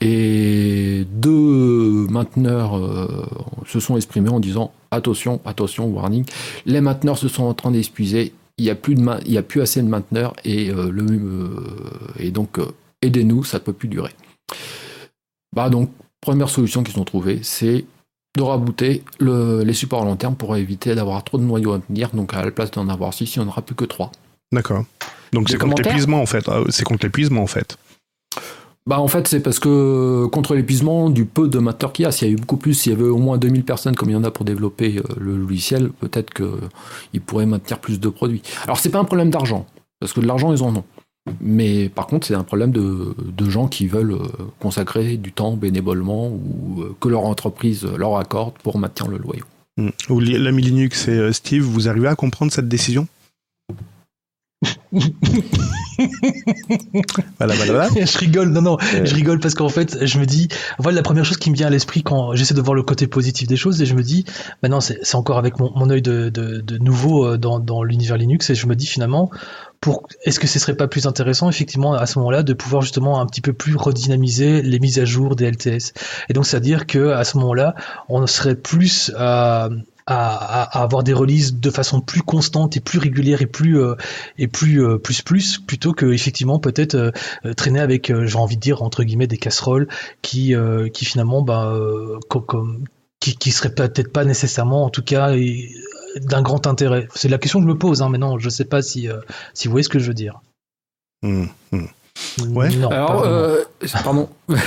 Et 0.00 1.06
deux 1.12 2.06
mainteneurs 2.10 2.76
euh, 2.76 3.26
se 3.66 3.78
sont 3.78 3.96
exprimés 3.96 4.30
en 4.30 4.40
disant 4.40 4.72
attention, 4.90 5.40
attention, 5.44 5.86
warning, 5.86 6.24
les 6.66 6.80
mainteneurs 6.80 7.18
se 7.18 7.28
sont 7.28 7.44
en 7.44 7.54
train 7.54 7.70
d'épuiser, 7.70 8.32
il 8.56 8.64
n'y 8.64 8.70
a, 8.70 8.74
plus 8.74 8.96
de 8.96 9.00
ma- 9.00 9.20
il 9.24 9.32
y 9.32 9.38
a 9.38 9.42
plus 9.42 9.60
assez 9.60 9.80
de 9.82 9.88
mainteneurs 9.88 10.34
et, 10.44 10.70
euh, 10.70 10.90
le, 10.90 11.04
euh, 11.04 11.50
et 12.18 12.32
donc 12.32 12.58
euh, 12.58 12.66
aidez-nous, 13.02 13.44
ça 13.44 13.58
ne 13.58 13.62
peut 13.62 13.72
plus 13.72 13.88
durer. 13.88 14.10
Bah 15.54 15.70
donc, 15.70 15.90
première 16.20 16.48
solution 16.48 16.82
qu'ils 16.82 16.98
ont 17.00 17.04
trouvée, 17.04 17.40
c'est 17.42 17.84
de 18.36 18.42
rabooter 18.42 19.02
le- 19.18 19.62
les 19.64 19.72
supports 19.72 20.02
à 20.02 20.04
long 20.04 20.16
terme 20.16 20.36
pour 20.36 20.54
éviter 20.56 20.94
d'avoir 20.94 21.24
trop 21.24 21.38
de 21.38 21.42
noyaux 21.44 21.72
à 21.72 21.78
tenir. 21.80 22.10
Donc 22.14 22.34
à 22.34 22.44
la 22.44 22.50
place 22.50 22.70
d'en 22.70 22.88
avoir 22.88 23.12
6, 23.14 23.34
il 23.36 23.38
n'y 23.40 23.44
en 23.46 23.48
aura 23.48 23.62
plus 23.62 23.74
que 23.74 23.84
3. 23.84 24.12
D'accord. 24.52 24.84
Donc 25.32 25.48
c'est 25.48 25.58
contre 25.58 25.82
l'épuisement 25.82 26.22
en 26.22 26.26
fait. 26.26 26.44
Ah, 26.48 26.60
C'est 26.68 26.84
contre 26.84 27.04
l'épuisement 27.06 27.42
en 27.42 27.46
fait. 27.46 27.76
Bah 28.86 29.00
en 29.00 29.08
fait 29.08 29.28
c'est 29.28 29.40
parce 29.40 29.58
que 29.58 30.24
contre 30.32 30.54
l'épuisement 30.54 31.10
du 31.10 31.26
peu 31.26 31.48
de 31.48 31.58
mainteneurs 31.58 31.92
qu'il 31.92 32.04
y 32.04 32.06
a, 32.06 32.12
s'il 32.12 32.28
y 32.28 32.30
a 32.30 32.32
eu 32.34 32.36
beaucoup 32.36 32.56
plus, 32.56 32.72
s'il 32.72 32.92
y 32.92 32.94
avait 32.94 33.04
au 33.04 33.18
moins 33.18 33.36
2000 33.36 33.62
personnes 33.64 33.94
comme 33.94 34.08
il 34.08 34.14
y 34.14 34.16
en 34.16 34.24
a 34.24 34.30
pour 34.30 34.46
développer 34.46 34.96
euh, 34.98 35.02
le 35.18 35.36
logiciel, 35.36 35.90
peut-être 35.90 36.32
qu'ils 36.32 37.20
pourraient 37.20 37.44
maintenir 37.44 37.80
plus 37.80 38.00
de 38.00 38.08
produits. 38.08 38.40
Alors 38.64 38.78
c'est 38.78 38.88
pas 38.88 38.98
un 38.98 39.04
problème 39.04 39.28
d'argent, 39.28 39.66
parce 40.00 40.14
que 40.14 40.20
de 40.20 40.26
l'argent 40.26 40.52
ils 40.54 40.62
en 40.62 40.74
ont. 40.74 40.84
Mais 41.40 41.88
par 41.88 42.06
contre 42.06 42.26
c'est 42.26 42.34
un 42.34 42.44
problème 42.44 42.70
de, 42.72 43.14
de 43.18 43.50
gens 43.50 43.68
qui 43.68 43.86
veulent 43.86 44.12
euh, 44.12 44.26
consacrer 44.60 45.16
du 45.16 45.32
temps 45.32 45.56
bénévolement 45.56 46.28
ou 46.28 46.82
euh, 46.82 46.96
que 47.00 47.08
leur 47.08 47.24
entreprise 47.24 47.84
leur 47.96 48.16
accorde 48.18 48.54
pour 48.62 48.78
maintenir 48.78 49.10
le 49.10 49.18
loyer. 49.18 49.42
Hmm. 49.76 49.90
Ou 50.10 50.20
li- 50.20 50.38
L'ami 50.38 50.62
Linux 50.62 51.08
et 51.08 51.12
euh, 51.12 51.32
Steve, 51.32 51.62
vous 51.62 51.88
arrivez 51.88 52.08
à 52.08 52.14
comprendre 52.16 52.52
cette 52.52 52.68
décision? 52.68 53.06
Voilà, 57.38 57.54
voilà, 57.54 57.88
voilà. 57.88 57.88
je 58.06 58.18
rigole, 58.18 58.48
non, 58.50 58.62
non, 58.62 58.76
Ouais. 58.76 59.04
je 59.06 59.14
rigole 59.14 59.40
parce 59.40 59.54
qu'en 59.54 59.68
fait, 59.68 60.04
je 60.06 60.18
me 60.18 60.26
dis, 60.26 60.48
voilà, 60.78 60.96
la 60.96 61.02
première 61.02 61.24
chose 61.24 61.36
qui 61.36 61.50
me 61.50 61.56
vient 61.56 61.66
à 61.66 61.70
l'esprit 61.70 62.02
quand 62.02 62.34
j'essaie 62.34 62.54
de 62.54 62.60
voir 62.60 62.74
le 62.74 62.82
côté 62.82 63.06
positif 63.06 63.48
des 63.48 63.56
choses, 63.56 63.80
et 63.82 63.86
je 63.86 63.94
me 63.94 64.02
dis, 64.02 64.24
maintenant, 64.62 64.80
c'est 64.80 64.98
c'est 65.02 65.16
encore 65.16 65.38
avec 65.38 65.58
mon, 65.58 65.72
mon 65.76 65.90
œil 65.90 66.02
de, 66.02 66.28
de, 66.28 66.60
de 66.60 66.78
nouveau 66.78 67.36
dans, 67.36 67.58
dans 67.58 67.82
l'univers 67.82 68.16
Linux, 68.16 68.50
et 68.50 68.54
je 68.54 68.66
me 68.66 68.74
dis 68.76 68.86
finalement, 68.86 69.30
est-ce 70.24 70.40
que 70.40 70.46
ce 70.46 70.58
serait 70.58 70.76
pas 70.76 70.88
plus 70.88 71.06
intéressant, 71.06 71.48
effectivement, 71.48 71.94
à 71.94 72.06
ce 72.06 72.18
moment-là, 72.18 72.42
de 72.42 72.52
pouvoir 72.52 72.82
justement 72.82 73.20
un 73.20 73.26
petit 73.26 73.40
peu 73.40 73.52
plus 73.52 73.76
redynamiser 73.76 74.62
les 74.62 74.78
mises 74.80 74.98
à 74.98 75.04
jour 75.04 75.36
des 75.36 75.50
LTS. 75.50 75.92
Et 76.28 76.32
donc, 76.32 76.46
c'est-à-dire 76.46 76.86
que 76.86 77.10
à 77.10 77.24
ce 77.24 77.38
moment-là, 77.38 77.74
on 78.08 78.26
serait 78.26 78.56
plus 78.56 79.12
à, 79.16 79.68
à, 80.06 80.62
à 80.78 80.82
avoir 80.82 81.02
des 81.04 81.12
releases 81.12 81.54
de 81.54 81.70
façon 81.70 82.00
plus 82.00 82.22
constante 82.22 82.76
et 82.76 82.80
plus 82.80 82.98
régulière 82.98 83.40
et 83.42 83.46
plus 83.46 83.80
euh, 83.80 83.94
et 84.36 84.48
plus 84.48 84.82
euh, 84.82 84.98
plus 84.98 85.22
plus 85.22 85.58
plutôt 85.58 85.92
que 85.92 86.06
effectivement 86.06 86.58
peut-être 86.58 86.94
euh, 86.94 87.10
euh, 87.44 87.54
traîner 87.54 87.80
avec 87.80 88.12
j'ai 88.24 88.36
envie 88.38 88.56
de 88.56 88.60
dire 88.60 88.82
entre 88.82 89.04
guillemets 89.04 89.26
des 89.26 89.36
casseroles 89.38 89.86
qui 90.22 90.54
qui 90.92 91.04
finalement 91.04 91.42
bah 91.42 91.74
co- 92.28 92.40
comme 92.40 92.84
qui 93.20 93.36
qui 93.36 93.50
seraient 93.50 93.74
peut-être 93.74 94.12
pas 94.12 94.24
nécessairement 94.24 94.84
en 94.84 94.90
tout 94.90 95.02
cas 95.02 95.34
d'un 96.16 96.42
grand 96.42 96.66
intérêt. 96.66 97.08
C'est 97.14 97.28
la 97.28 97.38
question 97.38 97.58
que 97.60 97.64
je 97.64 97.68
me 97.72 97.78
pose 97.78 98.02
hein, 98.02 98.08
mais 98.10 98.18
non, 98.18 98.38
je 98.38 98.48
sais 98.48 98.64
pas 98.64 98.82
si 98.82 99.08
euh, 99.08 99.16
si 99.54 99.68
vous 99.68 99.72
voyez 99.72 99.82
ce 99.84 99.88
que 99.88 99.98
je 99.98 100.06
veux 100.08 100.14
dire. 100.14 100.40
Ouais. 101.22 102.68
Non, 102.76 102.88
Alors, 102.90 103.18
vraiment. 103.18 103.32
euh, 103.32 103.64
pardon. 104.02 104.28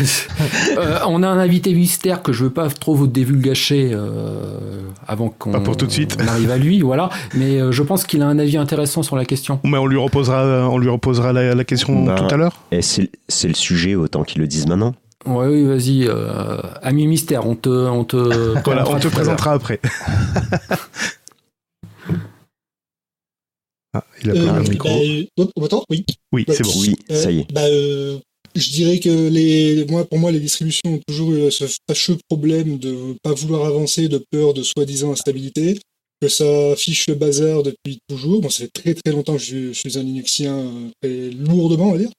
Euh, 0.77 0.99
on 1.06 1.21
a 1.21 1.27
un 1.27 1.38
invité 1.38 1.73
mystère 1.73 2.23
que 2.23 2.32
je 2.32 2.45
veux 2.45 2.49
pas 2.49 2.69
trop 2.69 2.95
vous 2.95 3.08
divulgacher 3.08 3.91
euh, 3.93 4.82
avant 5.06 5.27
qu'on 5.30 5.51
Pas 5.51 5.60
pour 5.60 5.75
tout 5.75 5.86
de 5.86 5.91
suite. 5.91 6.17
on 6.21 6.27
arrive 6.27 6.49
à 6.49 6.58
lui, 6.58 6.80
voilà. 6.82 7.10
Mais 7.34 7.60
euh, 7.60 7.71
je 7.73 7.84
pense 7.84 8.06
qu'il 8.06 8.21
a 8.21 8.27
un 8.27 8.39
avis 8.39 8.56
intéressant 8.58 9.04
sur 9.04 9.17
la 9.17 9.25
question. 9.25 9.60
Mais 9.65 9.77
on 9.77 9.86
lui 9.86 9.97
reposera, 9.97 10.69
on 10.69 10.77
lui 10.77 10.89
reposera 10.89 11.34
la, 11.34 11.54
la 11.54 11.63
question 11.65 12.06
Bah, 12.06 12.15
tout 12.15 12.34
à 12.34 12.38
l'heure. 12.38 12.54
Et 12.71 12.82
c'est 12.82 13.12
c'est 13.27 13.49
le 13.49 13.54
sujet, 13.54 13.95
autant 13.95 14.23
qu'ils 14.23 14.41
le 14.41 14.47
disent 14.47 14.67
maintenant. 14.67 14.95
Ouais, 15.25 15.47
oui, 15.47 15.65
vas-y, 15.65 16.08
euh, 16.08 16.58
ami 16.82 17.06
mystère, 17.06 17.45
on 17.45 17.56
te, 17.56 17.69
on 17.69 18.06
te, 18.06 18.15
Voilà, 18.65 18.89
on 18.89 18.97
te 18.97 19.08
présentera 19.10 19.51
après. 19.51 19.80
ah, 23.93 24.06
il 24.23 24.30
a 24.32 24.34
pas 24.34 24.39
Euh, 24.39 24.63
le 24.63 24.69
micro. 24.69 24.89
bah, 24.89 24.95
euh, 24.95 25.45
on 25.56 25.62
m'entend? 25.62 25.84
Oui. 25.89 26.06
Oui, 26.32 26.45
c'est 26.47 26.63
bon. 26.63 26.71
Oui, 26.77 26.95
Euh, 27.12 27.21
ça 27.23 27.32
y 27.32 27.39
est. 27.39 27.51
Bah, 27.51 27.65
euh, 27.65 28.17
je 28.56 28.69
dirais 28.69 28.99
que 28.99 29.30
les, 29.30 29.86
moi, 29.86 30.06
pour 30.06 30.19
moi, 30.19 30.32
les 30.32 30.39
distributions 30.39 30.82
ont 30.95 30.99
toujours 31.08 31.34
eu 31.34 31.51
ce 31.51 31.65
fâcheux 31.89 32.17
problème 32.30 32.77
de 32.77 33.15
pas 33.23 33.34
vouloir 33.34 33.65
avancer 33.65 34.08
de 34.10 34.23
peur 34.32 34.54
de 34.54 34.63
soi-disant 34.63 35.12
instabilité, 35.12 35.80
que 36.21 36.27
ça 36.27 36.75
fiche 36.75 37.08
le 37.08 37.15
bazar 37.15 37.63
depuis 37.63 37.99
toujours. 38.08 38.41
Bon, 38.41 38.49
ça 38.49 38.63
fait 38.65 38.71
très 38.73 38.93
très 38.93 39.12
longtemps 39.12 39.38
que 39.38 39.41
je, 39.43 39.73
je 39.73 39.80
suis 39.80 39.97
un 39.97 40.04
Linuxien 40.04 40.56
euh, 40.56 40.89
très 41.01 41.30
lourdement, 41.32 41.89
on 41.89 41.91
va 41.93 41.97
dire. 41.97 42.12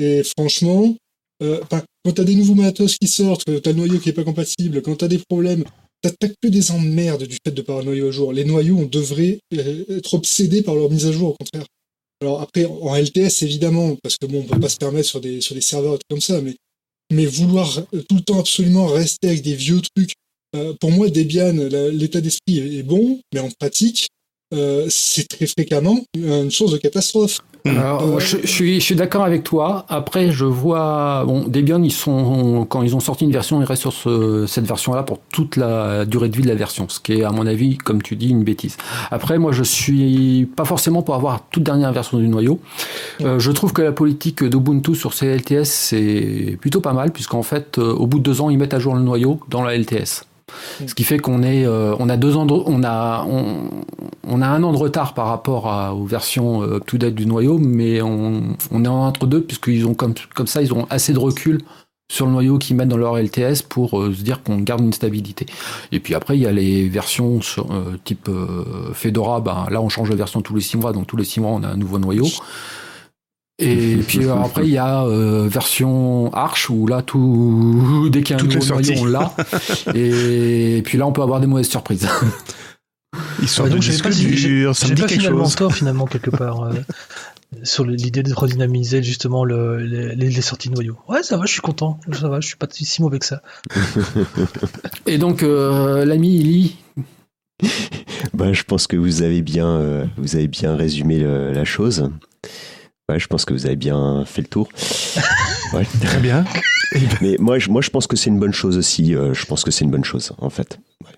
Et 0.00 0.22
franchement, 0.36 0.94
euh, 1.42 1.60
quand 1.70 2.12
t'as 2.12 2.24
des 2.24 2.34
nouveaux 2.34 2.54
matos 2.54 2.96
qui 2.98 3.08
sortent, 3.08 3.44
que 3.44 3.58
t'as 3.58 3.70
le 3.70 3.76
noyau 3.78 3.98
qui 4.00 4.10
est 4.10 4.12
pas 4.12 4.24
compatible, 4.24 4.82
quand 4.82 4.96
t'as 4.96 5.08
des 5.08 5.20
problèmes, 5.28 5.64
t'as 6.02 6.28
que 6.28 6.48
des 6.48 6.70
emmerdes 6.70 7.24
du 7.24 7.36
fait 7.44 7.52
de 7.52 7.62
pas 7.62 7.82
noyau 7.82 8.08
à 8.08 8.10
jour. 8.10 8.32
Les 8.32 8.44
noyaux, 8.44 8.78
on 8.78 8.86
devrait 8.86 9.38
euh, 9.54 9.84
être 9.96 10.14
obsédés 10.14 10.62
par 10.62 10.74
leur 10.74 10.90
mise 10.90 11.06
à 11.06 11.12
jour, 11.12 11.30
au 11.30 11.34
contraire. 11.34 11.66
Alors 12.20 12.40
après, 12.40 12.64
en 12.64 12.96
LTS, 12.96 13.42
évidemment, 13.42 13.96
parce 14.02 14.16
que 14.16 14.26
bon, 14.26 14.40
on 14.40 14.44
peut 14.44 14.60
pas 14.60 14.68
se 14.68 14.76
permettre 14.76 15.08
sur 15.08 15.20
des, 15.20 15.40
sur 15.40 15.54
des 15.54 15.60
serveurs 15.60 15.98
comme 16.10 16.20
ça, 16.20 16.40
mais, 16.40 16.56
mais 17.12 17.26
vouloir 17.26 17.78
euh, 17.94 18.02
tout 18.08 18.16
le 18.16 18.22
temps 18.22 18.40
absolument 18.40 18.86
rester 18.86 19.28
avec 19.28 19.42
des 19.42 19.54
vieux 19.54 19.80
trucs, 19.94 20.14
euh, 20.56 20.72
pour 20.80 20.90
moi, 20.90 21.10
Debian, 21.10 21.52
l'état 21.92 22.20
d'esprit 22.20 22.78
est, 22.78 22.82
bon, 22.82 23.20
mais 23.34 23.40
en 23.40 23.50
pratique, 23.50 24.08
c'est 24.88 25.28
très 25.28 25.46
fréquemment 25.46 26.02
une 26.16 26.50
source 26.50 26.72
de 26.72 26.78
catastrophe. 26.78 27.40
Alors, 27.68 28.02
Euh, 28.02 28.18
je, 28.18 28.38
je 28.42 28.46
suis, 28.46 28.74
je 28.80 28.84
suis 28.84 28.94
d'accord 28.94 29.24
avec 29.24 29.44
toi. 29.44 29.84
Après, 29.88 30.30
je 30.30 30.44
vois, 30.44 31.24
bon, 31.26 31.44
Debian, 31.48 31.82
ils 31.82 31.92
sont, 31.92 32.66
quand 32.68 32.82
ils 32.82 32.94
ont 32.96 33.00
sorti 33.00 33.24
une 33.24 33.32
version, 33.32 33.60
ils 33.60 33.64
restent 33.64 33.82
sur 33.82 33.92
ce- 33.92 34.46
cette 34.46 34.66
version-là 34.66 35.02
pour 35.02 35.18
toute 35.32 35.56
la 35.56 36.04
durée 36.04 36.28
de 36.28 36.36
vie 36.36 36.42
de 36.42 36.48
la 36.48 36.54
version, 36.54 36.86
ce 36.88 37.00
qui 37.00 37.14
est, 37.14 37.24
à 37.24 37.30
mon 37.30 37.46
avis, 37.46 37.76
comme 37.78 38.02
tu 38.02 38.16
dis, 38.16 38.28
une 38.30 38.44
bêtise. 38.44 38.76
Après, 39.10 39.38
moi, 39.38 39.52
je 39.52 39.62
suis 39.62 40.48
pas 40.56 40.64
forcément 40.64 41.02
pour 41.02 41.14
avoir 41.14 41.48
toute 41.50 41.62
dernière 41.62 41.92
version 41.92 42.18
du 42.18 42.28
noyau. 42.28 42.60
Euh, 43.22 43.38
je 43.38 43.50
trouve 43.50 43.72
que 43.72 43.82
la 43.82 43.92
politique 43.92 44.44
d'Ubuntu 44.44 44.94
sur 44.94 45.12
ces 45.14 45.26
LTS, 45.26 45.64
c'est 45.64 46.56
plutôt 46.60 46.80
pas 46.80 46.92
mal, 46.92 47.12
puisqu'en 47.12 47.42
fait, 47.42 47.78
euh, 47.78 47.92
au 47.92 48.06
bout 48.06 48.18
de 48.18 48.24
deux 48.24 48.40
ans, 48.40 48.50
ils 48.50 48.58
mettent 48.58 48.74
à 48.74 48.78
jour 48.78 48.94
le 48.94 49.02
noyau 49.02 49.40
dans 49.48 49.62
la 49.62 49.74
LTS. 49.76 50.24
Ce 50.86 50.94
qui 50.94 51.04
fait 51.04 51.18
qu'on 51.18 51.42
est, 51.42 51.66
euh, 51.66 51.94
on 51.98 52.08
a 52.08 52.16
deux 52.16 52.36
ans, 52.36 52.46
de- 52.46 52.52
on 52.52 52.82
a, 52.84 53.26
on, 53.26 54.42
a 54.42 54.46
un 54.46 54.62
an 54.62 54.72
de 54.72 54.76
retard 54.76 55.14
par 55.14 55.26
rapport 55.26 55.66
aux 55.96 56.04
versions 56.04 56.62
euh, 56.62 56.76
up-to-date 56.76 57.14
du 57.14 57.26
noyau, 57.26 57.58
mais 57.58 58.00
on, 58.02 58.56
est 58.72 58.88
entre 58.88 59.26
deux 59.26 59.42
puisqu'ils 59.42 59.86
ont 59.86 59.94
comme, 59.94 60.14
ça, 60.46 60.62
ils 60.62 60.72
ont 60.72 60.86
assez 60.90 61.12
de 61.12 61.18
recul 61.18 61.60
sur 62.10 62.24
le 62.24 62.32
noyau 62.32 62.56
qu'ils 62.56 62.74
mettent 62.74 62.88
dans 62.88 62.96
leur 62.96 63.18
LTS 63.18 63.62
pour 63.68 64.00
euh, 64.00 64.14
se 64.14 64.22
dire 64.22 64.42
qu'on 64.42 64.58
garde 64.58 64.80
une 64.80 64.92
stabilité. 64.94 65.46
Et 65.92 66.00
puis 66.00 66.14
après, 66.14 66.36
il 66.38 66.42
y 66.42 66.46
a 66.46 66.52
les 66.52 66.88
versions 66.88 67.40
type 68.04 68.30
Fedora, 68.94 69.40
ben, 69.40 69.66
là 69.70 69.80
on 69.82 69.88
change 69.88 70.10
de 70.10 70.16
version 70.16 70.40
tous 70.40 70.54
les 70.54 70.62
six 70.62 70.78
mois, 70.78 70.92
donc 70.92 71.06
tous 71.06 71.16
les 71.16 71.24
six 71.24 71.40
mois 71.40 71.50
on 71.50 71.62
a 71.62 71.68
un 71.68 71.76
nouveau 71.76 71.98
noyau. 71.98 72.26
Et 73.60 73.96
puis 74.06 74.24
euh, 74.24 74.34
après, 74.36 74.64
il 74.66 74.70
y 74.72 74.78
a 74.78 75.02
euh, 75.04 75.48
version 75.48 76.32
Arch 76.32 76.70
où 76.70 76.86
là, 76.86 77.02
tout 77.02 78.08
dès 78.12 78.22
qu'il 78.22 78.36
y 78.36 78.38
a 78.38 78.42
un 78.42 78.44
Toutes 78.46 78.54
les 78.54 78.60
nouveau 78.60 78.74
noyau, 78.74 78.94
on 79.02 79.04
l'a. 79.06 79.34
Et 79.94 80.80
puis 80.84 80.96
là, 80.96 81.06
on 81.06 81.12
peut 81.12 81.22
avoir 81.22 81.40
des 81.40 81.46
mauvaises 81.48 81.68
surprises. 81.68 82.06
Histoire 83.42 83.64
Ouais, 83.66 83.70
de 83.70 83.74
donc 83.76 83.82
j'ai 83.82 83.92
disque 83.92 84.04
pas, 84.04 84.10
j'ai- 84.10 84.28
dur, 84.30 84.76
ça 84.76 84.86
j'ai 84.86 84.92
me 84.92 84.96
dit 84.96 85.02
pas 85.02 85.08
quelque 85.08 85.20
finalement 85.20 85.44
chose. 85.44 85.56
tort 85.56 85.74
finalement 85.74 86.04
quelque 86.06 86.30
part 86.30 86.62
euh, 86.64 86.72
sur 87.64 87.84
l'idée 87.84 88.22
de 88.22 88.32
redynamiser 88.34 89.02
justement 89.02 89.44
le, 89.44 89.78
les, 89.78 90.40
sorties 90.40 90.70
noyaux. 90.70 90.98
Ouais, 91.08 91.22
ça 91.22 91.36
va, 91.36 91.46
je 91.46 91.52
suis 91.52 91.60
content. 91.60 91.98
Ça 92.12 92.28
va, 92.28 92.40
je 92.40 92.46
suis 92.46 92.56
pas 92.56 92.66
si 92.70 93.00
mauvais 93.02 93.18
que 93.18 93.26
ça. 93.26 93.42
Et 95.06 95.18
donc, 95.18 95.42
euh, 95.42 96.04
l'ami 96.04 96.36
Ili, 96.36 96.76
Bah, 98.34 98.52
je 98.52 98.62
pense 98.62 98.86
que 98.86 98.96
vous 98.96 99.22
avez 99.22 99.40
bien, 99.42 99.66
euh, 99.68 100.04
vous 100.16 100.36
avez 100.36 100.46
bien 100.48 100.76
résumé 100.76 101.18
le- 101.18 101.52
la 101.52 101.64
chose. 101.64 102.10
Ouais, 103.10 103.18
je 103.18 103.26
pense 103.26 103.44
que 103.44 103.54
vous 103.54 103.66
avez 103.66 103.76
bien 103.76 104.24
fait 104.26 104.42
le 104.42 104.48
tour. 104.48 104.68
Ouais. 105.74 105.84
Très 106.02 106.20
bien. 106.20 106.46
Mais 107.20 107.36
moi, 107.38 107.58
je, 107.58 107.68
moi, 107.68 107.82
je 107.82 107.90
pense 107.90 108.06
que 108.06 108.16
c'est 108.16 108.30
une 108.30 108.38
bonne 108.38 108.54
chose 108.54 108.78
aussi. 108.78 109.14
euh, 109.14 109.34
je 109.34 109.44
pense 109.44 109.64
que 109.64 109.70
c'est 109.70 109.84
une 109.84 109.90
bonne 109.90 110.04
chose, 110.04 110.32
en 110.38 110.48
fait. 110.48 110.78
Ouais. 111.04 111.10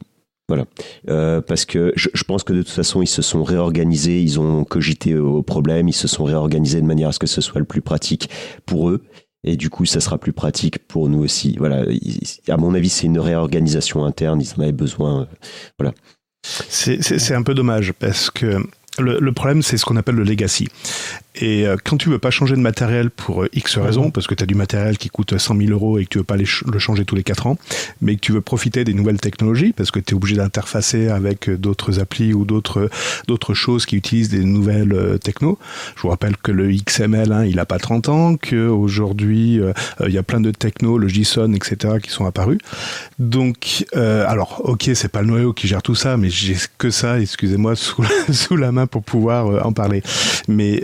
Voilà. 0.48 0.64
Euh, 1.08 1.40
parce 1.40 1.64
que 1.64 1.92
je, 1.94 2.08
je 2.12 2.24
pense 2.24 2.42
que 2.42 2.52
de 2.52 2.62
toute 2.62 2.72
façon, 2.72 3.00
ils 3.00 3.06
se 3.06 3.22
sont 3.22 3.44
réorganisés, 3.44 4.20
ils 4.20 4.40
ont 4.40 4.64
cogité 4.64 5.14
au 5.16 5.42
problème, 5.42 5.86
ils 5.88 5.92
se 5.92 6.08
sont 6.08 6.24
réorganisés 6.24 6.80
de 6.80 6.86
manière 6.86 7.10
à 7.10 7.12
ce 7.12 7.20
que 7.20 7.28
ce 7.28 7.40
soit 7.40 7.60
le 7.60 7.64
plus 7.64 7.80
pratique 7.80 8.28
pour 8.66 8.90
eux. 8.90 9.04
Et 9.44 9.56
du 9.56 9.70
coup, 9.70 9.84
ça 9.86 10.00
sera 10.00 10.18
plus 10.18 10.32
pratique 10.32 10.78
pour 10.88 11.08
nous 11.08 11.20
aussi. 11.22 11.54
Voilà. 11.58 11.84
À 12.48 12.56
mon 12.56 12.74
avis, 12.74 12.88
c'est 12.88 13.06
une 13.06 13.20
réorganisation 13.20 14.04
interne. 14.04 14.40
Ils 14.42 14.52
en 14.58 14.62
avaient 14.64 14.72
besoin. 14.72 15.28
euh, 15.80 15.90
C'est 16.44 17.00
c'est 17.02 17.34
un 17.34 17.42
peu 17.44 17.54
dommage 17.54 17.92
parce 17.92 18.30
que 18.30 18.56
le, 19.00 19.32
problème, 19.32 19.62
c'est 19.62 19.76
ce 19.76 19.84
qu'on 19.84 19.96
appelle 19.96 20.16
le 20.16 20.24
legacy. 20.24 20.68
Et 21.36 21.66
euh, 21.66 21.76
quand 21.82 21.96
tu 21.96 22.08
veux 22.08 22.18
pas 22.18 22.30
changer 22.30 22.56
de 22.56 22.60
matériel 22.60 23.10
pour 23.10 23.44
euh, 23.44 23.48
X 23.52 23.78
raisons, 23.78 24.10
parce 24.10 24.26
que 24.26 24.34
tu 24.34 24.42
as 24.42 24.46
du 24.46 24.54
matériel 24.54 24.98
qui 24.98 25.08
coûte 25.08 25.38
100 25.38 25.56
000 25.56 25.70
euros 25.70 25.98
et 25.98 26.04
que 26.04 26.10
tu 26.10 26.18
veux 26.18 26.24
pas 26.24 26.36
le 26.36 26.44
changer 26.44 27.04
tous 27.04 27.14
les 27.14 27.22
4 27.22 27.46
ans, 27.46 27.56
mais 28.00 28.16
que 28.16 28.20
tu 28.20 28.32
veux 28.32 28.40
profiter 28.40 28.84
des 28.84 28.94
nouvelles 28.94 29.20
technologies, 29.20 29.72
parce 29.72 29.90
que 29.90 30.00
tu 30.00 30.12
es 30.12 30.16
obligé 30.16 30.36
d'interfacer 30.36 31.08
avec 31.08 31.48
euh, 31.48 31.56
d'autres 31.56 32.00
applis 32.00 32.34
ou 32.34 32.44
d'autres 32.44 33.54
choses 33.54 33.86
qui 33.86 33.96
utilisent 33.96 34.28
des 34.28 34.44
nouvelles 34.44 35.18
techno. 35.22 35.58
Je 35.96 36.02
vous 36.02 36.08
rappelle 36.08 36.36
que 36.36 36.52
le 36.52 36.70
XML, 36.70 37.32
hein, 37.32 37.44
il 37.44 37.58
a 37.58 37.66
pas 37.66 37.78
30 37.78 38.08
ans, 38.08 38.36
qu'aujourd'hui, 38.36 39.60
il 40.04 40.12
y 40.12 40.18
a 40.18 40.22
plein 40.22 40.40
de 40.40 40.50
techno, 40.50 40.98
le 40.98 41.08
JSON, 41.08 41.52
etc., 41.52 41.94
qui 42.02 42.10
sont 42.10 42.26
apparus. 42.26 42.58
Donc, 43.18 43.84
alors, 43.94 44.62
ok, 44.64 44.90
c'est 44.94 45.08
pas 45.08 45.22
le 45.22 45.28
noyau 45.28 45.52
qui 45.52 45.68
gère 45.68 45.82
tout 45.82 45.94
ça, 45.94 46.16
mais 46.16 46.30
j'ai 46.30 46.56
que 46.78 46.90
ça, 46.90 47.20
excusez-moi, 47.20 47.74
sous 48.32 48.56
la 48.56 48.72
main 48.72 48.86
pour 48.90 49.02
pouvoir 49.02 49.66
en 49.66 49.72
parler. 49.72 50.02
Mais 50.48 50.82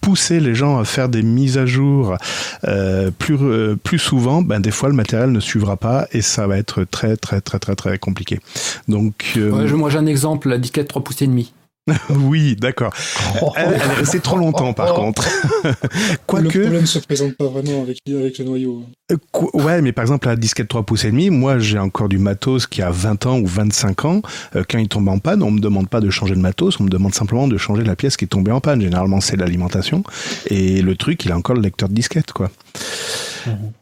pousser 0.00 0.40
les 0.40 0.54
gens 0.54 0.78
à 0.78 0.84
faire 0.84 1.08
des 1.08 1.22
mises 1.22 1.58
à 1.58 1.66
jour 1.66 2.16
euh, 2.64 3.10
plus, 3.10 3.36
euh, 3.40 3.76
plus 3.76 3.98
souvent, 3.98 4.42
ben, 4.42 4.60
des 4.60 4.70
fois 4.70 4.88
le 4.88 4.94
matériel 4.94 5.32
ne 5.32 5.40
suivra 5.40 5.76
pas 5.76 6.06
et 6.12 6.22
ça 6.22 6.46
va 6.46 6.58
être 6.58 6.84
très 6.84 7.16
très 7.16 7.40
très 7.40 7.58
très 7.58 7.74
très 7.74 7.98
compliqué. 7.98 8.40
Donc, 8.88 9.34
euh, 9.36 9.76
moi 9.76 9.90
j'ai 9.90 9.98
un 9.98 10.06
exemple, 10.06 10.48
la 10.48 10.58
disquette 10.58 10.88
3 10.88 11.04
pouces 11.04 11.22
et 11.22 11.26
demi. 11.26 11.52
oui, 12.10 12.56
d'accord. 12.56 12.92
Elle, 13.56 13.74
est 13.74 13.78
restée 13.78 14.20
trop 14.20 14.36
longtemps, 14.36 14.72
par 14.72 14.94
contre. 14.94 15.26
Quoique. 16.26 16.44
Le 16.44 16.62
problème 16.62 16.80
ne 16.82 16.86
se 16.86 16.98
présente 16.98 17.36
pas 17.36 17.46
vraiment 17.46 17.82
avec, 17.82 17.98
avec 18.06 18.38
le 18.38 18.44
noyau. 18.44 18.84
Euh, 19.10 19.16
ouais, 19.54 19.82
mais 19.82 19.92
par 19.92 20.02
exemple, 20.02 20.28
la 20.28 20.36
disquette 20.36 20.68
3 20.68 20.84
pouces 20.84 21.04
et 21.04 21.10
demi, 21.10 21.30
moi, 21.30 21.58
j'ai 21.58 21.78
encore 21.78 22.08
du 22.08 22.18
matos 22.18 22.66
qui 22.66 22.82
a 22.82 22.90
20 22.90 23.26
ans 23.26 23.38
ou 23.38 23.46
25 23.46 24.04
ans. 24.04 24.22
Euh, 24.56 24.64
quand 24.68 24.78
il 24.78 24.88
tombe 24.88 25.08
en 25.08 25.18
panne, 25.18 25.42
on 25.42 25.50
me 25.50 25.60
demande 25.60 25.88
pas 25.88 26.00
de 26.00 26.10
changer 26.10 26.34
le 26.34 26.40
matos, 26.40 26.80
on 26.80 26.84
me 26.84 26.90
demande 26.90 27.14
simplement 27.14 27.48
de 27.48 27.56
changer 27.56 27.84
la 27.84 27.96
pièce 27.96 28.16
qui 28.16 28.24
est 28.24 28.28
tombée 28.28 28.52
en 28.52 28.60
panne. 28.60 28.80
Généralement, 28.80 29.20
c'est 29.20 29.36
l'alimentation. 29.36 30.02
Et 30.46 30.82
le 30.82 30.96
truc, 30.96 31.24
il 31.24 31.32
a 31.32 31.36
encore 31.36 31.56
le 31.56 31.62
lecteur 31.62 31.88
de 31.88 31.94
disquette, 31.94 32.32
quoi. 32.32 32.50
Mhm. 33.46 33.72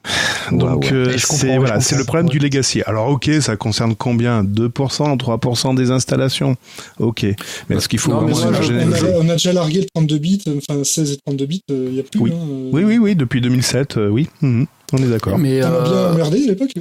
Donc 0.52 0.92
euh, 0.92 1.16
c'est 1.18 1.56
voilà, 1.58 1.80
c'est 1.80 1.96
le 1.96 2.04
problème 2.04 2.28
du 2.28 2.38
legacy. 2.38 2.82
Alors 2.86 3.08
ok, 3.08 3.30
ça 3.40 3.56
concerne 3.56 3.94
combien? 3.94 4.42
2%, 4.42 5.18
3% 5.18 5.74
des 5.74 5.90
installations? 5.90 6.56
Ok, 6.98 7.26
mais 7.68 7.76
est-ce 7.76 7.88
qu'il 7.88 7.98
faut 7.98 8.12
vraiment 8.12 8.36
on, 8.36 9.28
a, 9.28 9.32
déjà 9.32 9.52
largué 9.52 9.80
le 9.80 9.86
32 9.94 10.18
bits, 10.18 10.44
enfin 10.58 10.82
16 10.84 11.12
et 11.12 11.16
32 11.24 11.46
bits, 11.46 11.62
il 11.68 11.74
n'y 11.76 12.00
a 12.00 12.02
plus. 12.02 12.20
Oui. 12.20 12.32
Hein, 12.32 12.70
oui, 12.72 12.84
oui, 12.84 12.98
oui, 12.98 13.16
depuis 13.16 13.40
2007, 13.40 13.96
oui. 14.10 14.28
Mhm. 14.42 14.66
On 14.92 14.98
est 14.98 15.08
d'accord. 15.08 15.38
Mais 15.38 15.62
on 15.64 15.66
a 15.66 15.82
bien 15.82 15.92
euh, 15.92 16.12
emmerdé 16.12 16.44
à 16.44 16.46
l'époque. 16.46 16.70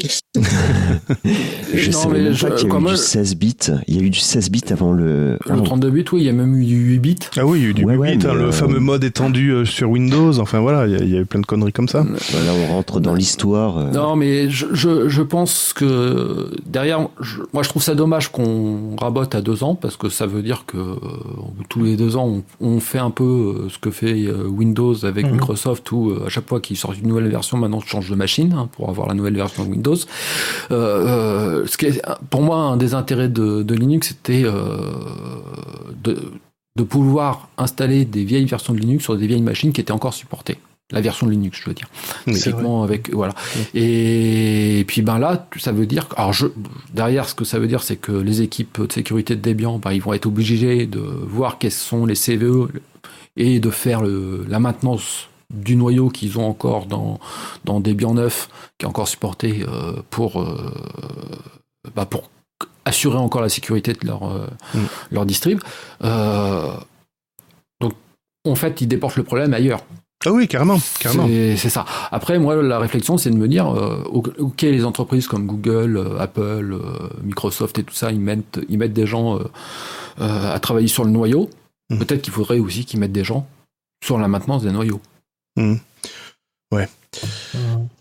je 1.74 1.92
sais 1.92 2.08
même 2.08 2.36
pas 2.36 2.52
qu'il 2.52 2.70
y 2.70 2.74
a 2.74 2.78
eu 2.78 2.92
du 2.92 2.98
16 2.98 3.36
bits. 3.36 3.58
Il 3.88 3.96
y 3.96 4.00
a 4.00 4.04
eu 4.04 4.10
du 4.10 4.20
16 4.20 4.52
bits 4.52 4.62
avant 4.70 4.94
le. 4.94 5.38
Le 5.50 5.62
32 5.62 5.90
bits, 5.90 6.06
oui, 6.12 6.22
il 6.22 6.26
y 6.26 6.30
a 6.30 6.34
même 6.34 6.56
eu 6.60 6.66
du 6.66 6.76
8 6.76 7.00
bits. 7.00 7.16
Ah 7.38 7.46
oui, 7.46 7.60
il 7.60 7.64
y 7.64 7.66
a 7.68 7.70
eu 7.70 7.74
du 7.74 7.84
8 7.84 7.98
bits, 7.98 8.28
hein, 8.28 8.34
le 8.34 8.46
euh, 8.46 8.52
fameux 8.52 8.80
mode 8.80 9.04
étendu 9.04 9.50
euh, 9.50 9.66
sur 9.66 9.90
Windows. 9.90 10.40
Enfin 10.40 10.60
voilà, 10.60 10.88
il 10.88 11.10
y, 11.10 11.18
a 11.18 11.22
eu 11.22 11.26
plein 11.26 11.40
de 11.40 11.46
conneries 11.46 11.74
comme 11.74 11.88
ça. 11.88 12.04
Là, 12.04 12.52
on 12.54 12.74
rentre 12.74 13.00
dans 13.00 13.16
l'histoire. 13.16 13.92
Non, 13.92 14.16
mais 14.16 14.50
je, 14.50 14.68
je, 14.74 15.10
je, 15.10 15.22
pense 15.22 15.74
que 15.74 16.52
derrière, 16.66 17.08
moi 17.54 17.64
je 17.64 17.70
trouve 17.70 17.82
ça 17.82 17.96
dommage 17.96 18.32
qu'on 18.32 18.96
rabote 19.00 19.34
à 19.34 19.42
deux 19.42 19.64
ans 19.64 19.76
parce 19.76 19.98
que 19.98 20.10
ça 20.10 20.28
veut 20.28 20.44
dire 20.44 20.66
que 20.68 20.78
tous 21.70 21.84
les 21.84 21.96
deux 21.96 22.18
ans, 22.18 22.42
on, 22.62 22.80
fait 22.80 23.00
un 23.00 23.10
peu 23.10 23.68
ce 23.70 23.80
que 23.80 23.90
fait 23.90 24.30
Windows 24.48 25.06
avec 25.06 25.26
mhm. 25.26 25.34
Microsoft 25.34 25.92
où 25.92 26.14
à 26.26 26.30
chaque 26.30 26.48
fois 26.48 26.60
qu'il 26.60 26.78
sort 26.78 26.94
une 26.94 27.08
nouvelle 27.08 27.30
version, 27.30 27.58
maintenant 27.58 27.80
de 28.02 28.16
machine 28.16 28.54
hein, 28.54 28.70
pour 28.72 28.90
avoir 28.90 29.08
la 29.08 29.14
nouvelle 29.14 29.36
version 29.36 29.66
de 29.66 29.70
Windows. 29.70 29.96
Euh, 30.72 31.62
euh, 31.62 31.68
ce 31.68 31.78
qui 31.78 31.86
est, 31.86 32.02
pour 32.30 32.42
moi, 32.42 32.58
un 32.58 32.78
des 32.78 32.94
intérêts 32.94 33.30
de, 33.30 33.74
Linux, 33.74 34.10
c'était 34.10 34.44
euh, 34.44 34.94
de, 36.04 36.18
de 36.76 36.84
pouvoir 36.84 37.50
installer 37.58 38.06
des 38.06 38.24
vieilles 38.24 38.46
versions 38.46 38.74
de 38.74 38.80
Linux 38.80 39.04
sur 39.04 39.18
des 39.18 39.28
vieilles 39.28 39.42
machines 39.42 39.74
qui 39.74 39.82
étaient 39.82 39.92
encore 39.92 40.14
supportées 40.14 40.58
la 40.92 41.02
version 41.02 41.26
de 41.26 41.32
Linux, 41.32 41.60
je 41.64 41.70
veux 41.70 41.74
dire. 41.74 41.90
avec 42.84 43.12
voilà. 43.12 43.34
Et, 43.74 44.86
puis 44.88 45.02
ben 45.02 45.18
là, 45.18 45.48
ça 45.58 45.72
veut 45.72 45.88
dire 45.88 46.08
alors 46.16 46.32
je, 46.32 46.46
derrière 46.94 47.28
ce 47.28 47.34
que 47.34 47.44
ça 47.44 47.58
veut 47.58 47.68
dire, 47.68 47.82
c'est 47.82 47.96
que 47.96 48.12
les 48.12 48.42
équipes 48.42 48.82
de 48.82 48.92
sécurité 48.92 49.36
de 49.36 49.42
Debian, 49.42 49.80
ben, 49.80 49.94
ils 49.94 50.02
vont 50.02 50.14
être 50.14 50.28
obligés 50.28 50.86
de 50.86 51.00
voir 51.00 51.58
quels 51.58 51.72
sont 51.72 52.06
les 52.06 52.16
CVE 52.16 52.70
et 53.36 53.60
de 53.60 53.70
faire 53.72 54.02
le, 54.02 54.46
la 54.48 54.60
maintenance 54.60 55.28
du 55.54 55.76
noyau 55.76 56.10
qu'ils 56.10 56.40
ont 56.40 56.48
encore 56.48 56.86
dans, 56.86 57.20
dans 57.64 57.80
Debian 57.80 58.14
9, 58.14 58.50
qui 58.78 58.86
est 58.86 58.90
encore 58.90 59.08
supporté 59.08 59.64
euh, 59.68 59.94
pour, 60.10 60.42
euh, 60.42 60.72
bah 61.96 62.06
pour 62.06 62.30
assurer 62.86 63.18
encore 63.18 63.42
la 63.42 63.50
sécurité 63.50 63.94
de 63.94 64.06
leur, 64.06 64.24
euh, 64.24 64.48
mm. 64.74 64.86
leur 65.12 65.26
distrib. 65.26 65.60
donc, 66.02 67.94
en 68.44 68.56
fait, 68.56 68.82
ils 68.82 68.88
déportent 68.88 69.18
le 69.18 69.24
problème 69.24 69.54
ailleurs. 69.54 69.82
Ah 70.26 70.32
oui, 70.32 70.48
carrément, 70.48 70.80
carrément. 71.00 71.28
C'est 71.28 71.70
ça. 71.70 71.86
Après, 72.12 72.40
moi, 72.40 72.56
la 72.56 72.80
réflexion, 72.80 73.18
c'est 73.18 73.30
de 73.30 73.36
me 73.36 73.48
dire, 73.48 73.68
ok, 73.68 74.62
les 74.62 74.84
entreprises 74.84 75.28
comme 75.28 75.46
Google, 75.46 76.16
Apple, 76.20 76.80
Microsoft 77.22 77.78
et 77.78 77.84
tout 77.84 77.94
ça, 77.94 78.12
ils 78.12 78.20
mettent, 78.20 78.60
ils 78.70 78.80
mettent 78.80 78.94
des 78.94 79.06
gens 79.06 79.38
à 80.18 80.58
travailler 80.60 80.88
sur 80.88 81.04
le 81.04 81.12
noyau. 81.12 81.50
Mm. 81.92 82.00
Peut-être 82.00 82.22
qu'il 82.24 82.34
faudrait 82.34 82.58
aussi 82.58 82.86
qu'ils 82.86 83.00
mettent 83.00 83.12
des 83.12 83.26
gens 83.26 83.46
sur 84.04 84.18
la 84.18 84.28
maintenance 84.28 84.64
des 84.64 84.72
noyaux. 84.72 85.02
Hmm. 85.56 85.76
Ouais. 86.72 86.88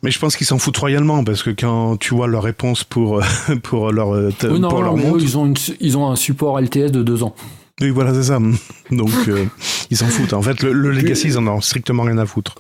Mais 0.03 0.11
je 0.11 0.19
pense 0.19 0.37
qu'ils 0.37 0.47
s'en 0.47 0.59
foutent 0.59 0.77
royalement 0.77 1.25
parce 1.25 1.43
que 1.43 1.51
quand 1.51 1.97
tu 1.97 2.15
vois 2.15 2.27
leur 2.27 2.43
réponse 2.43 2.85
pour, 2.85 3.23
pour 3.63 3.93
leur, 3.93 4.15
euh, 4.15 4.31
pour 4.39 4.83
leur 4.83 4.97
montre... 4.97 5.21
ils, 5.21 5.39
ont 5.39 5.53
ils 5.81 5.99
ont 5.99 6.11
un 6.11 6.17
support 6.17 6.61
LTS 6.61 6.91
de 6.91 7.03
deux 7.03 7.23
ans. 7.23 7.35
Oui, 7.81 7.91
voilà, 7.91 8.15
c'est 8.15 8.25
ça. 8.25 8.39
Donc, 8.93 9.11
euh, 9.27 9.47
ils 9.91 9.97
s'en 9.97 10.07
foutent. 10.07 10.33
En 10.33 10.43
fait, 10.43 10.63
le, 10.63 10.93
Legacy, 10.93 11.29
ils 11.29 11.39
en 11.39 11.47
ont 11.49 11.61
strictement 11.61 12.05
rien 12.05 12.19
à 12.19 12.27
foutre. 12.27 12.55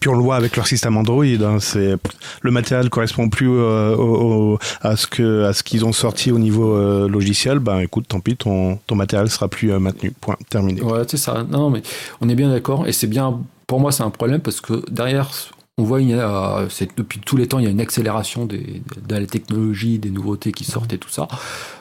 Puis 0.00 0.08
on 0.08 0.14
le 0.14 0.22
voit 0.22 0.34
avec 0.34 0.56
leur 0.56 0.66
système 0.66 0.96
Android. 0.96 1.24
Hein, 1.24 1.58
c'est 1.60 1.94
le 2.40 2.50
matériel 2.50 2.90
correspond 2.90 3.28
plus 3.28 3.48
euh, 3.48 4.56
à 4.80 4.96
ce 4.96 5.06
que 5.06 5.44
à 5.44 5.52
ce 5.52 5.62
qu'ils 5.62 5.84
ont 5.84 5.92
sorti 5.92 6.32
au 6.32 6.40
niveau 6.40 7.06
logiciel. 7.06 7.60
Ben, 7.60 7.78
écoute, 7.78 8.06
tant 8.08 8.18
pis, 8.18 8.36
ton 8.36 8.80
ton 8.88 8.96
matériel 8.96 9.30
sera 9.30 9.46
plus 9.46 9.70
maintenu. 9.78 10.12
Point. 10.20 10.36
Terminé. 10.50 10.82
Ouais, 10.82 11.02
c'est 11.06 11.16
ça. 11.16 11.44
Non, 11.48 11.70
mais 11.70 11.82
on 12.20 12.28
est 12.28 12.34
bien 12.34 12.50
d'accord. 12.50 12.88
Et 12.88 12.92
c'est 12.92 13.06
bien 13.06 13.38
pour 13.66 13.80
moi, 13.80 13.92
c'est 13.92 14.02
un 14.02 14.10
problème 14.10 14.40
parce 14.40 14.60
que 14.60 14.88
derrière, 14.90 15.30
on 15.78 15.84
voit, 15.84 16.00
il 16.00 16.10
y 16.10 16.14
a, 16.14 16.66
depuis 16.96 17.20
tous 17.20 17.36
les 17.36 17.46
temps, 17.46 17.58
il 17.58 17.64
y 17.64 17.68
a 17.68 17.70
une 17.70 17.80
accélération 17.80 18.46
des, 18.46 18.82
de 19.06 19.14
la 19.14 19.26
technologie, 19.26 19.98
des 19.98 20.10
nouveautés 20.10 20.52
qui 20.52 20.64
sortent 20.64 20.92
et 20.92 20.98
tout 20.98 21.10
ça. 21.10 21.28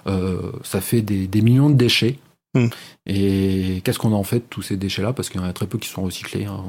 Euh, 0.07 0.51
ça 0.63 0.81
fait 0.81 1.01
des, 1.01 1.41
millions 1.41 1.69
de 1.69 1.75
déchets. 1.75 2.19
Hmm. 2.55 2.67
Et 3.05 3.81
qu'est-ce 3.83 3.99
qu'on 3.99 4.13
en 4.13 4.23
fait 4.23 4.37
de 4.37 4.45
tous 4.49 4.61
ces 4.61 4.77
déchets-là? 4.77 5.11
Parce 5.11 5.29
qu'il 5.29 5.41
y 5.41 5.43
en 5.43 5.47
a 5.47 5.53
très 5.53 5.67
peu 5.67 5.77
qui 5.77 5.89
sont 5.89 6.03
recyclés. 6.03 6.45
Hein. 6.45 6.63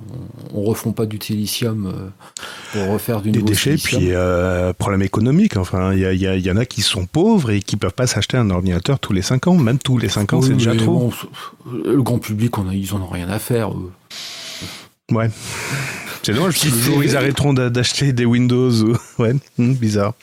On, 0.52 0.62
ne 0.62 0.66
refond 0.66 0.92
pas 0.92 1.06
du 1.06 1.18
silicium 1.20 1.86
euh, 1.86 2.08
pour 2.72 2.92
refaire 2.92 3.22
du 3.22 3.30
Des 3.30 3.42
déchets, 3.42 3.76
puis 3.76 4.12
euh, 4.12 4.72
problème 4.72 5.02
économique. 5.02 5.56
Enfin, 5.56 5.94
il 5.94 6.00
y, 6.00 6.50
en 6.50 6.56
a 6.56 6.64
qui 6.64 6.82
sont 6.82 7.06
pauvres 7.06 7.52
et 7.52 7.60
qui 7.60 7.76
peuvent 7.76 7.92
pas 7.92 8.08
s'acheter 8.08 8.36
un 8.36 8.50
ordinateur 8.50 8.98
tous 8.98 9.12
les 9.12 9.22
5 9.22 9.46
ans. 9.46 9.56
Même 9.56 9.78
tous 9.78 9.98
les 9.98 10.08
5 10.08 10.32
ans, 10.32 10.42
c'est 10.42 10.54
déjà 10.54 10.74
trop. 10.74 11.12
le 11.72 12.02
grand 12.02 12.18
public, 12.18 12.58
on 12.58 12.68
a, 12.68 12.74
ils 12.74 12.92
en 12.92 13.00
ont 13.00 13.08
rien 13.08 13.28
à 13.28 13.38
faire. 13.38 13.70
Ouais. 15.12 15.30
C'est 16.22 16.32
dommage, 16.34 16.64
le 16.64 16.70
jour 16.70 17.04
ils 17.04 17.16
arrêteront 17.16 17.54
d'acheter 17.54 18.12
des 18.12 18.24
Windows. 18.24 18.70
Ouais, 19.18 19.34
hmm, 19.58 19.74
bizarre. 19.74 20.14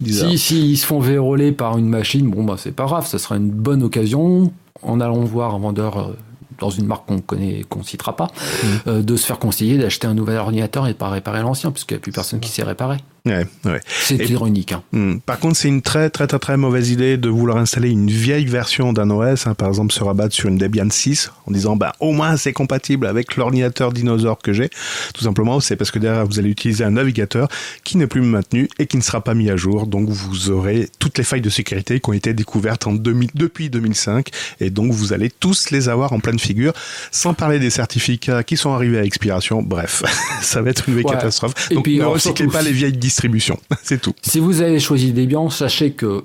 bizarre. 0.00 0.30
Si, 0.30 0.38
si 0.38 0.70
ils 0.70 0.76
se 0.76 0.86
font 0.86 1.00
véroler 1.00 1.52
par 1.52 1.76
une 1.76 1.88
machine, 1.88 2.30
bon, 2.30 2.44
bah, 2.44 2.54
c'est 2.56 2.72
pas 2.72 2.84
grave, 2.84 3.06
ça 3.06 3.18
sera 3.18 3.36
une 3.36 3.50
bonne 3.50 3.82
occasion 3.82 4.52
en 4.82 5.00
allant 5.00 5.24
voir 5.24 5.54
un 5.54 5.58
vendeur 5.58 5.98
euh, 5.98 6.16
dans 6.58 6.70
une 6.70 6.86
marque 6.86 7.06
qu'on 7.06 7.20
connaît, 7.20 7.64
qu'on 7.68 7.82
citera 7.82 8.16
pas, 8.16 8.26
hmm. 8.26 8.66
euh, 8.86 9.02
de 9.02 9.16
se 9.16 9.26
faire 9.26 9.38
conseiller 9.38 9.78
d'acheter 9.78 10.06
un 10.06 10.14
nouvel 10.14 10.38
ordinateur 10.38 10.86
et 10.86 10.92
de 10.92 10.98
pas 10.98 11.08
réparer 11.08 11.42
l'ancien, 11.42 11.70
puisqu'il 11.70 11.94
n'y 11.94 11.98
a 11.98 12.00
plus 12.00 12.12
personne 12.12 12.40
qui 12.40 12.50
sait 12.50 12.62
réparer. 12.62 12.98
Ouais, 13.26 13.46
ouais. 13.64 13.80
C'est 13.86 14.16
ironique. 14.28 14.72
Hein. 14.72 14.82
Hmm. 14.92 15.16
Par 15.16 15.38
contre, 15.38 15.56
c'est 15.56 15.68
une 15.68 15.80
très, 15.80 16.10
très, 16.10 16.26
très, 16.26 16.38
très 16.38 16.58
mauvaise 16.58 16.90
idée 16.90 17.16
de 17.16 17.30
vouloir 17.30 17.56
installer 17.56 17.88
une 17.88 18.10
vieille 18.10 18.44
version 18.44 18.92
d'un 18.92 19.08
OS, 19.08 19.46
hein, 19.46 19.54
par 19.54 19.68
exemple 19.68 19.94
se 19.94 20.04
rabattre 20.04 20.34
sur 20.34 20.50
une 20.50 20.58
Debian 20.58 20.90
6 20.90 21.30
en 21.46 21.50
disant 21.50 21.74
bah, 21.74 21.94
au 22.00 22.12
moins 22.12 22.36
c'est 22.36 22.52
compatible 22.52 23.06
avec 23.06 23.36
l'ordinateur 23.36 23.92
dinosaure 23.92 24.38
que 24.40 24.52
j'ai. 24.52 24.68
Tout 25.14 25.22
simplement, 25.22 25.60
c'est 25.60 25.76
parce 25.76 25.90
que 25.90 25.98
derrière 25.98 26.26
vous 26.26 26.38
allez 26.38 26.50
utiliser 26.50 26.84
un 26.84 26.90
navigateur 26.90 27.48
qui 27.82 27.96
n'est 27.96 28.06
plus 28.06 28.20
maintenu 28.20 28.68
et 28.78 28.86
qui 28.86 28.98
ne 28.98 29.02
sera 29.02 29.22
pas 29.22 29.32
mis 29.32 29.48
à 29.48 29.56
jour. 29.56 29.86
Donc 29.86 30.10
vous 30.10 30.50
aurez 30.50 30.90
toutes 30.98 31.16
les 31.16 31.24
failles 31.24 31.40
de 31.40 31.48
sécurité 31.48 32.00
qui 32.00 32.10
ont 32.10 32.12
été 32.12 32.34
découvertes 32.34 32.86
en 32.86 32.92
2000, 32.92 33.30
depuis 33.34 33.70
2005 33.70 34.28
et 34.60 34.68
donc 34.68 34.92
vous 34.92 35.14
allez 35.14 35.30
tous 35.30 35.70
les 35.70 35.88
avoir 35.88 36.12
en 36.12 36.20
pleine 36.20 36.38
figure, 36.44 36.72
sans 37.10 37.34
parler 37.34 37.58
des 37.58 37.70
certificats 37.70 38.42
qui 38.44 38.56
sont 38.56 38.72
arrivés 38.72 38.98
à 38.98 39.04
expiration. 39.04 39.62
Bref, 39.62 40.02
ça 40.42 40.62
va 40.62 40.70
être 40.70 40.88
une 40.88 41.02
catastrophe. 41.02 41.70
Donc 41.70 41.86
ne 41.86 42.04
recyclez 42.04 42.46
pas 42.46 42.62
les 42.62 42.72
vieilles 42.72 42.92
distribution. 42.92 43.58
C'est 43.82 44.00
tout. 44.00 44.14
Si 44.22 44.38
vous 44.40 44.60
avez 44.60 44.80
choisi 44.80 45.12
Debian, 45.12 45.50
sachez 45.50 45.92
que 45.92 46.24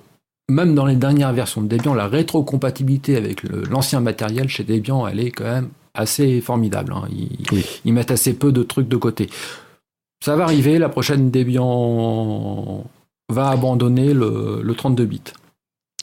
même 0.49 0.75
dans 0.75 0.85
les 0.85 0.95
dernières 0.95 1.33
versions 1.33 1.61
de 1.61 1.67
Debian, 1.67 1.93
la 1.93 2.07
rétrocompatibilité 2.07 3.15
avec 3.15 3.43
l'ancien 3.43 3.99
matériel 3.99 4.49
chez 4.49 4.63
Debian, 4.63 5.07
elle 5.07 5.19
est 5.19 5.31
quand 5.31 5.45
même 5.45 5.69
assez 5.93 6.41
formidable. 6.41 6.93
Hein. 6.93 7.07
Ils, 7.85 7.93
mettent 7.93 8.11
assez 8.11 8.33
peu 8.33 8.51
de 8.51 8.63
trucs 8.63 8.87
de 8.87 8.97
côté. 8.97 9.29
Ça 10.23 10.35
va 10.35 10.43
arriver, 10.43 10.79
la 10.79 10.89
prochaine 10.89 11.31
Debian 11.31 12.83
va 13.29 13.49
abandonner 13.49 14.13
le, 14.13 14.73
32 14.75 15.05
bits. 15.05 15.21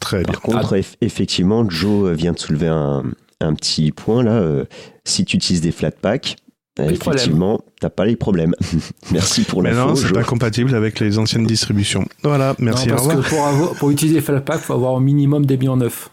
Très 0.01 0.23
bien. 0.23 0.33
Par 0.33 0.41
contre, 0.41 0.79
effectivement, 1.01 1.69
Joe 1.69 2.13
vient 2.13 2.33
de 2.33 2.39
soulever 2.39 2.69
un, 2.69 3.03
un 3.41 3.55
petit 3.55 3.93
point 3.93 4.23
là. 4.23 4.65
si 5.05 5.25
tu 5.25 5.37
utilises 5.37 5.61
des 5.61 5.73
Flatpak, 5.73 6.37
effectivement, 6.79 7.61
t'as 7.81 7.91
pas 7.91 8.05
les 8.05 8.17
problèmes. 8.17 8.55
merci 9.13 9.45
pour 9.45 9.63
la 9.63 9.71
Mais 9.71 9.77
non, 9.77 9.95
c'est 9.95 10.13
pas 10.13 10.25
compatible 10.25 10.75
avec 10.75 11.01
les 11.01 11.19
anciennes 11.19 11.47
distributions. 11.47 12.07
Voilà, 12.23 12.55
merci. 12.59 12.89
parce 12.89 13.07
que 13.07 13.29
pour, 13.29 13.47
avoir, 13.47 13.75
pour 13.75 13.91
utiliser 13.91 14.21
Flatpak, 14.21 14.61
faut 14.61 14.75
avoir 14.75 14.93
au 14.93 15.01
minimum 15.01 15.47
des 15.47 15.69
en 15.69 15.77
neufs. 15.77 16.11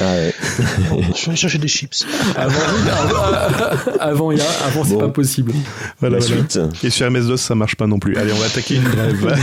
Ah 0.00 0.14
ouais. 0.14 0.34
je 1.16 1.30
vais 1.30 1.36
chercher 1.36 1.58
des 1.58 1.68
chips. 1.68 2.06
Avant, 2.36 2.58
avant, 4.00 4.30
avant 4.30 4.84
c'est 4.84 4.98
pas 4.98 5.08
possible. 5.08 5.52
Voilà, 6.00 6.20
Suite. 6.20 6.58
Et 6.82 6.90
sur 6.90 7.10
MS-DOS, 7.10 7.38
ça 7.38 7.54
marche 7.54 7.76
pas 7.76 7.86
non 7.86 7.98
plus. 7.98 8.16
Allez, 8.16 8.32
on 8.32 8.36
va 8.36 8.46
attaquer 8.46 8.76
une 8.76 8.82
brève. 8.82 9.36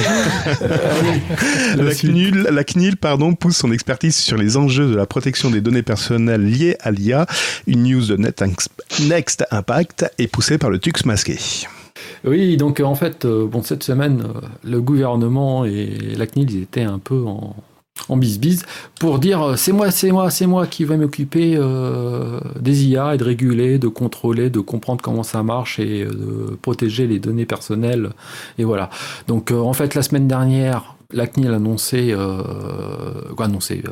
la, 1.78 1.96
CNIL, 1.96 2.48
la 2.52 2.64
CNIL 2.64 2.98
pardon, 2.98 3.34
pousse 3.34 3.58
son 3.58 3.72
expertise 3.72 4.16
sur 4.16 4.38
les 4.38 4.56
enjeux 4.58 4.90
de 4.90 4.96
la 4.96 5.06
protection 5.06 5.50
des 5.50 5.62
données 5.62 5.84
personnelles 5.84 6.46
liées 6.46 6.78
à 6.82 6.92
l'IA. 6.92 7.26
Une 7.68 7.84
news 7.84 8.06
de 8.06 8.16
Next 8.16 9.46
Impact 9.52 10.06
est 10.20 10.28
poussée 10.28 10.58
par 10.58 10.70
le 10.70 10.80
Tux 10.80 11.06
masqué. 11.06 11.38
Oui, 12.26 12.58
donc 12.58 12.80
en 12.80 12.96
fait, 12.96 13.26
euh, 13.26 13.48
bon, 13.48 13.64
cette 13.64 13.84
semaine, 13.84 14.24
euh, 14.24 14.42
le 14.64 14.82
gouvernement 14.82 15.66
et 15.66 15.88
la 16.16 16.26
CNIL, 16.28 16.52
ils 16.52 16.64
étaient 16.64 16.82
un 16.82 17.00
peu 17.00 17.24
en, 17.26 17.56
en 18.10 18.18
bise 18.18 18.64
pour 19.00 19.20
dire 19.20 19.42
euh, 19.42 19.56
c'est 19.56 19.72
moi, 19.72 19.92
c'est 19.92 20.12
moi, 20.12 20.30
c'est 20.30 20.48
moi 20.48 20.68
qui 20.68 20.84
vais 20.86 20.98
m'occuper 20.98 21.56
euh, 21.58 22.40
des 22.60 22.86
IA 22.86 23.16
et 23.16 23.18
de 23.18 23.24
réguler, 23.24 23.78
de 23.78 23.88
contrôler, 23.88 24.50
de 24.50 24.60
comprendre 24.60 25.02
comment 25.02 25.24
ça 25.24 25.44
marche 25.44 25.80
et 25.80 26.04
euh, 26.04 26.10
de 26.10 26.56
protéger 26.56 27.08
les 27.08 27.20
données 27.20 27.46
personnelles. 27.46 28.10
Et 28.58 28.64
voilà. 28.64 28.90
Donc 29.28 29.52
en 29.52 29.74
fait 29.74 29.96
la 29.96 30.02
semaine 30.02 30.28
dernière, 30.28 30.96
la 31.14 31.28
CNIL 31.28 31.52
a 31.52 31.56
annoncé, 31.56 32.12
euh, 32.12 32.42
euh, 33.40 33.86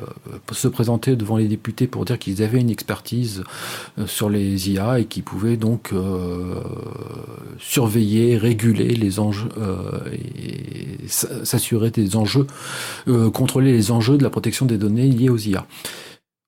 se 0.52 0.68
présenter 0.68 1.16
devant 1.16 1.38
les 1.38 1.48
députés 1.48 1.88
pour 1.88 2.06
dire 2.06 2.20
qu'ils 2.20 2.44
avaient 2.44 2.60
une 2.60 2.70
expertise 2.70 3.44
euh, 4.00 4.08
sur 4.08 4.30
les 4.30 4.72
IA 4.72 5.00
et 5.00 5.06
qu'ils 5.06 5.24
pouvaient 5.24 5.58
donc 5.58 5.92
surveiller, 7.60 8.38
réguler 8.38 8.90
les 8.96 9.20
enjeux 9.20 9.50
et 10.12 11.08
s'assurer 11.08 11.92
des 11.92 12.16
enjeux, 12.16 12.48
contrôler 13.34 13.72
les 13.72 13.92
enjeux 13.92 14.18
de 14.18 14.24
la 14.24 14.30
protection 14.30 14.66
des 14.66 14.78
données 14.78 15.08
liées 15.08 15.30
aux 15.30 15.38
IA. 15.38 15.66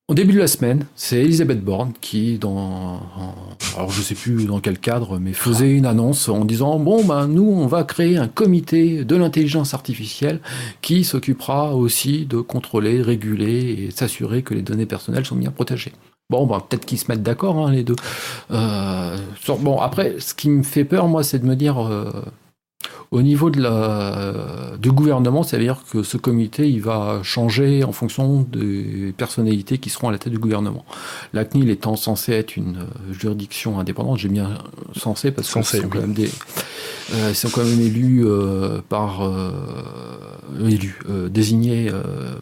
Au 0.09 0.15
début 0.15 0.33
de 0.33 0.39
la 0.39 0.47
semaine, 0.47 0.85
c'est 0.97 1.21
Elisabeth 1.21 1.63
Borne 1.63 1.93
qui, 2.01 2.37
dans, 2.37 2.99
alors 3.77 3.89
je 3.89 4.01
sais 4.01 4.15
plus 4.15 4.47
dans 4.47 4.59
quel 4.59 4.77
cadre, 4.77 5.17
mais 5.17 5.31
faisait 5.31 5.71
une 5.71 5.85
annonce 5.85 6.27
en 6.27 6.43
disant 6.43 6.77
bon 6.77 7.05
ben 7.05 7.27
nous 7.27 7.49
on 7.49 7.67
va 7.67 7.85
créer 7.85 8.17
un 8.17 8.27
comité 8.27 9.05
de 9.05 9.15
l'intelligence 9.15 9.73
artificielle 9.73 10.41
qui 10.81 11.05
s'occupera 11.05 11.73
aussi 11.73 12.25
de 12.25 12.41
contrôler, 12.41 13.01
réguler 13.01 13.85
et 13.87 13.91
s'assurer 13.91 14.43
que 14.43 14.53
les 14.53 14.61
données 14.61 14.85
personnelles 14.85 15.25
sont 15.25 15.37
bien 15.37 15.51
protégées. 15.51 15.93
Bon, 16.29 16.47
ben, 16.47 16.59
peut-être 16.59 16.85
qu'ils 16.85 16.97
se 16.97 17.05
mettent 17.09 17.23
d'accord, 17.23 17.65
hein, 17.65 17.71
les 17.71 17.83
deux. 17.83 17.95
Euh, 18.51 19.17
bon, 19.59 19.79
après, 19.79 20.15
ce 20.19 20.33
qui 20.33 20.49
me 20.49 20.63
fait 20.63 20.85
peur, 20.85 21.07
moi, 21.07 21.23
c'est 21.23 21.39
de 21.39 21.45
me 21.45 21.55
dire, 21.55 21.79
euh, 21.79 22.11
au 23.11 23.21
niveau 23.21 23.49
de 23.49 23.61
la, 23.61 24.33
du 24.79 24.91
gouvernement, 24.91 25.43
ça 25.43 25.57
veut 25.57 25.63
dire 25.63 25.81
que 25.91 26.03
ce 26.03 26.17
comité, 26.17 26.69
il 26.69 26.81
va 26.81 27.19
changer 27.23 27.83
en 27.83 27.91
fonction 27.91 28.45
des 28.51 29.13
personnalités 29.15 29.77
qui 29.77 29.89
seront 29.89 30.09
à 30.09 30.11
la 30.11 30.17
tête 30.17 30.33
du 30.33 30.39
gouvernement. 30.39 30.85
La 31.33 31.45
CNIL 31.45 31.69
étant 31.69 31.95
censée 31.95 32.33
être 32.33 32.57
une 32.57 32.77
euh, 32.77 33.13
juridiction 33.13 33.79
indépendante, 33.79 34.17
j'ai 34.17 34.29
bien 34.29 34.57
censé 34.95 35.31
parce 35.31 35.51
qu'ils 35.51 35.63
sont, 35.63 35.87
quand 35.89 35.99
même 35.99 36.13
des, 36.13 36.29
euh, 37.13 37.33
sont 37.33 37.49
quand 37.49 37.63
même 37.63 37.81
élus 37.81 38.25
euh, 38.25 38.81
par 38.87 39.23
euh, 39.23 39.51
élus, 40.65 40.99
désignés 41.29 41.91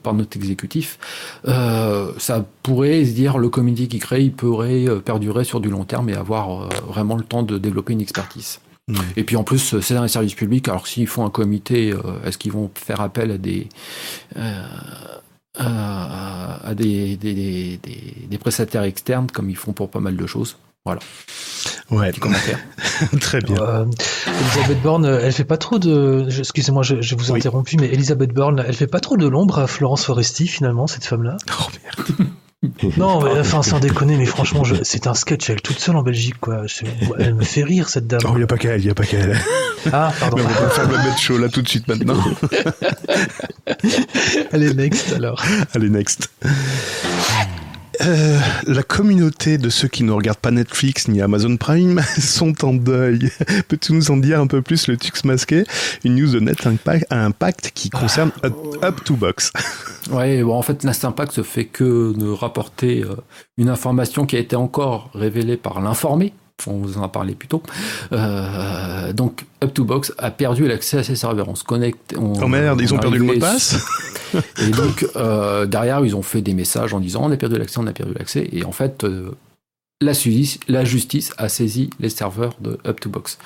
par 0.03 0.13
notre 0.13 0.37
exécutif. 0.37 0.99
ça 1.45 2.45
pourrait 2.63 3.05
se 3.05 3.11
dire 3.11 3.37
le 3.37 3.49
comité 3.49 3.87
qui 3.87 3.99
crée, 3.99 4.23
il 4.23 4.33
pourrait 4.33 4.85
perdurer 5.03 5.43
sur 5.43 5.59
du 5.59 5.69
long 5.69 5.83
terme 5.83 6.09
et 6.09 6.13
avoir 6.13 6.69
vraiment 6.87 7.15
le 7.15 7.23
temps 7.23 7.43
de 7.43 7.57
développer 7.57 7.93
une 7.93 8.01
expertise. 8.01 8.59
Mm. 8.91 8.95
Et 9.15 9.23
puis 9.23 9.35
en 9.35 9.43
plus, 9.43 9.79
c'est 9.79 9.93
dans 9.93 10.03
les 10.03 10.09
services 10.09 10.35
publics. 10.35 10.67
Alors 10.67 10.87
s'ils 10.87 11.07
font 11.07 11.25
un 11.25 11.29
comité, 11.29 11.91
euh, 11.91 11.99
est-ce 12.25 12.37
qu'ils 12.37 12.51
vont 12.51 12.69
faire 12.75 13.01
appel 13.01 13.31
à 13.31 13.37
des 13.37 13.67
euh, 14.37 14.63
à 15.57 16.73
des, 16.75 17.17
des, 17.17 17.79
des, 18.29 18.37
prestataires 18.37 18.83
externes 18.83 19.27
comme 19.31 19.49
ils 19.49 19.57
font 19.57 19.73
pour 19.73 19.89
pas 19.89 19.99
mal 19.99 20.15
de 20.15 20.25
choses? 20.25 20.57
Voilà. 20.85 21.01
Ouais. 21.91 22.11
commentaire. 22.13 22.59
Très 23.19 23.39
bien. 23.41 23.61
Euh, 23.61 23.85
Elisabeth 24.25 24.81
Borne, 24.81 25.05
elle 25.05 25.33
fait 25.33 25.43
pas 25.43 25.57
trop 25.57 25.77
de. 25.77 26.25
Excusez-moi, 26.39 26.81
je, 26.83 27.01
je, 27.01 27.15
vous 27.15 27.31
ai 27.31 27.35
interrompu, 27.35 27.77
mais 27.77 27.87
Elisabeth 27.87 28.33
Borne, 28.33 28.63
elle 28.65 28.73
fait 28.73 28.87
pas 28.87 28.99
trop 28.99 29.17
de 29.17 29.27
l'ombre 29.27 29.59
à 29.59 29.67
Florence 29.67 30.05
Foresti 30.05 30.47
finalement, 30.47 30.87
cette 30.87 31.05
femme-là? 31.05 31.37
Oh 31.59 31.67
merde. 31.83 32.29
Non, 32.97 33.21
mais, 33.23 33.39
enfin, 33.39 33.63
sans 33.63 33.79
déconner, 33.79 34.17
mais 34.17 34.25
franchement, 34.25 34.63
c'est 34.83 35.07
un 35.07 35.13
sketch, 35.13 35.49
elle 35.49 35.61
toute 35.61 35.79
seule 35.79 35.95
en 35.95 36.03
Belgique, 36.03 36.39
quoi. 36.39 36.65
Elle 37.19 37.33
me 37.33 37.43
fait 37.43 37.63
rire, 37.63 37.89
cette 37.89 38.07
dame. 38.07 38.21
Oh, 38.25 38.31
il 38.33 38.37
n'y 38.37 38.43
a 38.43 38.47
pas 38.47 38.57
qu'elle, 38.57 38.79
il 38.79 38.85
n'y 38.85 38.91
a 38.91 38.95
pas 38.95 39.05
qu'elle. 39.05 39.39
Ah, 39.91 40.11
pardon. 40.19 40.37
Mais 40.37 40.43
on 40.43 40.63
va 40.63 40.69
faire 40.69 40.87
le 40.87 40.97
mettre 40.97 41.19
chaud 41.19 41.37
là 41.37 41.49
tout 41.49 41.61
de 41.61 41.67
suite 41.67 41.87
maintenant. 41.87 42.17
Allez, 44.51 44.73
next 44.73 45.13
alors. 45.13 45.43
Allez, 45.73 45.89
next. 45.89 46.29
Euh, 48.03 48.39
la 48.65 48.83
communauté 48.83 49.57
de 49.57 49.69
ceux 49.69 49.87
qui 49.87 50.03
ne 50.03 50.11
regardent 50.11 50.39
pas 50.39 50.51
Netflix 50.51 51.07
ni 51.07 51.21
Amazon 51.21 51.55
Prime 51.57 52.01
sont 52.19 52.65
en 52.65 52.73
deuil. 52.73 53.31
Peux-tu 53.67 53.93
nous 53.93 54.09
en 54.11 54.17
dire 54.17 54.39
un 54.39 54.47
peu 54.47 54.61
plus 54.61 54.87
le 54.87 54.97
Tux 54.97 55.23
masqué? 55.23 55.65
Une 56.03 56.15
news 56.15 56.31
de 56.31 56.39
Net 56.39 56.65
Impact, 56.65 57.71
qui 57.73 57.89
concerne 57.89 58.31
Up, 58.43 59.03
to 59.03 59.15
Box. 59.15 59.51
Ouais, 60.11 60.41
bon, 60.41 60.55
en 60.55 60.63
fait, 60.63 60.83
Net 60.83 61.05
Impact 61.05 61.31
se 61.31 61.43
fait 61.43 61.65
que 61.65 62.11
de 62.17 62.27
rapporter 62.27 63.03
euh, 63.03 63.15
une 63.57 63.69
information 63.69 64.25
qui 64.25 64.35
a 64.35 64.39
été 64.39 64.55
encore 64.55 65.11
révélée 65.13 65.57
par 65.57 65.79
l'informé, 65.79 66.33
on 66.67 66.77
vous 66.77 66.97
en 66.97 67.03
a 67.03 67.07
parlé 67.07 67.35
plus 67.35 67.47
tôt. 67.47 67.63
Euh, 68.11 69.13
donc, 69.13 69.45
Up2Box 69.61 70.13
a 70.17 70.31
perdu 70.31 70.67
l'accès 70.67 70.99
à 70.99 71.03
ses 71.03 71.15
serveurs. 71.15 71.49
On 71.49 71.55
se 71.55 71.63
connecte. 71.63 72.15
oh 72.17 72.47
merde, 72.47 72.81
ils 72.81 72.93
ont 72.93 72.97
perdu 72.97 73.19
le 73.19 73.25
mot 73.25 73.35
de 73.35 73.39
passe 73.39 73.77
Et 74.59 74.69
donc, 74.69 75.05
euh, 75.15 75.65
derrière, 75.65 76.03
ils 76.05 76.15
ont 76.15 76.21
fait 76.21 76.41
des 76.41 76.53
messages 76.53 76.93
en 76.93 76.99
disant 76.99 77.21
on 77.23 77.31
a 77.31 77.37
perdu 77.37 77.57
l'accès, 77.57 77.79
on 77.79 77.87
a 77.87 77.93
perdu 77.93 78.13
l'accès. 78.17 78.47
Et 78.51 78.63
en 78.63 78.71
fait, 78.71 79.03
euh, 79.03 79.31
la, 79.99 80.13
la, 80.67 80.85
justice 80.85 81.33
a 81.37 81.49
saisi 81.49 81.89
les 81.99 82.09
serveurs 82.09 82.55
de 82.61 82.79
Up2Box. 82.85 83.37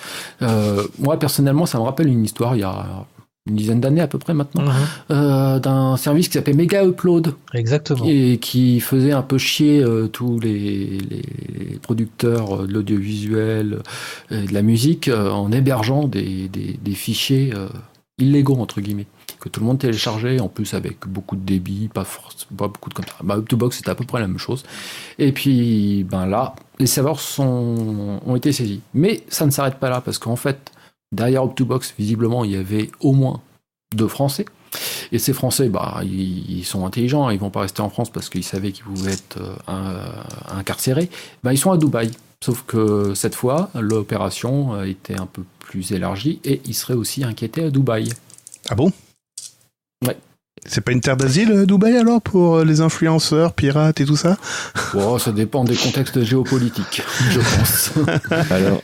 moi, 0.99 1.17
personnellement, 1.19 1.65
ça 1.65 1.80
me 1.80 1.84
rappelle 1.84 2.08
une 2.08 2.23
histoire 2.23 2.56
il 2.56 2.60
y 2.60 2.63
a 2.63 3.06
une 3.47 3.55
dizaine 3.55 3.79
d'années 3.79 4.01
à 4.01 4.08
peu 4.08 4.17
près 4.17 4.34
maintenant, 4.34 4.63
mhm. 4.63 4.71
euh, 5.12 5.60
d'un 5.60 5.97
service 5.97 6.27
qui 6.27 6.34
s'appelait 6.34 6.53
Mega 6.53 6.84
Upload. 6.84 7.36
Exactement. 7.53 8.03
Et 8.08 8.39
qui 8.39 8.79
faisait 8.79 9.12
un 9.12 9.21
peu 9.21 9.38
chier 9.38 9.84
euh, 9.84 10.08
tous 10.08 10.39
les, 10.39 10.97
les, 10.97 11.79
producteurs 11.81 12.65
de 12.65 12.73
l'audiovisuel 12.73 13.84
et 14.31 14.47
de 14.47 14.53
la 14.53 14.63
musique 14.63 15.08
euh, 15.10 15.29
en 15.29 15.51
hébergeant 15.51 16.08
des, 16.08 16.47
des, 16.47 16.79
des 16.81 16.95
fichiers 16.95 17.53
illégaux, 18.17 18.55
entre 18.55 18.81
guillemets, 18.81 19.05
que 19.39 19.49
tout 19.49 19.60
le 19.60 19.67
monde 19.67 19.77
téléchargeait, 19.77 20.39
en 20.39 20.47
plus 20.47 20.73
avec 20.73 21.08
beaucoup 21.08 21.36
de 21.36 21.45
débit, 21.45 21.88
pas, 21.93 22.03
force, 22.03 22.47
pas 22.58 22.67
beaucoup 22.67 22.89
de 22.89 22.95
comme 22.95 23.05
ça. 23.05 23.13
Bah, 23.23 23.38
Up2Box, 23.38 23.73
c'était 23.73 23.91
à 23.91 23.95
peu 23.95 24.05
près 24.05 24.19
la 24.19 24.27
même 24.27 24.39
chose. 24.39 24.63
Et 25.19 25.31
puis, 25.31 26.03
ben 26.10 26.25
là, 26.25 26.55
les 26.79 26.88
serveurs 26.88 27.19
sont, 27.19 28.21
ont 28.25 28.36
été 28.36 28.51
saisis. 28.51 28.81
Mais 28.95 29.21
ça 29.29 29.45
ne 29.45 29.51
s'arrête 29.51 29.75
pas 29.75 29.89
là, 29.91 30.01
parce 30.01 30.17
qu'en 30.17 30.36
fait, 30.36 30.71
Derrière 31.15 31.45
Up2Box, 31.45 31.93
visiblement, 31.97 32.43
il 32.43 32.51
y 32.51 32.56
avait 32.58 32.91
au 32.99 33.13
moins 33.13 33.41
deux 33.95 34.10
Français. 34.10 34.45
Et 35.13 35.19
ces 35.19 35.32
Français, 35.32 35.69
bah, 35.69 36.01
ils, 36.04 36.65
sont 36.65 36.86
intelligents, 36.86 37.30
ils 37.30 37.39
vont 37.39 37.49
pas 37.49 37.62
rester 37.62 37.82
en 37.82 37.89
France 37.89 38.10
parce 38.10 38.28
qu'ils 38.28 38.43
savaient 38.43 38.73
qu'ils 38.73 38.84
pouvaient 38.84 39.13
être 39.13 39.38
euh, 39.69 40.06
incarcérés. 40.49 41.10
Bah, 41.43 41.54
ils 41.54 41.58
sont 41.58 41.71
à 41.71 41.78
Dubaï. 41.78 42.12
Sauf 42.43 42.63
que 42.67 43.13
cette 43.13 43.34
fois, 43.34 43.69
l'opération 43.75 44.84
était 44.84 45.17
un 45.17 45.25
peu 45.25 45.43
plus 45.60 45.93
élargie 45.93 46.41
et 46.43 46.62
ils 46.65 46.75
seraient 46.75 46.93
aussi 46.93 47.23
inquiétés 47.23 47.63
à 47.63 47.69
Dubaï. 47.69 48.10
Ah 48.69 48.75
bon? 48.75 48.91
Ouais. 50.06 50.17
C'est 50.67 50.82
pas 50.82 50.91
une 50.91 51.01
terre 51.01 51.15
d'asile, 51.15 51.51
euh, 51.51 51.65
Dubaï, 51.65 51.95
alors, 51.95 52.21
pour 52.21 52.56
euh, 52.56 52.65
les 52.65 52.82
influenceurs, 52.82 53.54
pirates 53.54 54.01
et 54.01 54.06
tout 54.06 54.15
ça? 54.15 54.38
Oh, 54.95 55.19
Ça 55.19 55.32
dépend 55.32 55.63
des 55.63 55.75
contextes 55.75 56.23
géopolitiques, 56.23 57.04
je 57.30 57.39
pense. 57.39 57.91
alors, 58.49 58.82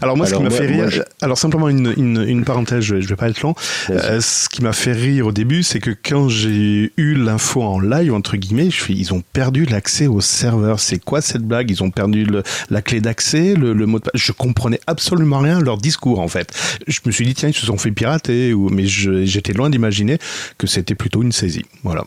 alors, 0.00 0.16
moi, 0.16 0.26
ce 0.26 0.34
qui 0.34 0.42
m'a 0.42 0.50
fait 0.50 0.66
rire, 0.66 1.04
alors 1.20 1.36
simplement 1.36 1.68
une, 1.68 1.92
une, 1.96 2.24
une, 2.26 2.44
parenthèse, 2.44 2.82
je, 2.82 2.96
vais 2.96 3.16
pas 3.16 3.28
être 3.28 3.42
long. 3.42 3.54
Euh, 3.90 4.20
ce 4.20 4.48
qui 4.48 4.62
m'a 4.62 4.72
fait 4.72 4.92
rire 4.92 5.26
au 5.26 5.32
début, 5.32 5.62
c'est 5.62 5.78
que 5.78 5.90
quand 5.90 6.28
j'ai 6.30 6.92
eu 6.96 7.14
l'info 7.14 7.62
en 7.62 7.80
live, 7.80 8.14
entre 8.14 8.36
guillemets, 8.36 8.70
je 8.70 8.80
suis, 8.82 8.94
ils 8.94 9.12
ont 9.12 9.22
perdu 9.32 9.66
l'accès 9.66 10.06
au 10.06 10.22
serveur. 10.22 10.80
C'est 10.80 10.98
quoi 10.98 11.20
cette 11.20 11.42
blague? 11.42 11.70
Ils 11.70 11.82
ont 11.82 11.90
perdu 11.90 12.24
le, 12.24 12.42
la 12.70 12.80
clé 12.80 13.00
d'accès, 13.00 13.54
le, 13.54 13.74
le, 13.74 13.86
mot 13.86 13.98
de 13.98 14.04
passe? 14.04 14.12
Je 14.14 14.32
comprenais 14.32 14.80
absolument 14.86 15.38
rien 15.38 15.58
à 15.58 15.60
leur 15.60 15.76
discours, 15.76 16.20
en 16.20 16.28
fait. 16.28 16.50
Je 16.88 17.00
me 17.04 17.12
suis 17.12 17.26
dit, 17.26 17.34
tiens, 17.34 17.50
ils 17.50 17.54
se 17.54 17.66
sont 17.66 17.76
fait 17.76 17.90
pirater, 17.90 18.54
ou, 18.54 18.70
mais 18.70 18.86
j'étais 18.86 19.52
loin 19.52 19.68
d'imaginer 19.68 20.18
que 20.56 20.66
c'était 20.66 20.93
plutôt 20.94 21.22
une 21.22 21.32
saisie. 21.32 21.64
Voilà. 21.82 22.04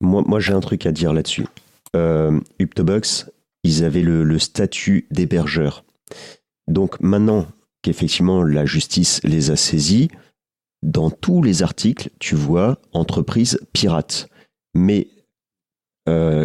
Moi, 0.00 0.40
j'ai 0.40 0.52
un 0.52 0.60
truc 0.60 0.86
à 0.86 0.92
dire 0.92 1.12
là-dessus. 1.12 1.46
Euh, 1.94 2.40
Uptobox, 2.60 3.30
ils 3.62 3.84
avaient 3.84 4.02
le, 4.02 4.38
statut 4.38 5.06
d'hébergeur. 5.10 5.84
Donc 6.68 7.00
maintenant 7.00 7.46
qu'effectivement 7.82 8.42
la 8.42 8.64
justice 8.64 9.20
les 9.24 9.50
a 9.50 9.56
saisis, 9.56 10.08
dans 10.82 11.10
tous 11.10 11.42
les 11.42 11.62
articles, 11.62 12.10
tu 12.18 12.34
vois 12.34 12.78
entreprise 12.92 13.60
pirate. 13.72 14.28
Mais 14.74 15.08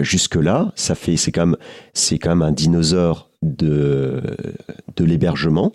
jusque 0.01 0.36
là, 0.36 0.72
ça 0.76 0.93
fait 0.95 1.18
c'est 1.18 1.32
quand 1.32 1.47
même 1.47 1.58
c'est 1.93 2.20
quand 2.20 2.30
même 2.30 2.41
un 2.41 2.51
dinosaure 2.51 3.32
de 3.41 4.22
de 4.95 5.03
l'hébergement 5.03 5.74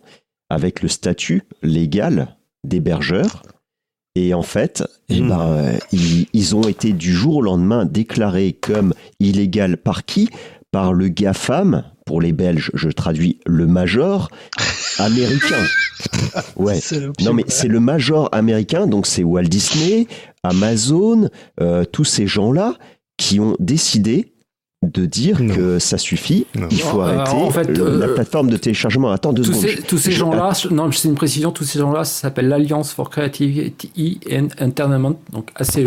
avec 0.50 0.82
le 0.82 0.88
statut 0.88 1.42
légal 1.62 2.36
d'hébergeur. 2.64 3.42
Et 4.14 4.34
en 4.34 4.42
fait, 4.42 4.84
eh 5.08 5.20
hmm. 5.20 5.28
ben, 5.28 5.78
ils, 5.92 6.26
ils, 6.32 6.54
ont 6.54 6.62
été 6.62 6.92
du 6.92 7.12
jour 7.12 7.36
au 7.36 7.42
lendemain 7.42 7.84
déclarés 7.84 8.52
comme 8.52 8.92
illégal 9.20 9.76
par 9.76 10.04
qui? 10.04 10.28
Par 10.70 10.92
le 10.92 11.08
GAFAM, 11.08 11.84
pour 12.06 12.20
les 12.20 12.32
Belges, 12.32 12.70
je 12.74 12.88
traduis 12.88 13.38
le 13.46 13.66
major 13.66 14.28
américain. 14.98 15.64
Ouais. 16.56 16.80
Non 17.20 17.32
mais 17.32 17.44
c'est 17.48 17.68
le 17.68 17.80
major 17.80 18.28
américain, 18.32 18.86
donc 18.86 19.06
c'est 19.06 19.22
Walt 19.22 19.44
Disney, 19.44 20.06
Amazon, 20.42 21.28
euh, 21.60 21.84
tous 21.84 22.04
ces 22.04 22.26
gens-là 22.26 22.74
qui 23.16 23.38
ont 23.38 23.56
décidé 23.60 24.31
de 24.82 25.06
dire 25.06 25.38
que 25.38 25.78
ça 25.78 25.96
suffit, 25.96 26.46
il 26.70 26.80
faut 26.80 27.00
arrêter 27.00 27.36
en 27.36 27.50
fait, 27.50 27.68
la 27.78 27.84
euh, 27.84 28.14
plateforme 28.14 28.50
de 28.50 28.56
téléchargement. 28.56 29.12
Attends 29.12 29.32
deux 29.32 29.42
tous 29.42 29.52
secondes. 29.52 29.76
Ces, 29.76 29.82
tous 29.82 29.98
ces 29.98 30.10
gens-là, 30.10 30.52
non, 30.72 30.90
c'est 30.90 31.06
une 31.06 31.14
précision, 31.14 31.52
tous 31.52 31.62
ces 31.62 31.78
gens-là, 31.78 32.02
ça 32.02 32.22
s'appelle 32.22 32.48
l'Alliance 32.48 32.92
for 32.92 33.08
Creativity 33.08 34.18
and 34.28 34.48
Entertainment, 34.60 35.14
donc 35.32 35.50
ACE. 35.54 35.78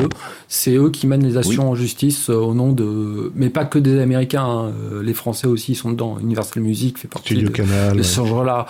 C'est 0.48 0.76
eux 0.76 0.90
qui 0.92 1.08
mènent 1.08 1.26
les 1.26 1.36
actions 1.36 1.70
en 1.70 1.76
justice 1.76 2.30
euh, 2.30 2.36
au 2.36 2.54
nom 2.54 2.72
de, 2.72 3.34
mais 3.36 3.50
pas 3.50 3.66
que 3.66 3.80
des 3.80 4.00
Américains, 4.00 4.46
hein. 4.46 4.72
euh, 4.94 5.04
les 5.04 5.14
Français 5.14 5.48
aussi 5.48 5.76
sont 5.76 5.92
dedans. 5.92 6.18
Universal 6.22 6.64
Music 6.64 6.98
fait 6.98 7.10
partie 7.10 7.34
Studio 7.34 7.50
Canal, 7.50 7.98
de 7.98 8.04
ce 8.04 8.26
genre-là, 8.26 8.66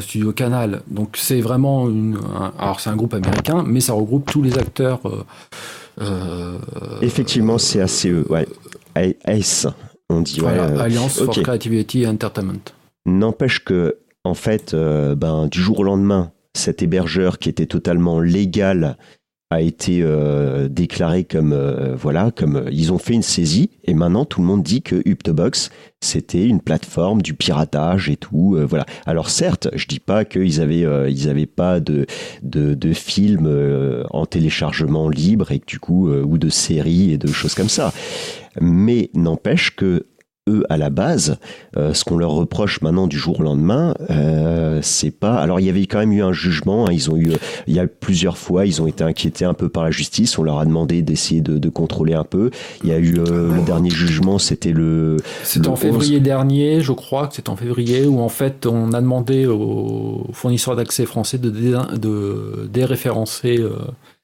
Studio 0.00 0.32
Canal. 0.32 0.82
Donc 0.88 1.16
c'est 1.16 1.40
vraiment 1.40 1.88
une, 1.88 2.18
alors 2.58 2.80
c'est 2.80 2.90
un 2.90 2.96
groupe 2.96 3.14
américain, 3.14 3.64
mais 3.66 3.80
ça 3.80 3.94
regroupe 3.94 4.30
tous 4.30 4.42
les 4.42 4.58
acteurs. 4.58 5.00
Effectivement, 7.00 7.56
c'est 7.56 7.80
ACE, 7.80 8.08
ouais. 8.28 8.46
ACE, 8.94 9.66
on 10.08 10.20
dit. 10.20 10.40
Euh, 10.42 10.78
Alliance 10.78 11.18
for 11.18 11.34
Creativity 11.34 12.06
Entertainment. 12.06 12.72
N'empêche 13.06 13.64
que, 13.64 13.98
en 14.24 14.34
fait, 14.34 14.74
euh, 14.74 15.14
ben, 15.14 15.46
du 15.46 15.60
jour 15.60 15.80
au 15.80 15.84
lendemain, 15.84 16.32
cet 16.54 16.82
hébergeur 16.82 17.38
qui 17.38 17.48
était 17.48 17.66
totalement 17.66 18.20
légal 18.20 18.96
a 19.50 19.60
été 19.60 20.00
euh, 20.00 20.66
déclaré 20.68 21.24
comme 21.24 21.54
voilà 21.94 22.30
comme 22.30 22.64
ils 22.72 22.90
ont 22.90 22.96
fait 22.96 23.12
une 23.12 23.22
saisie 23.22 23.68
et 23.84 23.92
maintenant 23.92 24.24
tout 24.24 24.40
le 24.40 24.46
monde 24.46 24.62
dit 24.62 24.80
que 24.80 25.06
Uptobox 25.06 25.68
c'était 26.00 26.46
une 26.46 26.62
plateforme 26.62 27.20
du 27.20 27.34
piratage 27.34 28.08
et 28.08 28.16
tout 28.16 28.56
voilà 28.66 28.86
alors 29.04 29.28
certes 29.28 29.68
je 29.74 29.86
dis 29.86 30.00
pas 30.00 30.24
qu'ils 30.24 30.62
avaient 30.62 30.86
ils 31.12 31.28
avaient 31.28 31.44
pas 31.44 31.80
de 31.80 32.06
de, 32.42 32.72
de 32.72 32.92
films 32.94 34.06
en 34.08 34.24
téléchargement 34.24 35.10
libre 35.10 35.52
et 35.52 35.58
que 35.58 35.66
du 35.66 35.78
coup 35.78 36.10
ou 36.10 36.38
de 36.38 36.48
séries 36.48 37.12
et 37.12 37.18
de 37.18 37.28
choses 37.28 37.54
comme 37.54 37.68
ça 37.68 37.92
mais 38.60 39.10
n'empêche 39.14 39.74
que 39.76 40.06
eux 40.48 40.64
à 40.68 40.76
la 40.76 40.90
base, 40.90 41.38
euh, 41.76 41.94
ce 41.94 42.04
qu'on 42.04 42.16
leur 42.16 42.32
reproche 42.32 42.80
maintenant 42.80 43.06
du 43.06 43.16
jour 43.16 43.40
au 43.40 43.42
lendemain, 43.44 43.94
euh, 44.10 44.80
c'est 44.82 45.12
pas. 45.12 45.36
Alors 45.36 45.60
il 45.60 45.66
y 45.66 45.68
avait 45.68 45.86
quand 45.86 45.98
même 45.98 46.12
eu 46.12 46.22
un 46.22 46.32
jugement. 46.32 46.86
Hein, 46.88 46.92
ils 46.92 47.10
ont 47.10 47.16
eu, 47.16 47.32
il 47.68 47.74
y 47.74 47.78
a 47.78 47.86
plusieurs 47.86 48.36
fois, 48.36 48.66
ils 48.66 48.82
ont 48.82 48.86
été 48.86 49.04
inquiétés 49.04 49.44
un 49.44 49.54
peu 49.54 49.68
par 49.68 49.84
la 49.84 49.90
justice. 49.90 50.38
On 50.38 50.42
leur 50.42 50.58
a 50.58 50.64
demandé 50.64 51.02
d'essayer 51.02 51.40
de, 51.40 51.58
de, 51.58 51.68
contrôler 51.68 52.14
un 52.14 52.24
peu. 52.24 52.50
Il 52.82 52.90
y 52.90 52.92
a 52.92 52.98
eu 52.98 53.18
euh, 53.18 53.54
le 53.54 53.62
dernier 53.62 53.90
jugement, 53.90 54.38
c'était 54.38 54.72
le. 54.72 55.16
C'était 55.44 55.68
en 55.68 55.76
février 55.76 56.18
dernier, 56.18 56.80
je 56.80 56.92
crois 56.92 57.28
que 57.28 57.36
c'était 57.36 57.50
en 57.50 57.56
février 57.56 58.06
où 58.06 58.20
en 58.20 58.28
fait 58.28 58.66
on 58.66 58.92
a 58.92 59.00
demandé 59.00 59.46
aux 59.46 60.26
fournisseurs 60.32 60.74
d'accès 60.74 61.06
français 61.06 61.38
de, 61.38 61.50
de 61.50 62.68
déréférencer 62.72 63.64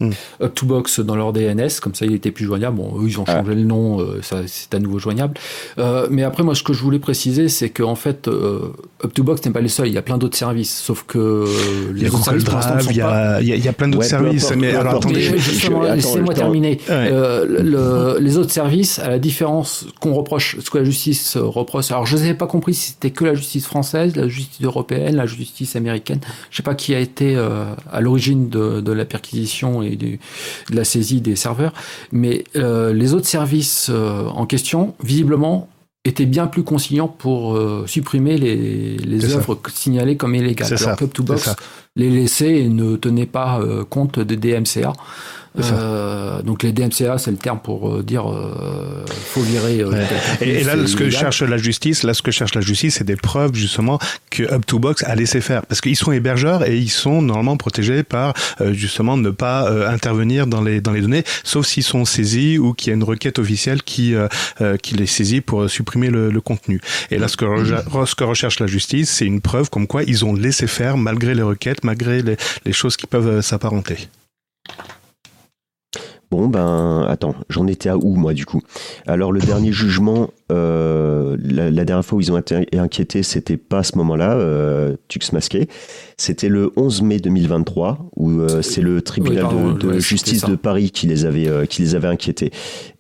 Mm. 0.01 0.11
Up2Box 0.41 1.01
dans 1.01 1.17
leur 1.17 1.33
DNS, 1.33 1.81
comme 1.83 1.93
ça 1.93 2.07
il 2.07 2.13
était 2.13 2.31
plus 2.31 2.45
joignable. 2.45 2.77
Bon, 2.77 3.03
eux 3.03 3.09
ils 3.09 3.19
ont 3.19 3.27
changé 3.27 3.53
le 3.53 3.65
nom, 3.65 3.99
euh, 3.99 4.23
ça 4.23 4.43
c'est 4.47 4.73
à 4.73 4.79
nouveau 4.79 5.01
joignable. 5.01 5.35
Euh, 5.79 6.07
mais 6.09 6.23
après, 6.23 6.45
moi 6.45 6.55
ce 6.55 6.63
que 6.63 6.73
je 6.73 6.81
voulais 6.85 7.01
préciser, 7.01 7.49
c'est 7.49 7.71
qu'en 7.71 7.97
fait, 7.97 8.29
euh, 8.29 8.71
Up2Box 9.03 9.45
n'est 9.47 9.53
pas 9.53 9.61
les 9.61 9.67
seuls, 9.67 9.89
il 9.89 9.95
y 9.95 9.99
a 9.99 10.03
plein 10.03 10.17
d'autres 10.17 10.37
services, 10.37 10.73
sauf 10.73 11.03
que 11.03 11.45
les 11.93 12.03
il 12.03 12.03
y 12.03 12.07
a 12.07 12.39
Drive, 12.39 12.87
il 12.91 12.97
y, 12.97 13.01
a, 13.01 13.41
il 13.41 13.49
y, 13.49 13.67
a 13.67 13.73
plein 13.73 13.89
d'autres 13.89 14.05
services. 14.05 14.53
mais 14.57 14.73
alors 14.73 14.95
attendez, 14.95 15.31
laissez-moi 15.31 16.33
terminer. 16.33 16.79
le, 16.89 18.19
les 18.21 18.39
autres 18.39 18.53
services, 18.53 19.01
à 19.01 19.09
la 19.09 19.19
différence 19.19 19.89
qu'on 19.99 20.15
reproche, 20.15 20.61
ce 20.61 20.71
que 20.71 20.79
la 20.79 20.85
justice 20.85 21.37
reproche, 21.37 21.91
alors 21.91 22.07
je 22.07 22.17
n'avais 22.17 22.35
pas 22.35 22.47
compris 22.47 22.75
si 22.75 22.93
c'était 22.93 23.11
que 23.11 23.25
la 23.25 23.35
justice 23.35 23.67
française, 23.67 24.15
la 24.15 24.29
justice 24.29 24.65
européenne, 24.65 25.17
la 25.17 25.27
justice 25.27 25.75
américaine. 25.75 26.21
Je 26.53 26.59
sais 26.59 26.63
pas 26.63 26.77
qui 26.77 26.95
a 26.95 27.01
été 27.01 27.37
à 27.37 28.01
l'origine 28.01 28.49
de, 28.49 28.81
de 28.81 28.93
la 28.93 29.05
perquisition 29.05 29.88
de 29.97 30.19
la 30.71 30.85
saisie 30.85 31.21
des 31.21 31.37
serveurs. 31.37 31.73
Mais 32.13 32.45
euh, 32.57 32.93
les 32.93 33.15
autres 33.15 33.27
services 33.27 33.89
euh, 33.91 34.27
en 34.27 34.47
question, 34.47 34.95
visiblement, 35.03 35.69
étaient 36.05 36.27
bien 36.27 36.47
plus 36.47 36.63
conciliants 36.63 37.09
pour 37.09 37.57
euh, 37.57 37.85
supprimer 37.87 38.39
les, 38.39 38.97
les 38.97 39.35
œuvres 39.35 39.61
signalées 39.73 40.17
comme 40.17 40.35
illégales. 40.35 40.73
Alors 40.81 40.97
que 40.97 41.05
Up2Box 41.05 41.57
les 41.97 42.11
laissait 42.11 42.61
et 42.61 42.69
ne 42.69 42.97
tenait 42.97 43.27
pas 43.27 43.61
compte 43.91 44.21
des 44.21 44.37
DMCA. 44.37 44.93
Euh, 45.59 46.43
donc 46.43 46.63
les 46.63 46.73
DMCA, 46.73 47.19
c'est 47.19 47.31
le 47.31 47.37
terme 47.37 47.59
pour 47.59 47.89
euh, 47.89 48.03
dire 48.03 48.31
euh, 48.31 49.05
faut 49.09 49.41
virer. 49.41 49.81
Euh, 49.81 50.05
et, 50.41 50.63
là, 50.65 50.75
ce 50.87 50.97
que 50.97 51.11
cherche 51.11 51.43
la 51.43 51.57
justice, 51.57 52.03
là, 52.03 52.15
ce 52.15 52.23
que 52.23 52.31
cherche 52.31 52.55
la 52.55 52.61
justice, 52.61 52.97
c'est 52.97 53.05
des 53.05 53.17
preuves 53.17 53.55
justement 53.55 53.99
que 54.31 54.43
Up2Box 54.45 55.05
a 55.05 55.15
laissé 55.15 55.41
faire, 55.41 55.67
parce 55.67 55.81
qu'ils 55.81 55.97
sont 55.97 56.13
hébergeurs 56.13 56.67
et 56.67 56.77
ils 56.77 56.91
sont 56.91 57.23
normalement 57.23 57.57
protégés 57.57 58.03
par 58.03 58.35
justement 58.73 59.17
ne 59.17 59.31
pas 59.31 59.71
intervenir 59.89 60.47
dans 60.47 60.63
les 60.63 60.81
dans 60.81 60.93
les 60.93 61.01
données, 61.01 61.25
sauf 61.45 61.67
s'ils 61.67 61.83
sont 61.83 62.05
saisis 62.05 62.59
ou 62.59 62.73
qu'il 62.75 62.89
y 62.89 62.93
a 62.93 62.95
une 62.95 63.05
requête 63.05 63.39
officielle 63.39 63.83
qui 63.83 64.15
qui 64.83 64.95
les 64.95 65.07
saisit 65.07 65.41
pour 65.41 65.69
supprimer 65.69 66.11
le, 66.11 66.31
le 66.31 66.41
contenu. 66.41 66.81
Et 67.11 67.19
là, 67.19 67.29
ce 67.29 67.37
que, 67.37 67.47
ce 68.07 68.15
que 68.15 68.25
recherche 68.25 68.61
la 68.61 68.67
justice, 68.67 69.11
c'est 69.11 69.27
une 69.27 69.41
preuve 69.41 69.71
comme 69.71 69.87
quoi 69.87 70.03
ils 70.03 70.25
ont 70.25 70.35
laissé 70.35 70.67
faire 70.67 70.97
malgré 70.97 71.35
les 71.35 71.43
requêtes, 71.43 71.85
malgré 71.85 72.23
les, 72.23 72.37
les 72.65 72.73
choses 72.73 72.97
qui 72.97 73.07
peuvent 73.07 73.41
s'apparenter. 73.41 74.09
Bon, 76.31 76.47
ben, 76.47 77.07
attends, 77.09 77.35
j'en 77.49 77.67
étais 77.67 77.89
à 77.89 77.97
où, 77.97 78.15
moi, 78.15 78.35
du 78.35 78.45
coup? 78.45 78.61
Alors, 79.07 79.33
le 79.33 79.41
dernier 79.41 79.73
jugement, 79.73 80.31
euh, 80.53 81.37
la, 81.43 81.85
dernière 81.85 82.05
fois 82.05 82.19
où 82.19 82.21
ils 82.21 82.31
ont 82.31 82.39
été 82.39 82.67
inquiétés, 82.77 83.23
c'était 83.23 83.57
pas 83.57 83.79
à 83.79 83.83
ce 83.83 83.97
moment-là, 83.97 84.35
euh, 84.35 84.97
Tux 85.09 85.33
masqué. 85.33 85.69
C'était 86.19 86.49
le 86.49 86.71
11 86.77 87.03
mai 87.03 87.19
2023, 87.19 88.11
où 88.17 88.31
euh, 88.31 88.61
c'est 88.61 88.83
le 88.83 89.01
tribunal 89.01 89.47
de, 89.79 89.99
justice 89.99 90.45
de 90.45 90.55
Paris 90.55 90.91
qui 90.91 91.07
les 91.07 91.25
avait, 91.25 91.67
qui 91.67 91.81
les 91.81 91.95
avait 91.95 92.09
inquiétés. 92.09 92.51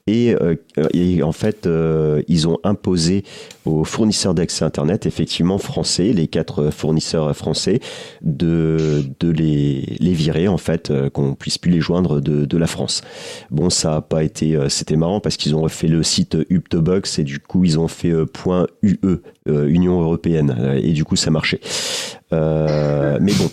Euh, 0.08 0.54
et, 0.92 1.22
en 1.22 1.32
fait, 1.32 1.66
euh, 1.66 2.22
ils 2.28 2.48
ont 2.48 2.58
imposé 2.64 3.24
aux 3.64 3.84
fournisseurs 3.84 4.34
d'accès 4.34 4.64
Internet, 4.64 5.06
effectivement 5.06 5.58
français, 5.58 6.12
les 6.12 6.26
quatre 6.26 6.70
fournisseurs 6.70 7.34
français, 7.36 7.80
de, 8.22 9.04
les, 9.22 10.12
virer, 10.12 10.48
en 10.48 10.58
fait, 10.58 10.90
euh, 10.90 11.10
qu'on 11.10 11.34
puisse 11.34 11.58
plus 11.58 11.70
les 11.70 11.80
joindre 11.80 12.20
de, 12.20 12.58
la 12.58 12.66
France. 12.66 13.02
Bon, 13.50 13.70
ça 13.70 13.96
a 13.96 14.00
pas 14.00 14.24
été... 14.24 14.58
C'était 14.68 14.96
marrant 14.96 15.20
parce 15.20 15.36
qu'ils 15.36 15.54
ont 15.54 15.62
refait 15.62 15.86
le 15.86 16.02
site 16.02 16.36
Uptobox 16.50 17.20
et 17.20 17.24
du 17.24 17.38
coup, 17.38 17.64
ils 17.64 17.78
ont 17.78 17.86
fait 17.86 18.12
.ue, 18.82 18.98
Union 19.46 20.00
Européenne, 20.00 20.76
et 20.82 20.92
du 20.92 21.04
coup, 21.04 21.14
ça 21.14 21.30
marchait. 21.30 21.60
mais 22.32 23.32
bon... 23.38 23.50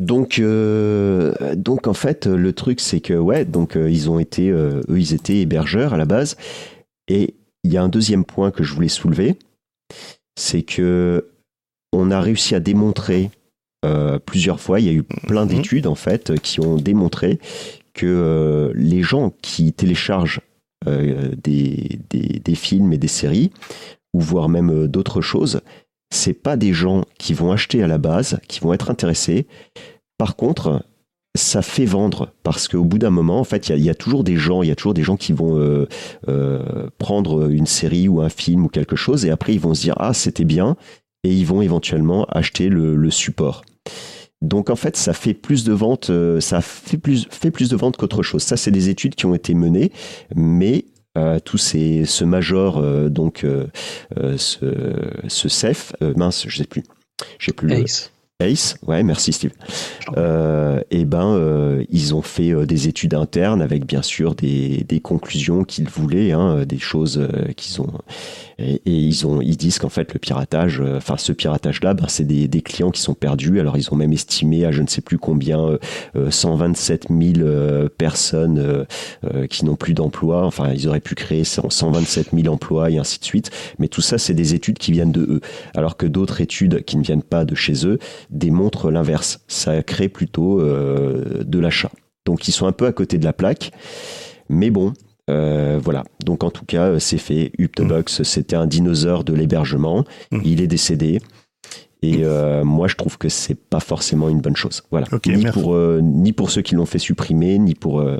Donc, 0.00 0.38
euh, 0.38 1.54
donc 1.54 1.86
en 1.86 1.94
fait, 1.94 2.26
le 2.26 2.52
truc 2.52 2.80
c'est 2.80 3.00
que 3.00 3.14
ouais, 3.14 3.44
donc 3.44 3.76
euh, 3.76 3.90
ils 3.90 4.10
ont 4.10 4.18
été, 4.18 4.50
euh, 4.50 4.80
eux, 4.88 4.98
ils 4.98 5.14
étaient 5.14 5.38
hébergeurs 5.38 5.94
à 5.94 5.96
la 5.96 6.04
base. 6.04 6.36
Et 7.08 7.34
il 7.62 7.72
y 7.72 7.76
a 7.76 7.82
un 7.82 7.88
deuxième 7.88 8.24
point 8.24 8.50
que 8.50 8.64
je 8.64 8.74
voulais 8.74 8.88
soulever, 8.88 9.36
c'est 10.36 10.62
que 10.62 11.28
on 11.92 12.10
a 12.10 12.20
réussi 12.20 12.54
à 12.54 12.60
démontrer 12.60 13.30
plusieurs 14.24 14.60
fois, 14.60 14.80
il 14.80 14.86
y 14.86 14.88
a 14.88 14.92
eu 14.94 15.02
plein 15.02 15.44
mhm. 15.44 15.56
d'études 15.56 15.86
en 15.86 15.94
fait 15.94 16.40
qui 16.40 16.58
ont 16.58 16.76
démontré 16.76 17.38
que 17.92 18.72
les 18.74 19.02
gens 19.02 19.34
qui 19.42 19.74
téléchargent 19.74 20.40
des, 20.86 21.98
des, 22.08 22.40
des, 22.42 22.54
films 22.54 22.94
et 22.94 22.98
des 22.98 23.08
séries, 23.08 23.52
ou 24.14 24.20
voire 24.20 24.48
même 24.48 24.86
d'autres 24.86 25.20
choses, 25.20 25.60
c'est 26.14 26.34
pas 26.34 26.56
des 26.56 26.72
gens 26.72 27.04
qui 27.18 27.34
vont 27.34 27.52
acheter 27.52 27.82
à 27.82 27.86
la 27.86 27.98
base, 27.98 28.38
qui 28.48 28.60
vont 28.60 28.72
être 28.72 28.90
intéressés. 28.90 29.46
Par 30.18 30.36
contre, 30.36 30.84
ça 31.36 31.62
fait 31.62 31.84
vendre 31.84 32.32
parce 32.42 32.68
qu'au 32.68 32.84
bout 32.84 32.98
d'un 32.98 33.10
moment, 33.10 33.40
en 33.40 33.44
fait, 33.44 33.68
il 33.68 33.84
y, 33.84 33.90
a 33.90 33.94
toujours 33.94 34.22
des 34.22 34.36
gens, 34.36 34.62
qui 35.18 35.32
vont 35.32 35.58
euh, 35.58 35.88
euh, 36.28 36.88
prendre 36.98 37.50
une 37.50 37.66
série 37.66 38.08
ou 38.08 38.20
un 38.20 38.28
film 38.28 38.64
ou 38.64 38.68
quelque 38.68 38.96
chose 38.96 39.24
et 39.24 39.30
après 39.30 39.52
ils 39.52 39.60
vont 39.60 39.74
se 39.74 39.82
dire 39.82 39.94
ah 39.98 40.14
c'était 40.14 40.44
bien 40.44 40.76
et 41.24 41.32
ils 41.32 41.46
vont 41.46 41.62
éventuellement 41.62 42.24
acheter 42.26 42.68
le, 42.68 43.10
support. 43.10 43.64
Donc 44.42 44.70
en 44.70 44.76
fait, 44.76 44.96
ça 44.96 45.14
fait 45.14 45.34
plus 45.34 45.64
de 45.64 45.72
ventes, 45.72 46.10
euh, 46.10 46.38
ça 46.40 46.60
fait 46.60 46.98
plus, 46.98 47.26
fait 47.30 47.50
plus 47.50 47.70
de 47.70 47.76
ventes 47.76 47.96
qu'autre 47.96 48.22
chose. 48.22 48.42
Ça, 48.42 48.56
c'est 48.56 48.70
des 48.70 48.90
études 48.90 49.14
qui 49.14 49.26
ont 49.26 49.34
été 49.34 49.54
menées, 49.54 49.90
mais 50.36 50.84
euh, 51.16 51.38
tous 51.38 51.58
ces, 51.58 52.04
ce 52.04 52.24
major, 52.24 52.82
donc 53.10 53.46
ce, 54.36 54.72
ce 55.28 55.48
CEF, 55.48 55.92
mince, 56.16 56.44
je 56.48 56.58
sais 56.58 56.66
plus, 56.66 56.84
j'ai 57.38 57.52
plus 57.52 57.72
Ace. 57.72 58.13
Ace, 58.40 58.76
ouais, 58.84 59.04
merci 59.04 59.32
Steve. 59.32 59.52
Euh, 60.16 60.80
et 60.90 61.04
ben, 61.04 61.36
euh, 61.36 61.84
ils 61.88 62.16
ont 62.16 62.22
fait 62.22 62.52
euh, 62.52 62.66
des 62.66 62.88
études 62.88 63.14
internes 63.14 63.62
avec 63.62 63.86
bien 63.86 64.02
sûr 64.02 64.34
des, 64.34 64.82
des 64.88 64.98
conclusions 64.98 65.62
qu'ils 65.62 65.88
voulaient, 65.88 66.32
hein, 66.32 66.64
des 66.66 66.80
choses 66.80 67.16
euh, 67.18 67.52
qu'ils 67.56 67.80
ont. 67.80 67.92
Et, 68.58 68.82
et, 68.86 68.90
ils 68.90 69.24
ont, 69.24 69.40
ils 69.40 69.56
disent 69.56 69.78
qu'en 69.78 69.88
fait 69.88 70.12
le 70.12 70.18
piratage, 70.18 70.80
euh, 70.80 70.96
enfin 70.96 71.16
ce 71.16 71.30
piratage-là, 71.30 71.94
ben, 71.94 72.06
c'est 72.08 72.24
des, 72.24 72.48
des, 72.48 72.60
clients 72.60 72.90
qui 72.90 73.02
sont 73.02 73.14
perdus. 73.14 73.60
Alors 73.60 73.76
ils 73.76 73.92
ont 73.92 73.96
même 73.96 74.12
estimé 74.12 74.64
à 74.64 74.72
je 74.72 74.82
ne 74.82 74.88
sais 74.88 75.00
plus 75.00 75.18
combien, 75.18 75.78
127 76.28 77.06
000 77.10 77.88
personnes 77.96 78.86
qui 79.48 79.64
n'ont 79.64 79.76
plus 79.76 79.94
d'emploi. 79.94 80.44
Enfin, 80.44 80.72
ils 80.72 80.88
auraient 80.88 81.00
pu 81.00 81.14
créer 81.14 81.44
127 81.44 82.30
000 82.34 82.52
emplois 82.52 82.90
et 82.90 82.98
ainsi 82.98 83.20
de 83.20 83.24
suite. 83.24 83.50
Mais 83.78 83.88
tout 83.88 84.00
ça, 84.00 84.18
c'est 84.18 84.34
des 84.34 84.54
études 84.54 84.78
qui 84.78 84.92
viennent 84.92 85.12
de 85.12 85.20
eux, 85.20 85.40
alors 85.76 85.96
que 85.96 86.06
d'autres 86.06 86.40
études 86.40 86.84
qui 86.84 86.96
ne 86.96 87.02
viennent 87.02 87.22
pas 87.22 87.44
de 87.44 87.54
chez 87.54 87.86
eux 87.86 87.98
démontre 88.30 88.90
l'inverse. 88.90 89.40
Ça 89.48 89.82
crée 89.82 90.08
plutôt 90.08 90.60
euh, 90.60 91.44
de 91.44 91.58
l'achat. 91.58 91.90
Donc 92.26 92.48
ils 92.48 92.52
sont 92.52 92.66
un 92.66 92.72
peu 92.72 92.86
à 92.86 92.92
côté 92.92 93.18
de 93.18 93.24
la 93.24 93.32
plaque. 93.32 93.72
Mais 94.48 94.70
bon, 94.70 94.92
euh, 95.30 95.78
voilà. 95.82 96.04
Donc 96.24 96.44
en 96.44 96.50
tout 96.50 96.64
cas, 96.64 96.98
c'est 96.98 97.18
fait. 97.18 97.52
Uptobox, 97.58 98.20
mmh. 98.20 98.24
c'était 98.24 98.56
un 98.56 98.66
dinosaure 98.66 99.24
de 99.24 99.32
l'hébergement. 99.32 100.04
Mmh. 100.30 100.40
Il 100.44 100.60
est 100.60 100.66
décédé. 100.66 101.20
Et 102.02 102.18
euh, 102.22 102.64
moi, 102.64 102.86
je 102.86 102.96
trouve 102.96 103.16
que 103.16 103.30
c'est 103.30 103.54
pas 103.54 103.80
forcément 103.80 104.28
une 104.28 104.42
bonne 104.42 104.56
chose. 104.56 104.82
Voilà. 104.90 105.06
Okay, 105.10 105.34
ni, 105.36 105.46
pour, 105.46 105.74
euh, 105.74 106.00
ni 106.02 106.34
pour 106.34 106.50
ceux 106.50 106.60
qui 106.60 106.74
l'ont 106.74 106.84
fait 106.84 106.98
supprimer, 106.98 107.58
ni 107.58 107.74
pour, 107.74 108.00
euh, 108.00 108.18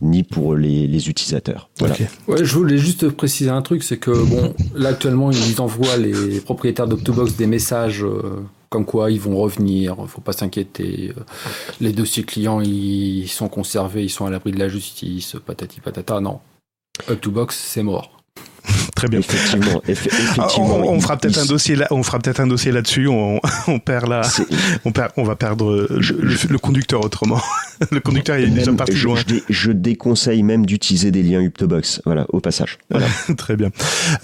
ni 0.00 0.22
pour 0.22 0.54
les, 0.54 0.86
les 0.86 1.08
utilisateurs. 1.08 1.68
Voilà. 1.80 1.94
Okay. 1.94 2.06
Ouais, 2.28 2.44
je 2.44 2.54
voulais 2.54 2.78
juste 2.78 3.08
préciser 3.10 3.50
un 3.50 3.62
truc, 3.62 3.82
c'est 3.82 3.96
que 3.96 4.12
bon, 4.12 4.54
là 4.76 4.90
actuellement, 4.90 5.32
ils 5.32 5.60
envoient 5.60 5.96
les 5.96 6.40
propriétaires 6.40 6.86
d'Octobox 6.86 7.34
des 7.36 7.48
messages 7.48 8.04
euh, 8.04 8.44
comme 8.70 8.84
quoi 8.84 9.10
ils 9.10 9.20
vont 9.20 9.36
revenir, 9.36 9.96
faut 10.08 10.20
pas 10.20 10.32
s'inquiéter. 10.32 11.12
Les 11.80 11.92
dossiers 11.92 12.24
clients, 12.24 12.60
ils 12.60 13.28
sont 13.28 13.48
conservés, 13.48 14.04
ils 14.04 14.10
sont 14.10 14.26
à 14.26 14.30
l'abri 14.30 14.52
de 14.52 14.58
la 14.58 14.68
justice, 14.68 15.36
patati 15.44 15.80
patata. 15.80 16.20
Non, 16.20 16.40
Up2Box, 17.08 17.52
c'est 17.52 17.82
mort. 17.82 18.15
Très 18.94 19.08
bien. 19.08 19.20
Effectivement, 19.20 19.82
eff 19.86 20.06
effectivement 20.06 20.78
on, 20.78 20.94
on, 20.94 21.00
fera 21.00 21.16
peut-être 21.16 21.38
un 21.38 21.44
dossier 21.44 21.76
là, 21.76 21.86
on 21.90 22.02
fera 22.02 22.18
peut-être 22.18 22.40
un 22.40 22.46
dossier 22.46 22.72
là-dessus. 22.72 23.06
On, 23.08 23.40
on, 23.68 23.78
perd 23.78 24.08
là, 24.08 24.22
on 24.84 24.92
perd, 24.92 25.12
on 25.16 25.24
va 25.24 25.36
perdre 25.36 25.86
je, 25.98 26.14
le, 26.14 26.36
le, 26.48 26.58
conducteur 26.58 27.04
autrement. 27.04 27.40
le 27.90 28.00
conducteur 28.00 28.36
est 28.36 28.46
déjà 28.46 28.72
parti 28.72 28.96
je, 28.96 29.06
loin. 29.06 29.16
Je, 29.26 29.36
je, 29.48 29.72
déconseille 29.72 30.42
même 30.42 30.66
d'utiliser 30.66 31.10
des 31.10 31.22
liens 31.22 31.40
Uptobox. 31.40 32.02
Voilà, 32.04 32.26
au 32.30 32.40
passage. 32.40 32.78
Voilà. 32.90 33.06
Très 33.36 33.56
bien. 33.56 33.70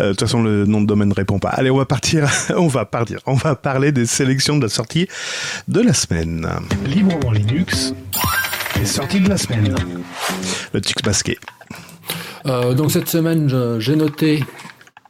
Euh, 0.00 0.08
de 0.08 0.10
toute 0.10 0.20
façon, 0.20 0.42
le 0.42 0.64
nom 0.64 0.80
de 0.80 0.86
domaine 0.86 1.08
ne 1.08 1.14
répond 1.14 1.38
pas. 1.38 1.50
Allez, 1.50 1.70
on 1.70 1.78
va 1.78 1.86
partir. 1.86 2.28
On 2.56 2.68
va 2.68 2.84
partir. 2.84 3.18
On 3.26 3.34
va 3.34 3.54
parler 3.54 3.92
des 3.92 4.06
sélections 4.06 4.56
de 4.56 4.62
la 4.62 4.68
sortie 4.68 5.08
de 5.68 5.80
la 5.80 5.92
semaine. 5.92 6.48
Librement 6.86 7.32
Linux. 7.32 7.94
Les 8.78 8.86
sorties 8.86 9.20
de 9.20 9.28
la 9.28 9.36
semaine. 9.36 9.74
Le 10.72 10.80
Tux 10.80 11.02
Basket. 11.04 11.38
Euh, 12.47 12.74
donc 12.74 12.90
cette 12.90 13.09
semaine, 13.09 13.49
j'ai 13.78 13.97
noté 13.97 14.45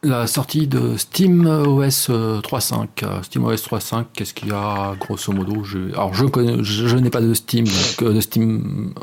la 0.05 0.27
sortie 0.27 0.67
de 0.67 0.97
Steam 0.97 1.47
OS 1.47 2.11
3.5. 2.11 3.23
Steam 3.23 3.45
OS 3.45 3.69
3.5, 3.69 4.07
qu'est-ce 4.15 4.35
qu'il 4.35 4.49
y 4.49 4.53
a? 4.53 4.97
Grosso 4.99 5.33
modo 5.33 5.63
je, 5.63 5.93
Alors 5.93 6.13
je 6.13 6.27
connais, 6.27 6.65
je, 6.65 6.97
n'ai 6.97 7.11
pas 7.11 7.21
de 7.21 7.33
Steam, 7.35 7.67
de 8.01 8.21
Steam 8.21 8.95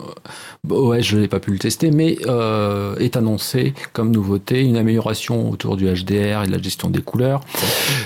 OS, 0.70 1.02
je 1.02 1.18
n'ai 1.18 1.30
pas 1.30 1.40
pu 1.40 1.52
le 1.52 1.58
tester, 1.58 1.92
mais 1.92 2.18
euh, 2.28 2.98
est 2.98 3.16
annoncé 3.16 3.74
comme 3.94 4.12
nouveauté 4.12 4.62
une 4.62 4.76
amélioration 4.76 5.50
autour 5.50 5.78
du 5.78 5.86
HDR 5.86 6.44
et 6.44 6.48
de 6.48 6.52
la 6.52 6.62
gestion 6.62 6.90
des 6.90 7.02
couleurs, 7.02 7.40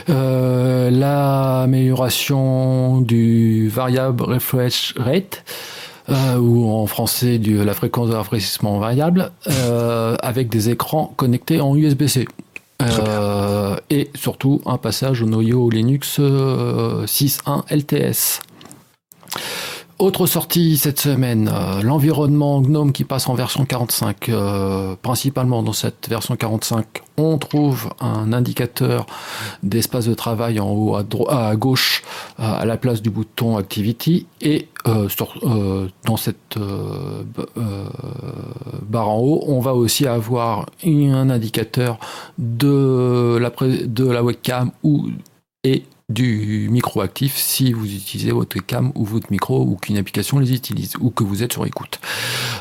euh, 0.09 0.91
l'amélioration 0.91 3.01
du 3.01 3.69
variable 3.69 4.21
refresh 4.21 4.93
rate. 4.97 5.43
Euh, 6.09 6.37
ou 6.37 6.69
en 6.69 6.85
français 6.85 7.37
du, 7.37 7.63
la 7.63 7.73
fréquence 7.73 8.09
de 8.09 8.15
rafraîchissement 8.15 8.77
variable, 8.77 9.31
euh, 9.47 10.15
avec 10.21 10.49
des 10.49 10.69
écrans 10.69 11.13
connectés 11.15 11.61
en 11.61 11.75
USB-C. 11.75 12.27
Euh, 12.81 13.77
et 13.89 14.09
surtout 14.13 14.61
un 14.65 14.77
passage 14.77 15.21
au 15.21 15.25
noyau 15.25 15.69
Linux 15.69 16.19
6.1 16.19 17.63
LTS. 17.69 18.41
Autre 19.99 20.25
sortie 20.25 20.77
cette 20.77 20.99
semaine, 20.99 21.51
euh, 21.53 21.83
l'environnement 21.83 22.59
GNOME 22.61 22.91
qui 22.91 23.03
passe 23.03 23.29
en 23.29 23.35
version 23.35 23.63
45. 23.63 24.29
Euh, 24.29 24.95
principalement 24.99 25.61
dans 25.61 25.71
cette 25.71 26.09
version 26.09 26.35
45, 26.35 26.85
on 27.17 27.37
trouve 27.37 27.89
un 27.99 28.33
indicateur 28.33 29.05
d'espace 29.61 30.07
de 30.07 30.15
travail 30.15 30.59
en 30.59 30.71
haut 30.71 30.95
à, 30.95 31.55
gauche 31.55 32.01
euh, 32.39 32.43
à 32.43 32.65
la 32.65 32.77
place 32.77 33.03
du 33.03 33.11
bouton 33.11 33.55
Activity 33.57 34.25
et 34.41 34.67
dans 34.85 36.17
cette 36.17 36.57
barre 38.89 39.09
en 39.09 39.19
haut, 39.19 39.43
on 39.47 39.61
va 39.61 39.73
aussi 39.75 40.07
avoir 40.07 40.65
un 40.83 41.29
indicateur 41.29 41.99
de 42.37 43.37
la, 43.39 43.51
de 43.85 44.05
la 44.05 44.23
webcam 44.23 44.71
ou 44.83 45.07
et 45.63 45.83
du 46.14 46.68
micro 46.70 47.01
actif 47.01 47.36
si 47.36 47.74
vous 47.74 47.86
utilisez 47.86 48.32
votre 48.32 48.57
cam 48.59 48.91
ou 48.95 49.05
votre 49.05 49.32
micro 49.32 49.61
ou 49.61 49.76
qu'une 49.76 49.97
application 49.97 50.39
les 50.39 50.53
utilise 50.53 50.93
ou 50.99 51.09
que 51.09 51.24
vous 51.24 51.43
êtes 51.43 51.53
sur 51.53 51.66
écoute. 51.66 51.99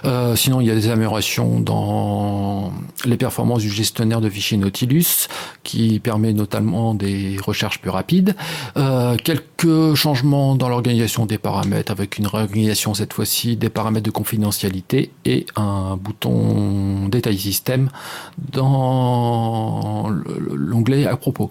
Euh, 0.04 0.34
sinon, 0.36 0.60
il 0.60 0.66
y 0.66 0.70
a 0.70 0.74
des 0.74 0.88
améliorations 0.88 1.60
dans 1.60 2.72
les 3.04 3.16
performances 3.16 3.62
du 3.62 3.70
gestionnaire 3.70 4.20
de 4.20 4.28
fichiers 4.28 4.56
Nautilus 4.56 5.28
qui 5.62 6.00
permet 6.00 6.32
notamment 6.32 6.94
des 6.94 7.36
recherches 7.40 7.80
plus 7.80 7.90
rapides. 7.90 8.34
Euh, 8.76 9.16
quelques 9.22 9.94
changements 9.94 10.56
dans 10.56 10.68
l'organisation 10.68 11.26
des 11.26 11.38
paramètres 11.38 11.92
avec 11.92 12.18
une 12.18 12.26
réorganisation 12.26 12.94
cette 12.94 13.12
fois-ci 13.12 13.56
des 13.56 13.68
paramètres 13.68 14.06
de 14.06 14.10
confidentialité 14.10 15.10
et 15.24 15.46
un 15.56 15.96
bouton 15.96 17.08
détail 17.08 17.38
système 17.38 17.90
dans 18.38 20.08
l'onglet 20.54 21.06
à 21.06 21.16
propos. 21.16 21.50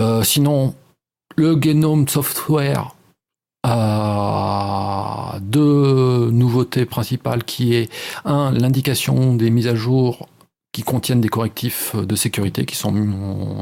Euh, 0.00 0.22
sinon, 0.22 0.74
le 1.38 1.56
Genome 1.60 2.08
Software 2.08 2.96
a 3.62 5.38
deux 5.40 6.30
nouveautés 6.32 6.84
principales 6.84 7.44
qui 7.44 7.74
est 7.74 7.88
un 8.24 8.50
l'indication 8.50 9.34
des 9.34 9.50
mises 9.50 9.68
à 9.68 9.76
jour 9.76 10.28
qui 10.72 10.82
contiennent 10.82 11.20
des 11.20 11.28
correctifs 11.28 11.94
de 11.94 12.16
sécurité 12.16 12.64
qui 12.64 12.74
sont 12.74 12.92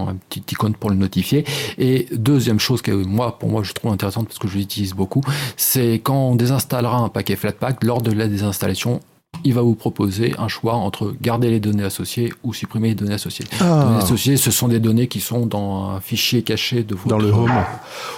un 0.08 0.16
petit 0.28 0.42
icône 0.52 0.74
pour 0.74 0.88
le 0.88 0.96
notifier. 0.96 1.44
Et 1.76 2.06
deuxième 2.12 2.58
chose 2.58 2.80
que 2.80 2.92
moi 2.92 3.38
pour 3.38 3.50
moi 3.50 3.62
je 3.62 3.74
trouve 3.74 3.92
intéressante 3.92 4.26
parce 4.28 4.38
que 4.38 4.48
je 4.48 4.56
l'utilise 4.56 4.94
beaucoup 4.94 5.22
c'est 5.58 6.00
quand 6.02 6.30
on 6.30 6.34
désinstallera 6.34 6.96
un 6.96 7.10
paquet 7.10 7.36
Flatpak 7.36 7.84
lors 7.84 8.00
de 8.00 8.10
la 8.10 8.26
désinstallation 8.26 9.00
il 9.44 9.54
va 9.54 9.62
vous 9.62 9.74
proposer 9.74 10.34
un 10.38 10.48
choix 10.48 10.74
entre 10.74 11.14
garder 11.20 11.50
les 11.50 11.60
données 11.60 11.84
associées 11.84 12.32
ou 12.42 12.52
supprimer 12.54 12.88
les 12.88 12.94
données 12.94 13.14
associées. 13.14 13.46
Ah. 13.60 13.64
Les 13.64 13.84
données 13.84 14.02
associées, 14.02 14.36
ce 14.36 14.50
sont 14.50 14.68
des 14.68 14.80
données 14.80 15.08
qui 15.08 15.20
sont 15.20 15.46
dans 15.46 15.90
un 15.90 16.00
fichier 16.00 16.42
caché 16.42 16.82
de 16.82 16.94
votre 16.94 17.08
dans 17.08 17.18
le 17.18 17.30
home, 17.30 17.64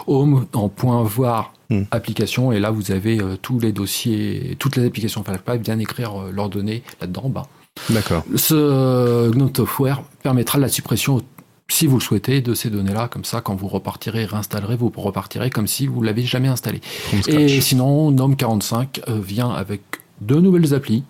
home 0.06 0.46
en 0.52 0.68
point 0.68 1.02
voir 1.02 1.52
hmm. 1.70 1.82
application 1.90 2.52
et 2.52 2.60
là 2.60 2.70
vous 2.70 2.90
avez 2.92 3.20
euh, 3.20 3.36
tous 3.40 3.58
les 3.58 3.72
dossiers, 3.72 4.56
toutes 4.58 4.76
les 4.76 4.86
applications 4.86 5.22
Flatpak 5.24 5.60
bien 5.62 5.78
écrire 5.78 6.20
euh, 6.20 6.30
leurs 6.32 6.48
données 6.48 6.82
là-dedans 7.00 7.28
bas. 7.28 7.46
D'accord. 7.90 8.24
Ce 8.34 9.30
GNOME 9.30 9.52
Software 9.54 10.02
permettra 10.22 10.58
la 10.58 10.68
suppression 10.68 11.22
si 11.70 11.86
vous 11.86 11.98
le 11.98 12.02
souhaitez, 12.02 12.40
de 12.40 12.54
ces 12.54 12.70
données-là, 12.70 13.08
comme 13.08 13.24
ça, 13.24 13.42
quand 13.42 13.54
vous 13.54 13.68
repartirez, 13.68 14.24
réinstallerez, 14.24 14.76
vous 14.76 14.90
repartirez 14.96 15.50
comme 15.50 15.66
si 15.66 15.86
vous 15.86 16.02
l'avez 16.02 16.24
jamais 16.24 16.48
installé. 16.48 16.80
Et 17.28 17.60
sinon, 17.60 18.10
GNOME 18.10 18.36
45 18.36 19.02
euh, 19.08 19.20
vient 19.20 19.50
avec 19.50 19.82
deux 20.20 20.40
nouvelles 20.40 20.74
applis. 20.74 21.04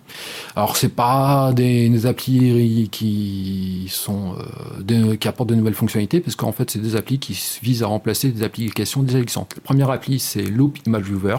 Alors 0.55 0.77
c'est 0.77 0.93
pas 0.93 1.51
des, 1.53 2.05
applis 2.05 2.89
qui 2.91 3.87
sont 3.89 4.35
euh, 4.89 5.15
qui 5.15 5.27
apportent 5.27 5.49
de 5.49 5.55
nouvelles 5.55 5.73
fonctionnalités 5.73 6.19
parce 6.19 6.35
qu'en 6.35 6.51
fait 6.51 6.69
c'est 6.71 6.79
des 6.79 6.95
applis 6.95 7.19
qui 7.19 7.39
visent 7.61 7.83
à 7.83 7.87
remplacer 7.87 8.31
des 8.31 8.43
applications 8.43 9.03
déjà 9.03 9.19
existantes. 9.19 9.53
La 9.55 9.61
première 9.61 9.89
appli 9.89 10.19
c'est 10.19 10.43
Loop 10.43 10.77
Image 10.85 11.03
Viewer 11.03 11.37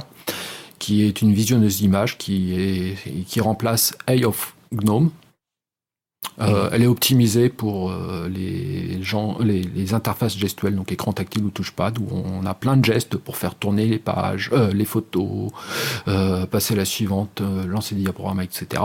qui 0.79 1.03
est 1.05 1.23
une 1.23 1.33
visionneuse 1.33 1.79
d'images 1.79 2.19
qui 2.19 2.95
qui 3.27 3.41
remplace 3.41 3.95
Eye 4.07 4.25
of 4.25 4.55
Gnome 4.73 5.11
euh, 6.41 6.71
elle 6.73 6.83
est 6.83 6.87
optimisée 6.87 7.49
pour 7.49 7.91
euh, 7.91 8.29
les 8.29 9.03
gens, 9.03 9.39
les, 9.41 9.63
les, 9.63 9.95
interfaces 9.95 10.37
gestuelles, 10.37 10.75
donc 10.75 10.93
écran 10.93 11.13
tactile 11.13 11.45
ou 11.45 11.51
touchpad, 11.51 11.99
où 11.99 12.07
on 12.13 12.47
a 12.47 12.55
plein 12.55 12.77
de 12.77 12.85
gestes 12.85 13.17
pour 13.17 13.37
faire 13.37 13.55
tourner 13.55 13.87
les 13.87 13.99
pages, 13.99 14.51
euh, 14.53 14.73
les 14.73 14.85
photos, 14.85 15.51
passer 16.51 16.75
à 16.75 16.77
la 16.77 16.85
suivante, 16.85 17.43
lancer 17.67 17.95
des 17.95 18.03
diaporamas, 18.03 18.45
etc. 18.45 18.83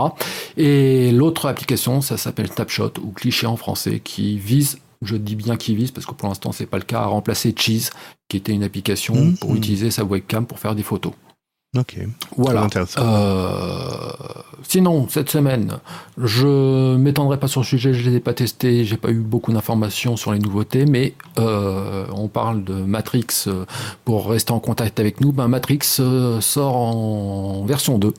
Et 0.56 1.12
l'autre 1.12 1.46
application, 1.48 2.00
ça 2.00 2.16
s'appelle 2.16 2.48
Snapshot 2.48 2.92
ou 3.02 3.10
cliché 3.12 3.46
en 3.46 3.56
français, 3.56 4.00
qui 4.00 4.38
vise 4.38 4.78
je 5.02 5.14
dis 5.14 5.36
bien 5.36 5.56
qui 5.58 5.76
vise 5.76 5.90
parce 5.90 6.06
que 6.06 6.14
pour 6.14 6.26
l'instant 6.26 6.52
c'est 6.52 6.64
pas 6.64 6.78
le 6.78 6.82
cas 6.82 7.00
à 7.00 7.04
remplacer 7.04 7.54
Cheese 7.54 7.90
qui 8.28 8.38
était 8.38 8.52
une 8.52 8.64
application 8.64 9.14
mmh, 9.14 9.36
pour 9.36 9.52
mmh. 9.52 9.56
utiliser 9.56 9.90
sa 9.90 10.04
webcam 10.04 10.46
pour 10.46 10.58
faire 10.58 10.74
des 10.74 10.82
photos. 10.82 11.12
Ok. 11.76 11.98
Voilà. 12.36 12.66
Euh, 12.98 14.10
sinon, 14.62 15.08
cette 15.08 15.30
semaine, 15.30 15.78
je 16.18 16.96
m'étendrai 16.96 17.38
pas 17.38 17.48
sur 17.48 17.60
le 17.60 17.66
sujet, 17.66 17.92
je 17.92 18.08
les 18.08 18.16
ai 18.16 18.20
pas 18.20 18.34
testés, 18.34 18.84
j'ai 18.84 18.96
pas 18.96 19.10
eu 19.10 19.18
beaucoup 19.18 19.52
d'informations 19.52 20.16
sur 20.16 20.32
les 20.32 20.38
nouveautés, 20.38 20.86
mais 20.86 21.14
euh, 21.38 22.04
on 22.14 22.28
parle 22.28 22.64
de 22.64 22.74
Matrix 22.74 23.26
euh, 23.46 23.64
pour 24.04 24.28
rester 24.28 24.52
en 24.52 24.60
contact 24.60 25.00
avec 25.00 25.20
nous. 25.20 25.32
Ben, 25.32 25.48
Matrix 25.48 26.00
sort 26.40 26.76
en 26.76 27.64
version 27.66 27.98
2 27.98 28.14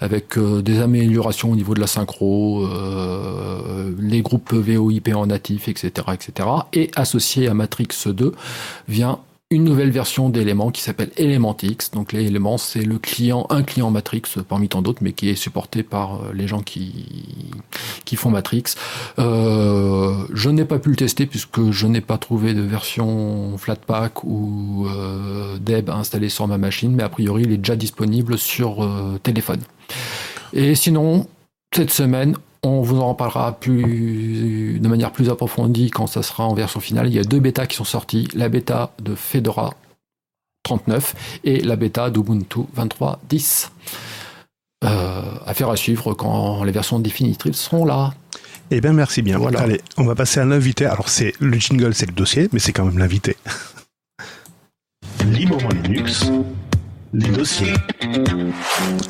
avec 0.00 0.38
euh, 0.38 0.62
des 0.62 0.80
améliorations 0.80 1.50
au 1.50 1.56
niveau 1.56 1.74
de 1.74 1.80
la 1.80 1.86
synchro, 1.86 2.66
les 3.98 4.22
groupes 4.22 4.52
VOIP 4.52 5.10
en 5.14 5.26
natif, 5.26 5.68
etc., 5.68 5.90
etc. 6.12 6.48
Et 6.72 6.90
associé 6.96 7.48
à 7.48 7.54
Matrix 7.54 7.88
2 8.06 8.32
vient 8.88 9.18
une 9.52 9.64
nouvelle 9.64 9.90
version 9.90 10.30
d'éléments 10.30 10.70
qui 10.70 10.80
s'appelle 10.80 11.10
Elementix. 11.16 11.90
Donc 11.90 12.12
les 12.12 12.24
éléments, 12.24 12.58
c'est 12.58 12.82
le 12.82 12.98
client, 12.98 13.46
un 13.50 13.62
client 13.62 13.90
Matrix 13.90 14.22
parmi 14.48 14.68
tant 14.68 14.80
d'autres, 14.82 15.02
mais 15.02 15.12
qui 15.12 15.28
est 15.28 15.34
supporté 15.34 15.82
par 15.82 16.14
euh, 16.14 16.32
les 16.32 16.48
gens 16.48 16.62
qui 16.62 17.06
qui 18.04 18.16
font 18.16 18.30
Matrix. 18.30 18.64
Euh, 19.18 20.26
je 20.32 20.50
n'ai 20.50 20.64
pas 20.64 20.78
pu 20.78 20.90
le 20.90 20.96
tester 20.96 21.26
puisque 21.26 21.70
je 21.70 21.86
n'ai 21.86 22.00
pas 22.00 22.18
trouvé 22.18 22.54
de 22.54 22.62
version 22.62 23.56
Flatpak 23.58 24.24
ou 24.24 24.86
euh, 24.88 25.58
Deb 25.58 25.90
installée 25.90 26.28
sur 26.28 26.46
ma 26.48 26.58
machine, 26.58 26.94
mais 26.94 27.02
a 27.02 27.08
priori 27.08 27.42
il 27.44 27.52
est 27.52 27.58
déjà 27.58 27.76
disponible 27.76 28.38
sur 28.38 28.82
euh, 28.82 29.18
téléphone. 29.22 29.60
Et 30.52 30.74
sinon, 30.74 31.26
cette 31.74 31.90
semaine, 31.90 32.36
on 32.62 32.80
vous 32.80 33.00
en 33.00 33.08
reparlera 33.10 33.52
plus, 33.58 34.78
de 34.78 34.88
manière 34.88 35.12
plus 35.12 35.30
approfondie 35.30 35.90
quand 35.90 36.06
ça 36.06 36.22
sera 36.22 36.46
en 36.46 36.54
version 36.54 36.80
finale. 36.80 37.08
Il 37.08 37.14
y 37.14 37.18
a 37.18 37.24
deux 37.24 37.40
bêtas 37.40 37.66
qui 37.66 37.76
sont 37.76 37.84
sorties. 37.84 38.28
La 38.34 38.48
bêta 38.48 38.92
de 39.00 39.14
Fedora 39.14 39.74
39 40.62 41.40
et 41.44 41.60
la 41.60 41.76
bêta 41.76 42.10
d'Ubuntu 42.10 42.60
23.10. 42.76 43.70
Euh, 44.84 45.22
affaire 45.46 45.70
à 45.70 45.76
suivre 45.76 46.14
quand 46.14 46.64
les 46.64 46.72
versions 46.72 46.98
définitives 46.98 47.54
seront 47.54 47.84
là. 47.84 48.14
Eh 48.70 48.80
bien, 48.80 48.92
merci 48.92 49.22
bien. 49.22 49.38
Voilà. 49.38 49.60
Allez, 49.60 49.80
on 49.96 50.04
va 50.04 50.14
passer 50.14 50.40
à 50.40 50.44
l'invité. 50.44 50.86
Alors, 50.86 51.08
c'est 51.08 51.34
le 51.40 51.58
jingle, 51.58 51.94
c'est 51.94 52.06
le 52.06 52.12
dossier, 52.12 52.48
mais 52.52 52.58
c'est 52.58 52.72
quand 52.72 52.84
même 52.84 52.98
l'invité. 52.98 53.36
Librement 55.24 55.68
Linux, 55.68 56.30
les 57.12 57.28
dossiers. 57.28 57.74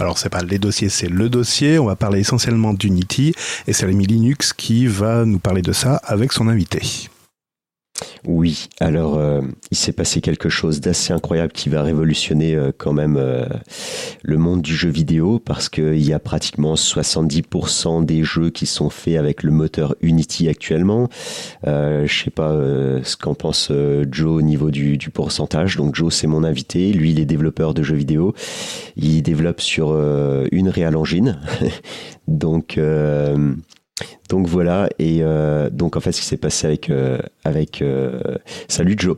Alors 0.01 0.19
c'est 0.19 0.29
pas 0.29 0.43
les 0.43 0.59
dossiers, 0.59 0.89
c'est 0.89 1.09
le 1.09 1.29
dossier. 1.29 1.79
On 1.79 1.87
va 1.87 1.97
parler 1.97 2.21
essentiellement 2.21 2.75
d'Unity 2.75 3.35
et 3.67 3.73
c'est 3.73 3.87
l'ami 3.87 4.07
Linux 4.07 4.53
qui 4.53 4.87
va 4.87 5.25
nous 5.25 5.39
parler 5.39 5.63
de 5.63 5.73
ça 5.73 5.97
avec 6.05 6.33
son 6.33 6.49
invité. 6.49 7.09
Oui, 8.27 8.69
alors 8.81 9.17
euh, 9.17 9.41
il 9.71 9.77
s'est 9.77 9.93
passé 9.93 10.21
quelque 10.21 10.49
chose 10.49 10.81
d'assez 10.81 11.13
incroyable 11.13 11.53
qui 11.53 11.69
va 11.69 11.83
révolutionner 11.83 12.55
euh, 12.55 12.71
quand 12.77 12.93
même 12.93 13.17
euh, 13.17 13.47
le 14.23 14.39
monde 14.39 14.63
du 14.63 14.75
jeu 14.77 14.89
vidéo 14.89 15.39
parce 15.39 15.69
qu'il 15.69 16.03
y 16.03 16.13
a 16.13 16.19
pratiquement 16.19 16.75
70% 16.75 18.05
des 18.05 18.23
jeux 18.23 18.51
qui 18.51 18.67
sont 18.67 18.91
faits 18.91 19.17
avec 19.17 19.43
le 19.43 19.51
moteur 19.51 19.97
Unity 20.03 20.49
actuellement. 20.49 21.09
je 21.65 22.07
sais 22.25 22.31
pas 22.31 22.53
ce 23.03 23.17
qu'en 23.17 23.35
pense 23.35 23.73
Joe 24.11 24.31
au 24.31 24.43
niveau 24.43 24.71
du, 24.71 24.99
du 24.99 25.11
pourcentage. 25.11 25.77
Donc 25.77 25.95
Joe 25.95 26.15
c'est 26.15 26.27
mon 26.27 26.45
invité, 26.45 26.93
lui 26.93 27.11
il 27.11 27.21
est 27.21 27.25
développeur 27.25 27.75
de 27.75 27.83
jeux 27.83 27.97
vidéo. 27.97 28.35
Il 28.97 29.23
développe 29.23 29.61
sur 29.61 29.93
une 30.53 30.69
Real 30.69 30.97
Engine. 30.97 31.39
donc 32.29 32.79
donc 34.29 34.47
voilà, 34.47 34.89
et 34.99 35.19
euh, 35.21 35.71
donc 35.71 35.97
en 35.97 36.01
fait, 36.01 36.13
ce 36.13 36.21
qui 36.21 36.27
s'est 36.27 36.37
passé 36.37 36.67
avec 36.67 36.91
euh, 36.91 37.19
avec 37.45 37.83
euh, 37.83 38.21
salut 38.69 38.97
Joe. 38.99 39.17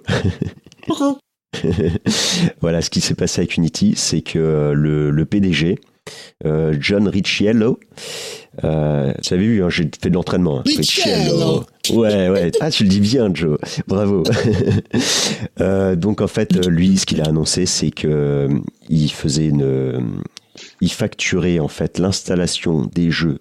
voilà, 2.61 2.82
ce 2.82 2.91
qui 2.91 3.01
s'est 3.01 3.14
passé 3.14 3.41
avec 3.43 3.57
Unity, 3.57 3.95
c'est 3.97 4.22
que 4.22 4.72
le, 4.74 5.11
le 5.11 5.24
PDG 5.24 5.78
John 6.78 7.09
Ricciello, 7.09 7.78
euh, 8.62 9.12
tu 9.22 9.35
avais 9.35 9.45
vu, 9.45 9.64
hein, 9.64 9.70
j'ai 9.70 9.91
fait 10.01 10.11
de 10.11 10.14
l'entraînement. 10.14 10.61
Hein. 10.61 10.62
Ricciello. 10.64 11.64
Ouais, 11.91 12.28
ouais. 12.28 12.53
Ah, 12.61 12.70
tu 12.70 12.85
le 12.85 12.89
dis 12.89 13.01
bien, 13.01 13.30
Joe. 13.32 13.59
Bravo. 13.89 14.22
euh, 15.61 15.97
donc 15.97 16.20
en 16.20 16.28
fait, 16.28 16.66
lui, 16.66 16.97
ce 16.97 17.07
qu'il 17.07 17.20
a 17.20 17.24
annoncé, 17.24 17.66
c'est 17.66 17.91
que 17.91 18.49
il 18.89 19.11
faisait 19.11 19.47
une, 19.47 20.18
il 20.80 20.93
facturait 20.93 21.59
en 21.59 21.68
fait 21.68 21.99
l'installation 21.99 22.89
des 22.95 23.11
jeux 23.11 23.41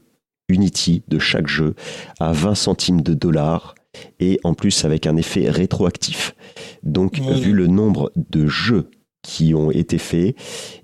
Unity 0.49 1.03
de 1.07 1.19
chaque 1.19 1.47
jeu 1.47 1.75
à 2.19 2.33
20 2.33 2.55
centimes 2.55 3.01
de 3.01 3.13
dollars 3.13 3.75
et 4.19 4.39
en 4.43 4.53
plus 4.53 4.85
avec 4.85 5.07
un 5.07 5.15
effet 5.17 5.49
rétroactif. 5.49 6.35
Donc, 6.83 7.19
vu 7.19 7.53
le 7.53 7.67
nombre 7.67 8.11
de 8.15 8.47
jeux 8.47 8.89
qui 9.21 9.53
ont 9.53 9.71
été 9.71 9.97
faits, 9.97 10.35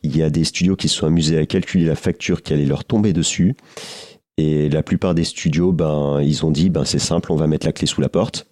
il 0.03 0.15
y 0.15 0.23
a 0.23 0.29
des 0.29 0.43
studios 0.43 0.75
qui 0.75 0.87
se 0.87 0.95
sont 0.95 1.07
amusés 1.07 1.37
à 1.37 1.45
calculer 1.45 1.85
la 1.85 1.95
facture 1.95 2.41
qui 2.41 2.53
allait 2.53 2.65
leur 2.65 2.85
tomber 2.85 3.13
dessus. 3.13 3.55
Et 4.37 4.69
la 4.69 4.83
plupart 4.83 5.13
des 5.13 5.25
studios, 5.25 5.73
ben, 5.73 6.21
ils 6.21 6.45
ont 6.45 6.51
dit, 6.51 6.69
ben, 6.69 6.85
c'est 6.85 6.99
simple, 6.99 7.31
on 7.31 7.35
va 7.35 7.47
mettre 7.47 7.65
la 7.65 7.73
clé 7.73 7.87
sous 7.87 7.99
la 7.99 8.07
porte. 8.07 8.47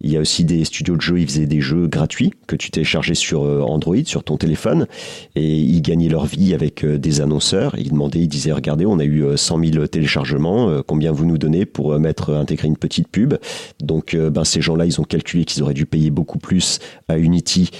Il 0.00 0.12
y 0.12 0.16
a 0.16 0.20
aussi 0.20 0.44
des 0.44 0.64
studios 0.64 0.96
de 0.96 1.00
jeux, 1.00 1.18
ils 1.18 1.26
faisaient 1.26 1.46
des 1.46 1.60
jeux 1.60 1.86
gratuits 1.86 2.32
que 2.46 2.56
tu 2.56 2.70
téléchargeais 2.70 3.14
sur 3.14 3.44
euh, 3.44 3.60
Android, 3.60 4.04
sur 4.04 4.22
ton 4.22 4.36
téléphone, 4.36 4.86
et 5.34 5.56
ils 5.56 5.80
gagnaient 5.80 6.08
leur 6.08 6.26
vie 6.26 6.54
avec 6.54 6.84
euh, 6.84 6.98
des 6.98 7.20
annonceurs. 7.20 7.74
Ils 7.78 7.90
demandaient, 7.90 8.20
ils 8.20 8.28
disaient, 8.28 8.52
regardez, 8.52 8.86
on 8.86 8.98
a 8.98 9.04
eu 9.04 9.24
100 9.36 9.58
euh, 9.58 9.72
000 9.72 9.86
téléchargements, 9.86 10.82
combien 10.86 11.12
vous 11.12 11.24
nous 11.24 11.38
donnez 11.38 11.64
pour 11.64 11.98
mettre 11.98 12.34
intégrer 12.34 12.68
une 12.68 12.76
petite 12.76 13.08
pub? 13.08 13.34
Donc, 13.80 14.16
ben, 14.16 14.44
ces 14.44 14.60
gens-là, 14.60 14.86
ils 14.86 15.00
ont 15.00 15.04
calculé 15.04 15.44
qu'ils 15.44 15.62
auraient 15.62 15.74
dû 15.74 15.86
payer 15.86 16.10
beaucoup 16.10 16.38
plus 16.38 16.80
à 17.08 17.18
Unity 17.18 17.70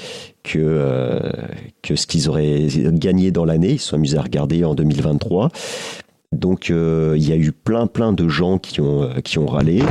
que, 0.42 1.20
ce 1.84 2.06
qu'ils 2.06 2.28
auraient 2.28 2.66
gagné 2.92 3.30
dans 3.30 3.44
l'année. 3.44 3.72
Ils 3.72 3.78
se 3.78 3.88
sont 3.88 3.96
amusés 3.96 4.18
à 4.18 4.22
regarder 4.22 4.64
en 4.64 4.74
2023. 4.74 5.50
Donc 6.32 6.68
il 6.70 7.28
y 7.28 7.32
a 7.32 7.36
eu 7.36 7.52
plein 7.52 7.86
plein 7.86 8.12
de 8.12 8.28
gens 8.28 8.58
qui 8.58 8.80
ont 8.80 9.46
râlé. 9.46 9.82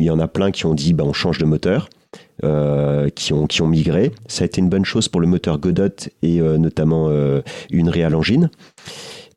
Il 0.00 0.06
y 0.06 0.10
en 0.10 0.20
a 0.20 0.28
plein 0.28 0.50
qui 0.50 0.66
ont 0.66 0.74
dit 0.74 0.92
bah, 0.92 1.04
on 1.04 1.12
change 1.12 1.38
de 1.38 1.44
moteur, 1.44 1.88
euh, 2.44 3.08
qui, 3.10 3.32
ont, 3.32 3.66
migré. 3.66 4.12
Ça 4.28 4.44
a 4.44 4.46
été 4.46 4.60
une 4.60 4.68
bonne 4.68 4.84
chose 4.84 5.08
pour 5.08 5.20
le 5.20 5.26
moteur 5.26 5.58
Godot 5.58 5.88
et 6.22 6.40
euh, 6.40 6.56
notamment 6.56 7.08
euh, 7.08 7.42
une 7.70 7.88
Real 7.88 8.14
Engine. 8.14 8.48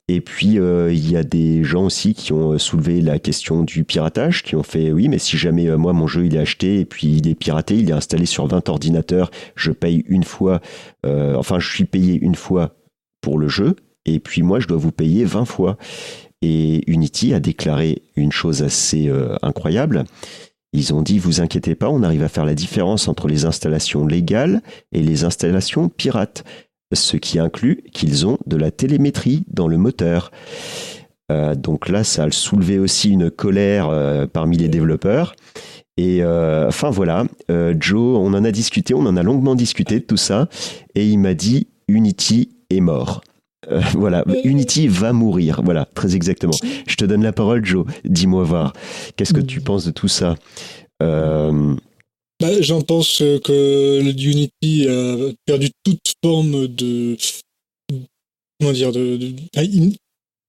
Et 0.08 0.22
puis, 0.22 0.58
il 0.58 1.12
y 1.12 1.16
a 1.16 1.24
des 1.24 1.64
gens 1.64 1.86
aussi 1.86 2.14
qui 2.14 2.34
ont 2.34 2.60
soulevé 2.60 3.00
la 3.00 3.18
question 3.18 3.64
du 3.64 3.86
piratage, 3.86 4.44
qui 4.44 4.58
ont 4.58 4.64
fait 4.64 4.92
oui, 4.92 5.08
mais 5.08 5.20
si 5.20 5.38
jamais 5.38 5.70
moi 5.78 5.94
mon 5.94 6.06
jeu 6.06 6.26
il 6.26 6.36
est 6.36 6.40
acheté 6.40 6.82
et 6.82 6.86
puis 6.86 7.08
il 7.08 7.30
est 7.30 7.36
piraté, 7.36 7.76
il 7.76 7.90
est 7.90 7.94
installé 7.94 8.26
sur 8.26 8.46
20 8.46 8.68
ordinateurs, 8.68 9.32
je 9.56 9.72
paye 9.72 10.04
une 10.10 10.26
fois, 10.26 10.60
enfin 11.06 11.60
je 11.60 11.70
suis 11.70 11.86
payé 11.86 12.20
une 12.22 12.36
fois 12.36 12.76
pour 13.22 13.40
le 13.40 13.48
jeu, 13.48 13.78
et 14.06 14.20
puis 14.20 14.42
moi 14.42 14.60
je 14.60 14.68
dois 14.68 14.78
vous 14.78 14.92
payer 14.92 15.24
20 15.24 15.46
fois. 15.46 15.78
Et 16.42 16.92
Unity 16.92 17.34
a 17.34 17.40
déclaré 17.40 18.02
une 18.18 18.34
chose 18.34 18.64
assez 18.64 19.10
incroyable. 19.42 20.04
Ils 20.74 20.94
ont 20.94 21.02
dit, 21.02 21.20
vous 21.20 21.42
inquiétez 21.42 21.76
pas, 21.76 21.90
on 21.90 22.04
arrive 22.04 22.24
à 22.24 22.30
faire 22.30 22.46
la 22.46 22.56
différence 22.56 23.08
entre 23.08 23.28
les 23.28 23.46
installations 23.46 24.06
légales 24.06 24.62
et 24.92 25.02
les 25.02 25.26
installations 25.26 25.90
pirates, 25.90 26.44
ce 26.94 27.18
qui 27.18 27.40
inclut 27.40 27.84
qu'ils 27.94 28.26
ont 28.26 28.38
de 28.46 28.58
la 28.58 28.72
télémétrie 28.72 29.44
dans 29.48 29.68
le 29.68 29.78
moteur. 29.78 30.32
Euh, 31.32 31.56
donc 31.56 31.90
là, 31.90 32.04
ça 32.04 32.24
a 32.24 32.32
soulevé 32.32 32.80
aussi 32.80 33.10
une 33.10 33.30
colère 33.30 33.90
euh, 33.90 34.28
parmi 34.28 34.58
les 34.58 34.70
développeurs. 34.70 35.36
Et 35.98 36.24
euh, 36.24 36.68
enfin 36.68 36.90
voilà, 36.90 37.26
euh, 37.50 37.76
Joe, 37.80 38.18
on 38.18 38.34
en 38.34 38.44
a 38.44 38.52
discuté, 38.52 38.94
on 38.94 39.06
en 39.06 39.18
a 39.18 39.24
longuement 39.24 39.56
discuté 39.56 40.00
de 40.00 40.06
tout 40.06 40.18
ça, 40.18 40.48
et 40.96 41.08
il 41.08 41.20
m'a 41.20 41.34
dit, 41.34 41.68
Unity 41.88 42.50
est 42.70 42.80
mort. 42.80 43.22
Euh, 43.72 43.82
voilà, 43.94 44.24
Unity 44.44 44.88
va 44.88 45.14
mourir. 45.14 45.62
Voilà, 45.64 45.86
très 45.86 46.16
exactement. 46.16 46.56
Je 46.88 46.96
te 46.96 47.06
donne 47.06 47.24
la 47.24 47.34
parole, 47.34 47.66
Joe. 47.66 47.86
Dis-moi 48.06 48.44
voir. 48.44 48.74
Qu'est-ce 49.16 49.34
que 49.34 49.42
tu 49.42 49.62
penses 49.62 49.86
de 49.86 49.92
tout 49.92 50.08
ça 50.08 50.36
euh... 51.02 51.76
bah, 52.40 52.62
J'en 52.62 52.82
pense 52.82 53.20
que 53.20 54.02
Unity 54.02 54.88
a 54.88 55.32
perdu 55.46 55.70
toute 55.84 56.14
forme 56.24 56.68
de. 56.68 57.18
Comment 58.60 58.74
dire 58.74 58.92
de, 58.92 59.18
de... 59.18 59.32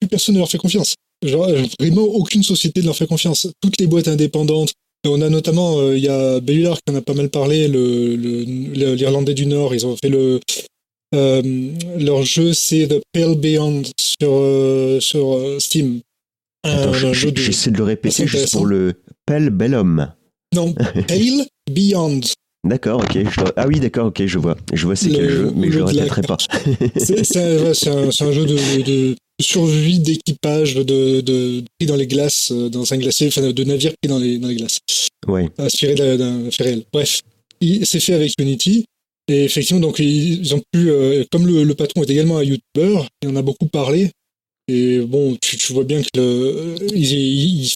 Plus 0.01 0.09
personne 0.09 0.35
ne 0.35 0.41
leur 0.41 0.51
fait 0.51 0.59
confiance. 0.59 0.95
Genre, 1.25 1.49
vraiment, 1.79 2.03
aucune 2.03 2.43
société 2.43 2.81
ne 2.81 2.87
leur 2.87 2.97
fait 2.97 3.07
confiance. 3.07 3.47
Toutes 3.61 3.81
les 3.81 3.87
boîtes 3.87 4.09
indépendantes. 4.09 4.73
On 5.05 5.21
a 5.21 5.29
notamment, 5.29 5.81
il 5.81 5.95
euh, 5.95 5.99
y 5.99 6.09
a 6.09 6.41
Bellular 6.41 6.77
qui 6.77 6.93
en 6.93 6.97
a 6.97 7.01
pas 7.01 7.15
mal 7.15 7.29
parlé, 7.29 7.67
l'Irlandais 7.67 9.33
le, 9.33 9.35
du 9.35 9.47
Nord. 9.47 9.75
Ils 9.75 9.85
ont 9.85 9.97
fait 9.97 10.09
le, 10.09 10.35
euh, 10.37 10.41
leur 11.13 12.23
jeu, 12.23 12.53
c'est 12.53 12.89
The 12.89 13.03
Pale 13.13 13.37
Beyond 13.37 13.83
sur, 13.99 14.31
euh, 14.31 15.01
sur 15.01 15.35
euh, 15.35 15.59
Steam. 15.59 16.01
J'essaie 16.65 17.71
de... 17.71 17.77
de... 17.77 17.79
le 17.79 17.85
répéter 17.85 18.27
juste 18.27 18.53
pour 18.53 18.67
le 18.67 18.95
Pale 19.27 19.51
Bellum. 19.51 20.13
Non, 20.55 20.73
Pale 21.09 21.47
Beyond. 21.71 22.21
D'accord, 22.65 23.01
ok. 23.01 23.13
Je... 23.15 23.41
Ah 23.57 23.67
oui, 23.67 23.81
d'accord, 23.81 24.07
ok, 24.07 24.25
je 24.25 24.39
vois. 24.39 24.57
Je 24.73 24.87
vois 24.87 24.95
c'est 24.95 25.11
quel 25.11 25.29
jeu, 25.29 25.53
mais 25.55 25.71
je 25.71 25.79
le 25.79 25.85
répéterai 25.85 26.23
pas. 26.23 26.37
c'est 26.97 27.37
un, 27.37 27.67
un, 27.67 28.09
un, 28.09 28.33
jeu 28.33 28.47
de, 28.47 28.83
de 28.83 29.17
survie 29.41 29.99
d'équipage 29.99 30.77
de, 30.77 31.21
de, 31.21 31.65
pris 31.79 31.87
dans 31.87 31.97
les 31.97 32.07
glaces, 32.07 32.53
dans 32.53 32.93
un 32.93 32.99
glacier, 32.99 33.29
enfin 33.29 33.51
de 33.51 33.65
navire 33.65 33.93
pris 34.01 34.09
dans 34.09 34.21
les, 34.21 34.39
dans 34.39 34.47
les 34.47 34.55
glaces. 34.55 34.79
Ouais. 35.27 35.49
Inspiré 35.59 35.95
d'un 35.95 36.51
fait 36.53 36.63
réel. 36.63 36.83
Bref, 36.93 37.23
c'est 37.61 38.01
fait 38.01 38.15
avec 38.15 38.33
Unity. 38.39 38.85
Et 39.29 39.45
effectivement, 39.45 39.81
donc 39.81 39.99
ils 39.99 40.55
ont 40.55 40.63
pu, 40.73 40.91
euh, 40.91 41.25
comme 41.31 41.47
le, 41.47 41.75
patron 41.75 42.03
est 42.03 42.11
également 42.11 42.39
un 42.39 42.43
YouTuber, 42.43 43.07
il 43.23 43.29
en 43.29 43.37
a 43.37 43.43
beaucoup 43.43 43.67
parlé. 43.67 44.11
Et 44.69 45.01
bon, 45.01 45.37
tu, 45.41 45.57
tu 45.57 45.73
vois 45.73 45.85
bien 45.85 46.03
que 46.03 46.09
le, 46.17 46.77
il, 46.95 47.69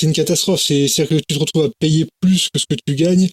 c'est 0.00 0.06
une 0.06 0.12
catastrophe. 0.12 0.62
C'est-à-dire 0.62 1.08
que 1.08 1.14
tu 1.28 1.34
te 1.34 1.38
retrouves 1.38 1.64
à 1.64 1.70
payer 1.78 2.06
plus 2.20 2.48
que 2.52 2.58
ce 2.58 2.64
que 2.68 2.76
tu 2.86 2.94
gagnes. 2.94 3.28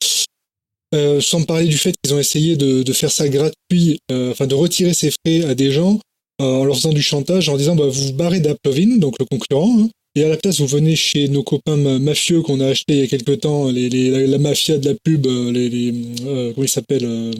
Euh, 0.95 1.19
sans 1.19 1.43
parler 1.43 1.65
du 1.65 1.77
fait 1.77 1.93
qu'ils 2.01 2.13
ont 2.13 2.19
essayé 2.19 2.55
de, 2.55 2.81
de 2.81 2.93
faire 2.93 3.11
ça 3.11 3.27
gratuit, 3.27 3.99
euh, 4.09 4.31
enfin 4.31 4.47
de 4.47 4.55
retirer 4.55 4.93
ces 4.93 5.11
frais 5.11 5.43
à 5.43 5.53
des 5.53 5.69
gens 5.69 5.99
euh, 6.41 6.45
en 6.45 6.63
leur 6.63 6.77
faisant 6.77 6.93
du 6.93 7.01
chantage, 7.01 7.49
en 7.49 7.57
disant 7.57 7.75
bah, 7.75 7.87
vous 7.87 8.05
vous 8.05 8.13
barrez 8.13 8.39
d'Applovin, 8.39 8.95
donc 8.97 9.15
le 9.19 9.25
concurrent, 9.25 9.81
hein, 9.81 9.89
et 10.17 10.23
à 10.23 10.29
la 10.29 10.37
place 10.37 10.59
vous 10.59 10.67
venez 10.67 10.95
chez 10.95 11.27
nos 11.29 11.43
copains 11.43 11.77
mafieux 11.99 12.41
qu'on 12.41 12.59
a 12.59 12.67
acheté 12.67 12.93
il 12.93 12.99
y 12.99 13.03
a 13.03 13.07
quelque 13.07 13.33
temps, 13.33 13.69
les, 13.69 13.89
les, 13.89 14.27
la, 14.27 14.37
mafia 14.37 14.77
de 14.77 14.89
la 14.89 14.95
pub, 14.95 15.25
les, 15.25 15.69
les 15.69 15.93
comment 16.23 16.63
ils 16.63 16.69
s'appellent 16.69 17.33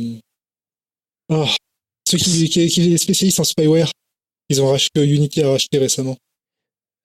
ah, 1.30 1.46
ceux 2.08 2.18
qui, 2.18 2.50
qui, 2.50 2.98
spécialistes 2.98 3.40
en 3.40 3.44
spyware, 3.44 3.92
ils 4.50 4.62
ont 4.62 4.70
racheté 4.70 5.04
Unity 5.04 5.42
a 5.42 5.50
racheté 5.50 5.78
récemment. 5.78 6.18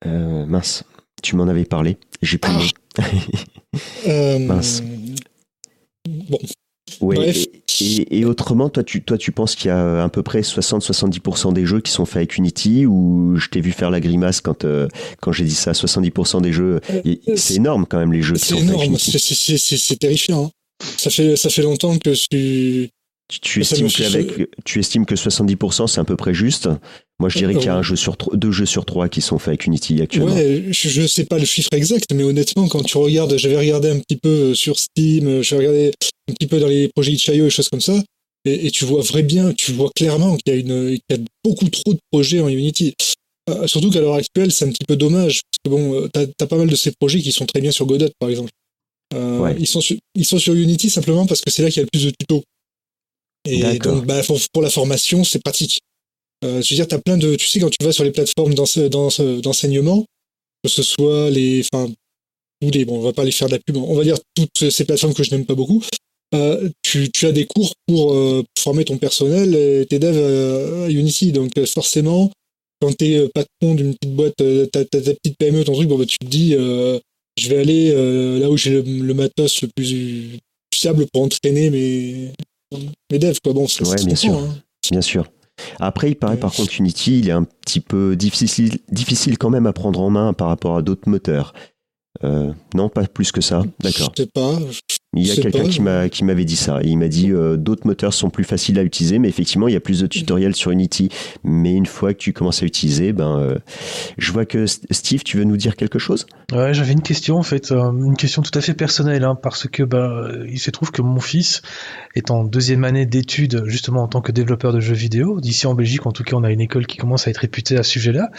mince, 0.04 0.84
tu 1.22 1.36
m'en 1.36 1.48
avais 1.48 1.64
parlé, 1.64 1.96
j'ai 2.20 2.38
plus. 2.38 2.70
Ah. 2.98 4.38
mince. 4.38 4.82
Bon. 6.08 6.38
Et, 7.14 7.61
autrement, 8.24 8.68
toi 8.68 8.82
tu, 8.82 9.02
toi, 9.02 9.18
tu 9.18 9.32
penses 9.32 9.54
qu'il 9.54 9.68
y 9.68 9.70
a 9.70 10.02
à 10.02 10.08
peu 10.08 10.22
près 10.22 10.40
60-70% 10.40 11.52
des 11.52 11.66
jeux 11.66 11.80
qui 11.80 11.92
sont 11.92 12.04
faits 12.04 12.16
avec 12.16 12.36
Unity 12.36 12.86
ou 12.86 13.36
je 13.36 13.48
t'ai 13.48 13.60
vu 13.60 13.72
faire 13.72 13.90
la 13.90 14.00
grimace 14.00 14.40
quand, 14.40 14.64
euh, 14.64 14.88
quand 15.20 15.32
j'ai 15.32 15.44
dit 15.44 15.54
ça, 15.54 15.72
70% 15.72 16.40
des 16.42 16.52
jeux. 16.52 16.80
Euh, 16.90 17.14
c'est 17.36 17.54
énorme 17.54 17.86
quand 17.88 17.98
même 17.98 18.12
les 18.12 18.22
jeux 18.22 18.34
qui 18.34 18.46
sont 18.46 18.56
énorme, 18.56 18.96
c'est 18.98 19.98
terrifiant. 19.98 20.46
Hein. 20.46 20.50
Ça, 20.96 21.10
fait, 21.10 21.36
ça 21.36 21.48
fait 21.48 21.62
longtemps 21.62 21.96
que 21.98 22.12
je 22.14 22.88
tu, 23.28 23.60
estimes 23.60 23.88
qu'avec, 23.88 24.48
tu 24.64 24.78
estimes 24.78 25.06
que 25.06 25.14
70% 25.14 25.86
c'est 25.86 26.00
à 26.00 26.04
peu 26.04 26.16
près 26.16 26.34
juste. 26.34 26.68
Moi, 27.18 27.28
je 27.28 27.38
dirais 27.38 27.54
qu'il 27.54 27.66
y 27.66 27.68
a 27.68 27.76
un 27.76 27.82
jeu 27.82 27.94
sur 27.94 28.16
deux 28.32 28.50
jeux 28.50 28.66
sur 28.66 28.84
trois 28.84 29.08
qui 29.08 29.20
sont 29.20 29.38
faits 29.38 29.48
avec 29.48 29.66
Unity 29.66 30.02
actuellement. 30.02 30.34
Ouais, 30.34 30.64
je 30.70 31.02
ne 31.02 31.06
sais 31.06 31.24
pas 31.24 31.38
le 31.38 31.44
chiffre 31.44 31.72
exact, 31.72 32.12
mais 32.12 32.24
honnêtement, 32.24 32.66
quand 32.66 32.82
tu 32.82 32.98
regardes, 32.98 33.36
j'avais 33.36 33.56
regardé 33.56 33.90
un 33.90 34.00
petit 34.00 34.16
peu 34.16 34.28
euh, 34.28 34.54
sur 34.54 34.78
Steam, 34.78 35.28
euh, 35.28 35.42
j'ai 35.42 35.56
regardé 35.56 35.92
un 36.28 36.32
petit 36.32 36.48
peu 36.48 36.58
dans 36.58 36.66
les 36.66 36.88
projets 36.88 37.12
Itch.io 37.12 37.46
et 37.46 37.50
choses 37.50 37.68
comme 37.68 37.80
ça, 37.80 37.94
et, 38.44 38.72
tu 38.72 38.84
vois 38.84 39.02
vrai 39.02 39.22
bien, 39.22 39.52
tu 39.52 39.70
vois 39.70 39.90
clairement 39.94 40.36
qu'il 40.36 40.52
y 40.52 40.56
a, 40.56 40.58
une, 40.58 40.98
y 41.08 41.14
a 41.14 41.18
beaucoup 41.44 41.68
trop 41.68 41.94
de 41.94 42.00
projets 42.10 42.40
en 42.40 42.48
Unity. 42.48 42.92
Euh, 43.50 43.68
surtout 43.68 43.90
qu'à 43.90 44.00
l'heure 44.00 44.14
actuelle, 44.14 44.50
c'est 44.50 44.64
un 44.64 44.70
petit 44.70 44.84
peu 44.86 44.96
dommage, 44.96 45.42
parce 45.42 45.62
que 45.64 45.70
bon, 45.70 46.08
t'as 46.12 46.26
as 46.40 46.46
pas 46.48 46.56
mal 46.56 46.68
de 46.68 46.74
ces 46.74 46.90
projets 46.90 47.20
qui 47.20 47.30
sont 47.30 47.46
très 47.46 47.60
bien 47.60 47.70
sur 47.70 47.86
Godot, 47.86 48.08
par 48.18 48.30
exemple. 48.30 48.50
ils, 49.14 49.66
sont 49.68 49.80
ils 50.16 50.26
sont 50.26 50.38
sur 50.40 50.54
Unity 50.54 50.90
simplement 50.90 51.24
parce 51.24 51.40
que 51.40 51.50
c'est 51.50 51.62
là 51.62 51.70
qu'il 51.70 51.76
y 51.76 51.82
a 51.82 51.84
le 51.84 51.90
plus 51.92 52.06
de 52.06 52.10
tutos. 52.10 52.42
Et 53.44 53.78
donc, 53.78 54.06
bah, 54.06 54.20
pour, 54.52 54.62
la 54.62 54.70
formation, 54.70 55.24
c'est 55.24 55.42
pratique. 55.42 55.80
Euh, 56.44 56.62
je 56.62 56.74
veux 56.74 56.76
dire, 56.76 56.88
tu 56.88 56.94
as 56.94 56.98
plein 56.98 57.16
de. 57.16 57.34
Tu 57.36 57.46
sais, 57.46 57.60
quand 57.60 57.70
tu 57.70 57.84
vas 57.84 57.92
sur 57.92 58.04
les 58.04 58.10
plateformes 58.10 58.54
d'enseignement, 58.54 60.04
que 60.62 60.70
ce 60.70 60.82
soit 60.82 61.30
les. 61.30 61.64
Enfin, 61.72 61.90
ou 62.62 62.70
les. 62.70 62.84
Bon, 62.84 62.98
on 62.98 63.02
va 63.02 63.12
pas 63.12 63.24
les 63.24 63.32
faire 63.32 63.48
de 63.48 63.54
la 63.54 63.58
pub, 63.58 63.76
on 63.76 63.94
va 63.94 64.04
dire 64.04 64.18
toutes 64.34 64.70
ces 64.70 64.84
plateformes 64.84 65.14
que 65.14 65.22
je 65.22 65.30
n'aime 65.32 65.46
pas 65.46 65.54
beaucoup. 65.54 65.82
Euh, 66.34 66.70
tu, 66.82 67.10
tu, 67.10 67.26
as 67.26 67.32
des 67.32 67.46
cours 67.46 67.74
pour 67.86 68.14
euh, 68.14 68.42
former 68.58 68.84
ton 68.84 68.96
personnel 68.96 69.54
et 69.54 69.86
tes 69.86 69.98
devs 69.98 70.84
à 70.86 70.90
Unity. 70.90 71.32
Donc, 71.32 71.52
forcément, 71.66 72.30
quand 72.80 72.96
tu 72.96 73.06
es 73.06 73.28
patron 73.28 73.74
d'une 73.74 73.94
petite 73.94 74.14
boîte, 74.14 74.36
ta, 74.72 74.84
ta, 74.84 75.00
petite 75.00 75.36
PME, 75.36 75.64
ton 75.64 75.74
truc, 75.74 75.88
bon, 75.88 75.98
bah, 75.98 76.06
tu 76.06 76.18
te 76.18 76.26
dis, 76.26 76.52
je 76.52 77.48
vais 77.48 77.58
aller 77.58 78.40
là 78.40 78.50
où 78.50 78.56
j'ai 78.56 78.70
le, 78.70 78.82
le, 78.82 79.14
matos 79.14 79.62
le 79.62 79.68
plus 79.76 80.38
fiable 80.74 81.06
pour 81.12 81.22
entraîner 81.22 81.70
mes, 81.70 82.32
mes 83.10 83.18
devs, 83.18 83.38
quoi. 83.42 83.52
Bon, 83.52 83.66
c'est 83.66 83.86
ouais, 83.86 84.04
bien 84.04 84.16
sûr. 84.16 84.34
Hein. 84.34 84.48
Bien 84.90 85.00
sûr. 85.00 85.26
Après, 85.80 86.10
il 86.10 86.16
paraît 86.16 86.38
par 86.38 86.52
contre 86.52 86.78
Unity, 86.78 87.20
il 87.20 87.28
est 87.28 87.32
un 87.32 87.44
petit 87.44 87.80
peu 87.80 88.16
difficile, 88.16 88.78
difficile 88.90 89.38
quand 89.38 89.50
même 89.50 89.66
à 89.66 89.72
prendre 89.72 90.00
en 90.00 90.10
main 90.10 90.32
par 90.32 90.48
rapport 90.48 90.76
à 90.76 90.82
d'autres 90.82 91.08
moteurs. 91.08 91.52
Euh, 92.24 92.52
non, 92.74 92.88
pas 92.88 93.06
plus 93.06 93.32
que 93.32 93.40
ça. 93.40 93.62
D'accord. 93.80 94.12
Je 94.16 94.22
sais 94.22 94.28
pas. 94.32 94.58
Il 95.14 95.26
y 95.26 95.30
a 95.30 95.34
quelqu'un 95.34 95.68
qui 95.68 95.82
m'a 95.82 96.08
qui 96.08 96.24
m'avait 96.24 96.46
dit 96.46 96.56
ça. 96.56 96.80
Il 96.82 96.96
m'a 96.96 97.08
dit 97.08 97.32
euh, 97.32 97.58
d'autres 97.58 97.86
moteurs 97.86 98.14
sont 98.14 98.30
plus 98.30 98.44
faciles 98.44 98.78
à 98.78 98.82
utiliser, 98.82 99.18
mais 99.18 99.28
effectivement 99.28 99.68
il 99.68 99.74
y 99.74 99.76
a 99.76 99.80
plus 99.80 100.00
de 100.00 100.06
tutoriels 100.06 100.54
sur 100.54 100.70
Unity. 100.70 101.10
Mais 101.44 101.74
une 101.74 101.84
fois 101.84 102.14
que 102.14 102.18
tu 102.18 102.32
commences 102.32 102.62
à 102.62 102.66
utiliser, 102.66 103.12
ben 103.12 103.38
euh, 103.38 103.58
je 104.16 104.32
vois 104.32 104.46
que 104.46 104.64
Steve, 104.64 105.22
tu 105.22 105.36
veux 105.36 105.44
nous 105.44 105.58
dire 105.58 105.76
quelque 105.76 105.98
chose? 105.98 106.24
Ouais, 106.50 106.72
j'avais 106.72 106.92
une 106.92 107.02
question 107.02 107.36
en 107.36 107.42
fait, 107.42 107.72
euh, 107.72 107.92
une 107.92 108.16
question 108.16 108.40
tout 108.40 108.58
à 108.58 108.62
fait 108.62 108.72
personnelle, 108.72 109.24
hein, 109.24 109.34
parce 109.34 109.68
que 109.68 109.82
ben 109.82 110.46
il 110.48 110.58
se 110.58 110.70
trouve 110.70 110.90
que 110.92 111.02
mon 111.02 111.20
fils 111.20 111.60
est 112.14 112.30
en 112.30 112.44
deuxième 112.44 112.84
année 112.84 113.04
d'études 113.04 113.64
justement 113.66 114.04
en 114.04 114.08
tant 114.08 114.22
que 114.22 114.32
développeur 114.32 114.72
de 114.72 114.80
jeux 114.80 114.94
vidéo. 114.94 115.42
D'ici 115.42 115.66
en 115.66 115.74
Belgique, 115.74 116.06
en 116.06 116.12
tout 116.12 116.24
cas, 116.24 116.36
on 116.36 116.42
a 116.42 116.50
une 116.50 116.62
école 116.62 116.86
qui 116.86 116.96
commence 116.96 117.26
à 117.26 117.30
être 117.30 117.36
réputée 117.36 117.76
à 117.76 117.82
ce 117.82 117.90
sujet-là. 117.90 118.30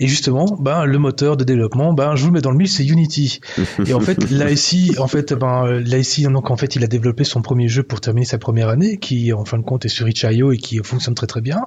Et 0.00 0.08
justement, 0.08 0.56
ben 0.58 0.86
le 0.86 0.98
moteur 0.98 1.36
de 1.36 1.44
développement, 1.44 1.92
ben 1.92 2.16
je 2.16 2.22
vous 2.22 2.30
le 2.30 2.32
mets 2.32 2.40
dans 2.40 2.50
le 2.50 2.56
mille, 2.56 2.68
c'est 2.68 2.84
Unity. 2.84 3.38
Et 3.86 3.94
en 3.94 4.00
fait, 4.00 4.28
là 4.32 4.50
ici, 4.50 4.96
en 4.98 5.06
fait, 5.06 5.32
ben 5.32 5.78
là 5.78 5.98
ici 5.98 6.15
donc 6.22 6.50
en 6.50 6.56
fait, 6.56 6.76
il 6.76 6.84
a 6.84 6.86
développé 6.86 7.24
son 7.24 7.42
premier 7.42 7.68
jeu 7.68 7.82
pour 7.82 8.00
terminer 8.00 8.26
sa 8.26 8.38
première 8.38 8.68
année, 8.68 8.98
qui 8.98 9.32
en 9.32 9.44
fin 9.44 9.58
de 9.58 9.62
compte 9.62 9.84
est 9.84 9.88
sur 9.88 10.08
itch.io 10.08 10.52
et 10.52 10.58
qui 10.58 10.78
fonctionne 10.78 11.14
très 11.14 11.26
très 11.26 11.40
bien. 11.40 11.66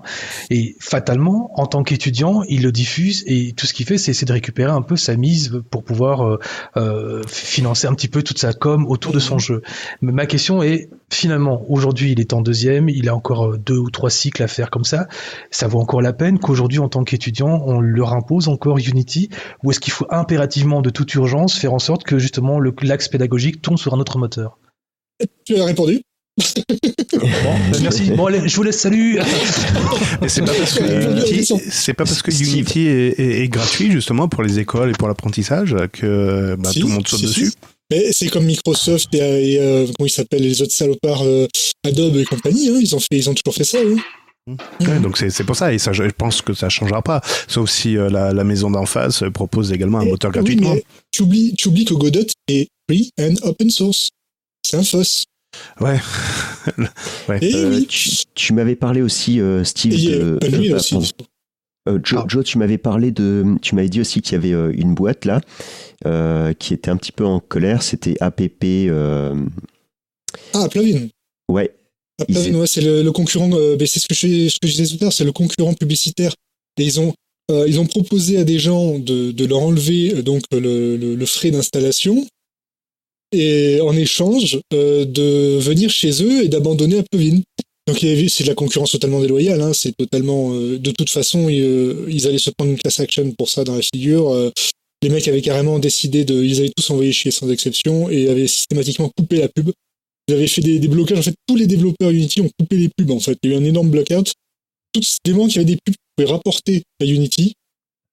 Et 0.49 0.75
fatalement, 0.79 1.51
en 1.59 1.65
tant 1.65 1.83
qu'étudiant, 1.83 2.43
il 2.47 2.63
le 2.63 2.71
diffuse 2.71 3.23
et 3.27 3.53
tout 3.53 3.65
ce 3.65 3.73
qu'il 3.73 3.85
fait, 3.85 3.97
c'est 3.97 4.25
de 4.25 4.33
récupérer 4.33 4.71
un 4.71 4.81
peu 4.81 4.95
sa 4.95 5.15
mise 5.15 5.61
pour 5.69 5.83
pouvoir 5.83 6.21
euh, 6.21 6.39
euh, 6.77 7.23
financer 7.27 7.87
un 7.87 7.93
petit 7.93 8.07
peu 8.07 8.23
toute 8.23 8.39
sa 8.39 8.53
com 8.53 8.85
autour 8.87 9.13
de 9.13 9.19
son 9.19 9.37
jeu. 9.37 9.61
Mais 10.01 10.11
ma 10.11 10.25
question 10.25 10.61
est, 10.63 10.89
finalement, 11.11 11.65
aujourd'hui, 11.69 12.11
il 12.11 12.19
est 12.19 12.33
en 12.33 12.41
deuxième, 12.41 12.89
il 12.89 13.09
a 13.09 13.15
encore 13.15 13.53
euh, 13.53 13.57
deux 13.57 13.77
ou 13.77 13.89
trois 13.89 14.09
cycles 14.09 14.43
à 14.43 14.47
faire 14.47 14.69
comme 14.69 14.83
ça. 14.83 15.07
Ça 15.51 15.67
vaut 15.67 15.79
encore 15.79 16.01
la 16.01 16.13
peine 16.13 16.39
qu'aujourd'hui, 16.39 16.79
en 16.79 16.89
tant 16.89 17.03
qu'étudiant, 17.03 17.61
on 17.65 17.79
leur 17.79 18.13
impose 18.13 18.47
encore 18.47 18.77
Unity, 18.77 19.29
ou 19.63 19.71
est-ce 19.71 19.79
qu'il 19.79 19.93
faut 19.93 20.07
impérativement, 20.09 20.81
de 20.81 20.89
toute 20.89 21.13
urgence, 21.15 21.57
faire 21.57 21.73
en 21.73 21.79
sorte 21.79 22.03
que 22.03 22.17
justement 22.19 22.59
l'axe 22.59 23.07
pédagogique 23.07 23.61
tombe 23.61 23.77
sur 23.77 23.93
un 23.93 23.99
autre 23.99 24.17
moteur? 24.17 24.57
Tu 25.45 25.59
as 25.59 25.65
répondu. 25.65 26.01
bon, 26.37 27.25
ben, 27.71 27.81
merci. 27.81 28.11
Bon, 28.11 28.27
allez, 28.27 28.47
je 28.47 28.55
vous 28.55 28.63
laisse. 28.63 28.79
Salut. 28.79 29.19
c'est 30.27 30.41
pas 30.41 30.53
parce 30.53 30.79
que 30.79 31.11
Unity, 31.11 31.53
c'est 31.69 31.93
pas 31.93 32.05
parce 32.05 32.21
que 32.21 32.31
Unity 32.31 32.87
est, 32.87 33.49
gratuit 33.49 33.91
justement 33.91 34.29
pour 34.29 34.43
les 34.43 34.59
écoles 34.59 34.91
et 34.91 34.93
pour 34.93 35.09
l'apprentissage 35.09 35.75
que 35.91 36.55
bah, 36.57 36.69
tout 36.71 36.87
le 36.87 36.93
monde 36.93 37.07
saute 37.07 37.21
dessus. 37.21 37.51
Mais 37.91 38.11
c'est 38.11 38.27
comme 38.27 38.45
Microsoft 38.45 39.13
et, 39.13 39.59
euh, 39.59 39.85
comment 39.85 40.07
ils 40.07 40.11
s'appellent 40.11 40.43
les 40.43 40.61
autres 40.61 40.73
salopards 40.73 41.23
euh, 41.23 41.47
Adobe 41.85 42.17
et 42.17 42.25
compagnie. 42.25 42.69
Hein, 42.69 42.77
ils 42.79 42.95
ont 42.95 42.99
fait, 42.99 43.07
ils 43.17 43.29
ont 43.29 43.33
toujours 43.33 43.55
fait 43.55 43.63
ça. 43.63 43.79
Mmh. 44.47 45.01
donc 45.01 45.17
c'est 45.17 45.43
pour 45.43 45.55
ça 45.55 45.73
et 45.73 45.77
ça 45.77 45.93
je 45.93 46.01
pense 46.05 46.41
que 46.41 46.53
ça 46.53 46.69
changera 46.69 47.03
pas 47.03 47.21
sauf 47.47 47.69
si 47.69 47.97
euh, 47.97 48.09
la, 48.09 48.33
la, 48.33 48.43
maison 48.43 48.71
d'en 48.71 48.87
face 48.87 49.23
propose 49.31 49.71
également 49.71 49.99
un 49.99 50.05
moteur 50.05 50.31
gratuitement. 50.31 50.75
tu 51.11 51.21
oublies 51.21 51.53
tu 51.55 51.67
oublies 51.67 51.85
que 51.85 51.93
Godot 51.93 52.25
est 52.47 52.67
free 52.89 53.11
and 53.19 53.35
open 53.43 53.69
source. 53.69 54.09
C'est 54.65 54.77
un 54.77 54.83
fausse. 54.83 55.25
Ouais. 55.79 55.99
ouais. 57.29 57.39
Et 57.41 57.55
euh, 57.55 57.69
oui. 57.69 57.87
Tu, 58.35 58.53
m'avais 58.53 58.75
parlé 58.75 59.01
aussi, 59.01 59.39
euh, 59.39 59.63
Steve. 59.63 59.93
de, 59.93 60.37
euh, 60.41 60.75
aussi. 60.75 61.13
Joe, 62.03 62.21
ah. 62.23 62.25
Joe, 62.27 62.43
tu 62.43 62.57
m'avais 62.57 62.77
parlé 62.77 63.11
de. 63.11 63.55
Tu 63.61 63.75
m'avais 63.75 63.89
dit 63.89 64.01
aussi 64.01 64.21
qu'il 64.21 64.33
y 64.33 64.35
avait 64.35 64.73
une 64.75 64.93
boîte 64.93 65.25
là 65.25 65.41
qui 66.53 66.73
était 66.73 66.91
un 66.91 66.97
petit 66.97 67.11
peu 67.11 67.25
en 67.25 67.39
colère. 67.39 67.83
C'était 67.83 68.15
APP. 68.19 68.91
Ah, 70.53 70.67
Plavin. 70.69 71.07
Ouais. 71.49 71.71
Plavin, 72.27 72.55
ouais, 72.55 72.67
c'est 72.67 72.81
le, 72.81 73.09
concurrent. 73.11 73.49
c'est 73.79 73.99
ce 73.99 74.07
que, 74.07 74.15
je, 74.15 74.49
ce 74.49 74.59
que 74.59 74.67
je 74.67 74.75
disais 74.75 74.97
tout 74.97 75.03
à 75.03 75.05
l'heure, 75.05 75.13
c'est 75.13 75.25
le 75.25 75.31
concurrent 75.31 75.73
publicitaire. 75.73 76.33
Et 76.77 76.83
ils 76.83 76.99
ont, 76.99 77.13
ils 77.49 77.79
ont 77.79 77.85
proposé 77.85 78.37
à 78.37 78.43
des 78.43 78.59
gens 78.59 78.99
de, 78.99 79.31
de 79.31 79.45
leur 79.45 79.59
enlever 79.59 80.21
donc 80.21 80.43
le, 80.51 80.95
le, 80.97 81.15
le 81.15 81.25
frais 81.25 81.51
d'installation 81.51 82.25
et 83.31 83.79
en 83.81 83.95
échange 83.95 84.59
euh, 84.73 85.05
de 85.05 85.59
venir 85.59 85.89
chez 85.89 86.23
eux 86.23 86.43
et 86.43 86.47
d'abandonner 86.47 86.99
Applovin. 86.99 87.41
Donc 87.89 87.97
c'est 87.97 88.43
de 88.43 88.47
la 88.47 88.53
concurrence 88.53 88.91
totalement 88.91 89.19
déloyale, 89.19 89.59
hein, 89.61 89.73
c'est 89.73 89.95
totalement... 89.97 90.53
Euh, 90.53 90.77
de 90.77 90.91
toute 90.91 91.09
façon, 91.09 91.47
euh, 91.49 92.05
ils, 92.07 92.27
allaient 92.27 92.37
se 92.37 92.51
prendre 92.51 92.71
une 92.71 92.77
class 92.77 92.99
action 92.99 93.31
pour 93.31 93.49
ça 93.49 93.63
dans 93.63 93.75
la 93.75 93.81
figure. 93.81 94.51
les 95.01 95.09
mecs 95.09 95.27
avaient 95.27 95.41
carrément 95.41 95.79
décidé 95.79 96.23
de... 96.23 96.43
Ils 96.43 96.59
avaient 96.59 96.71
tous 96.75 96.87
envoyé 96.91 97.11
chier 97.11 97.31
sans 97.31 97.49
exception 97.49 98.07
et 98.11 98.29
avaient 98.29 98.45
systématiquement 98.45 99.09
coupé 99.17 99.37
la 99.37 99.49
pub. 99.49 99.71
Ils 100.27 100.35
avaient 100.35 100.45
fait 100.45 100.61
des, 100.61 100.87
blocages. 100.87 101.17
En 101.17 101.23
fait, 101.23 101.33
tous 101.47 101.55
les 101.55 101.65
développeurs 101.65 102.11
Unity 102.11 102.41
ont 102.41 102.49
coupé 102.59 102.75
les 102.75 102.89
pubs, 102.95 103.09
en 103.09 103.19
fait. 103.19 103.39
Il 103.41 103.49
y 103.49 103.53
a 103.53 103.57
eu 103.57 103.59
un 103.59 103.65
énorme 103.65 103.89
blockout. 103.89 104.33
Tous 104.93 105.17
les 105.25 105.33
moments 105.33 105.47
qui 105.47 105.57
avaient 105.57 105.65
des 105.65 105.79
pubs 105.83 105.95
pouvaient 106.15 106.29
rapporter 106.29 106.83
à 107.01 107.05
Unity, 107.05 107.53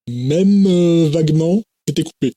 même 0.08 1.08
vaguement, 1.08 1.62
c'était 1.86 2.04
coupé 2.04 2.32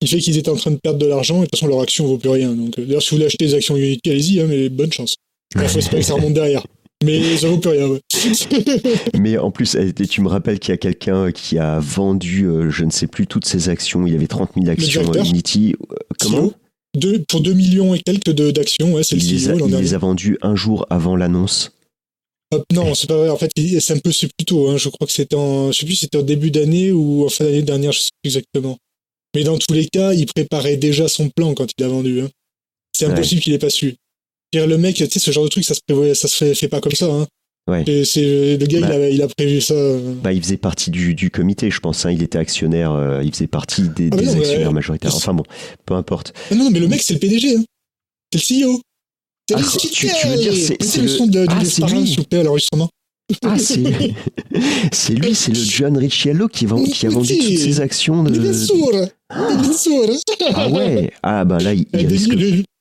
qui 0.00 0.08
fait 0.08 0.18
qu'ils 0.18 0.36
étaient 0.36 0.50
en 0.50 0.56
train 0.56 0.70
de 0.70 0.76
perdre 0.76 0.98
de 0.98 1.06
l'argent 1.06 1.38
et 1.38 1.40
de 1.40 1.44
toute 1.46 1.58
façon 1.58 1.66
leur 1.66 1.80
action 1.80 2.06
vaut 2.06 2.18
plus 2.18 2.28
rien. 2.28 2.52
Donc 2.52 2.78
euh, 2.78 2.84
d'ailleurs 2.84 3.02
si 3.02 3.10
vous 3.10 3.16
voulez 3.16 3.26
acheter 3.26 3.46
des 3.46 3.54
actions 3.54 3.76
Unity, 3.76 4.10
allez-y, 4.10 4.40
hein, 4.40 4.46
mais 4.46 4.68
bonne 4.68 4.92
chance. 4.92 5.16
Espérer 5.62 6.00
que 6.00 6.06
ça 6.06 6.14
remonte 6.14 6.34
derrière. 6.34 6.64
Mais 7.04 7.36
ça 7.36 7.48
vaut 7.48 7.58
plus 7.58 7.70
rien. 7.70 7.88
Ouais. 7.88 8.00
mais 9.18 9.36
en 9.36 9.50
plus, 9.50 9.76
tu 10.08 10.20
me 10.22 10.28
rappelles 10.28 10.58
qu'il 10.58 10.72
y 10.72 10.74
a 10.74 10.78
quelqu'un 10.78 11.32
qui 11.32 11.58
a 11.58 11.78
vendu, 11.78 12.46
euh, 12.46 12.70
je 12.70 12.84
ne 12.84 12.90
sais 12.90 13.06
plus, 13.06 13.26
toutes 13.26 13.44
ses 13.44 13.68
actions. 13.68 14.06
Il 14.06 14.12
y 14.12 14.16
avait 14.16 14.26
30 14.26 14.52
000 14.54 14.68
actions 14.68 15.12
Unity. 15.12 15.74
Euh, 15.90 15.96
comment 16.18 16.52
deux, 16.96 17.24
pour 17.28 17.40
2 17.40 17.52
millions 17.52 17.94
et 17.94 18.00
quelques 18.00 18.30
d'actions, 18.30 18.94
ouais, 18.94 19.02
c'est 19.02 19.16
le 19.16 19.22
Il, 19.22 19.32
les 19.32 19.48
a, 19.48 19.52
CEO. 19.52 19.54
il 19.54 19.70
dernier. 19.70 19.82
les 19.82 19.94
a 19.94 19.98
vendus 19.98 20.38
un 20.42 20.54
jour 20.54 20.86
avant 20.90 21.16
l'annonce. 21.16 21.72
Hop, 22.52 22.64
non, 22.72 22.94
c'est 22.94 23.08
pas 23.08 23.16
vrai. 23.16 23.30
En 23.30 23.36
fait, 23.36 23.50
c'est 23.80 23.94
un 23.94 23.98
peu 23.98 24.12
c'est 24.12 24.28
plus 24.28 24.44
tôt. 24.44 24.68
Hein. 24.68 24.76
Je 24.76 24.88
crois 24.88 25.06
que 25.06 25.12
c'était 25.12 25.34
en, 25.34 25.72
je 25.72 25.80
sais 25.80 25.86
plus, 25.86 25.96
si 25.96 26.02
c'était 26.02 26.18
en 26.18 26.22
début 26.22 26.50
d'année 26.50 26.92
ou 26.92 27.24
en 27.24 27.28
fin 27.28 27.44
d'année 27.44 27.62
dernière, 27.62 27.92
je 27.92 28.00
sais 28.00 28.10
plus 28.22 28.28
exactement. 28.28 28.78
Mais 29.34 29.42
dans 29.42 29.58
tous 29.58 29.74
les 29.74 29.86
cas, 29.86 30.12
il 30.12 30.26
préparait 30.26 30.76
déjà 30.76 31.08
son 31.08 31.28
plan 31.28 31.54
quand 31.54 31.66
il 31.76 31.84
a 31.84 31.88
vendu. 31.88 32.20
Hein. 32.20 32.28
C'est 32.96 33.06
impossible 33.06 33.40
qu'il 33.40 33.52
ait 33.52 33.58
pas 33.58 33.70
su. 33.70 33.96
Dire 34.54 34.66
le 34.68 34.78
mec, 34.78 34.94
tu 34.96 35.04
sais, 35.06 35.18
ce 35.18 35.30
genre 35.32 35.42
de 35.44 35.48
truc, 35.48 35.64
ça 35.64 35.74
se 35.74 35.80
prévoit, 35.86 36.14
ça 36.14 36.28
se 36.28 36.36
fait, 36.36 36.54
fait 36.54 36.68
pas 36.68 36.80
comme 36.80 36.92
ça. 36.92 37.06
Hein. 37.06 37.26
Ouais. 37.68 37.82
C'est 38.04 38.56
le 38.56 38.66
gars, 38.66 38.80
Bah. 38.82 38.88
il, 38.94 39.02
a, 39.02 39.08
il 39.10 39.22
a 39.22 39.26
prévu 39.28 39.60
ça. 39.60 39.74
euh. 39.74 40.14
Bah, 40.22 40.32
il 40.32 40.40
faisait 40.42 40.56
partie 40.58 40.90
du, 40.90 41.14
du 41.14 41.30
comité, 41.30 41.70
je 41.70 41.80
pense. 41.80 42.04
hein. 42.06 42.10
Il 42.12 42.22
était 42.22 42.38
actionnaire, 42.38 42.92
euh, 42.92 43.22
il 43.24 43.32
faisait 43.32 43.46
partie 43.48 43.88
des, 43.88 44.10
Ah, 44.12 44.16
mais 44.16 44.22
des 44.22 44.28
non, 44.34 44.38
actionnaires 44.40 44.72
majoritaires. 44.72 45.14
Enfin 45.16 45.34
bon, 45.34 45.42
peu 45.86 45.94
importe. 45.94 46.34
Ah 46.50 46.54
non, 46.54 46.64
non, 46.64 46.70
mais 46.70 46.78
le 46.78 46.86
mec, 46.88 47.02
c'est 47.02 47.14
le 47.14 47.20
PDG. 47.20 47.56
Hein. 47.56 47.64
C'est 48.32 48.54
le 48.60 48.66
CEO. 48.66 48.80
C'est 49.48 49.56
Ah, 49.56 49.58
le 49.58 49.64
c'est- 49.64 49.78
tu- 49.78 49.88
tu 49.88 50.06
veux 50.28 50.36
dire, 50.36 50.52
c'est- 50.54 50.96
le 50.98 51.02
le- 51.02 51.08
son 51.08 51.26
de, 51.26 51.32
de 51.40 51.46
Ah, 51.48 51.58
lui. 51.60 51.66
s'il 52.06 52.16
vous 52.18 52.24
plaît, 52.24 52.38
à 52.40 52.42
l'enregistrement. 52.44 52.88
Ah, 53.42 53.58
c'est 53.58 53.76
lui, 53.78 54.14
c'est 54.92 55.14
lui, 55.14 55.34
c'est 55.34 55.52
le 55.52 55.58
John 55.58 55.96
Ricciello 55.96 56.46
qui, 56.46 56.66
vend- 56.66 56.84
qui 56.84 57.06
a 57.06 57.10
vendu 57.10 57.32
Oui. 57.32 57.38
toutes 57.38 57.58
ses 57.58 57.80
actions 57.80 58.22
de. 58.22 58.38
bien 58.38 58.52
sûr. 58.52 58.76
Bien 59.34 59.72
sûr. 59.72 60.04
Ah 60.54 60.68
ouais. 60.68 61.10
Ah 61.22 61.44
bah 61.44 61.58
là, 61.58 61.72
il, 61.74 61.86
il 61.94 62.06
risque, 62.06 62.34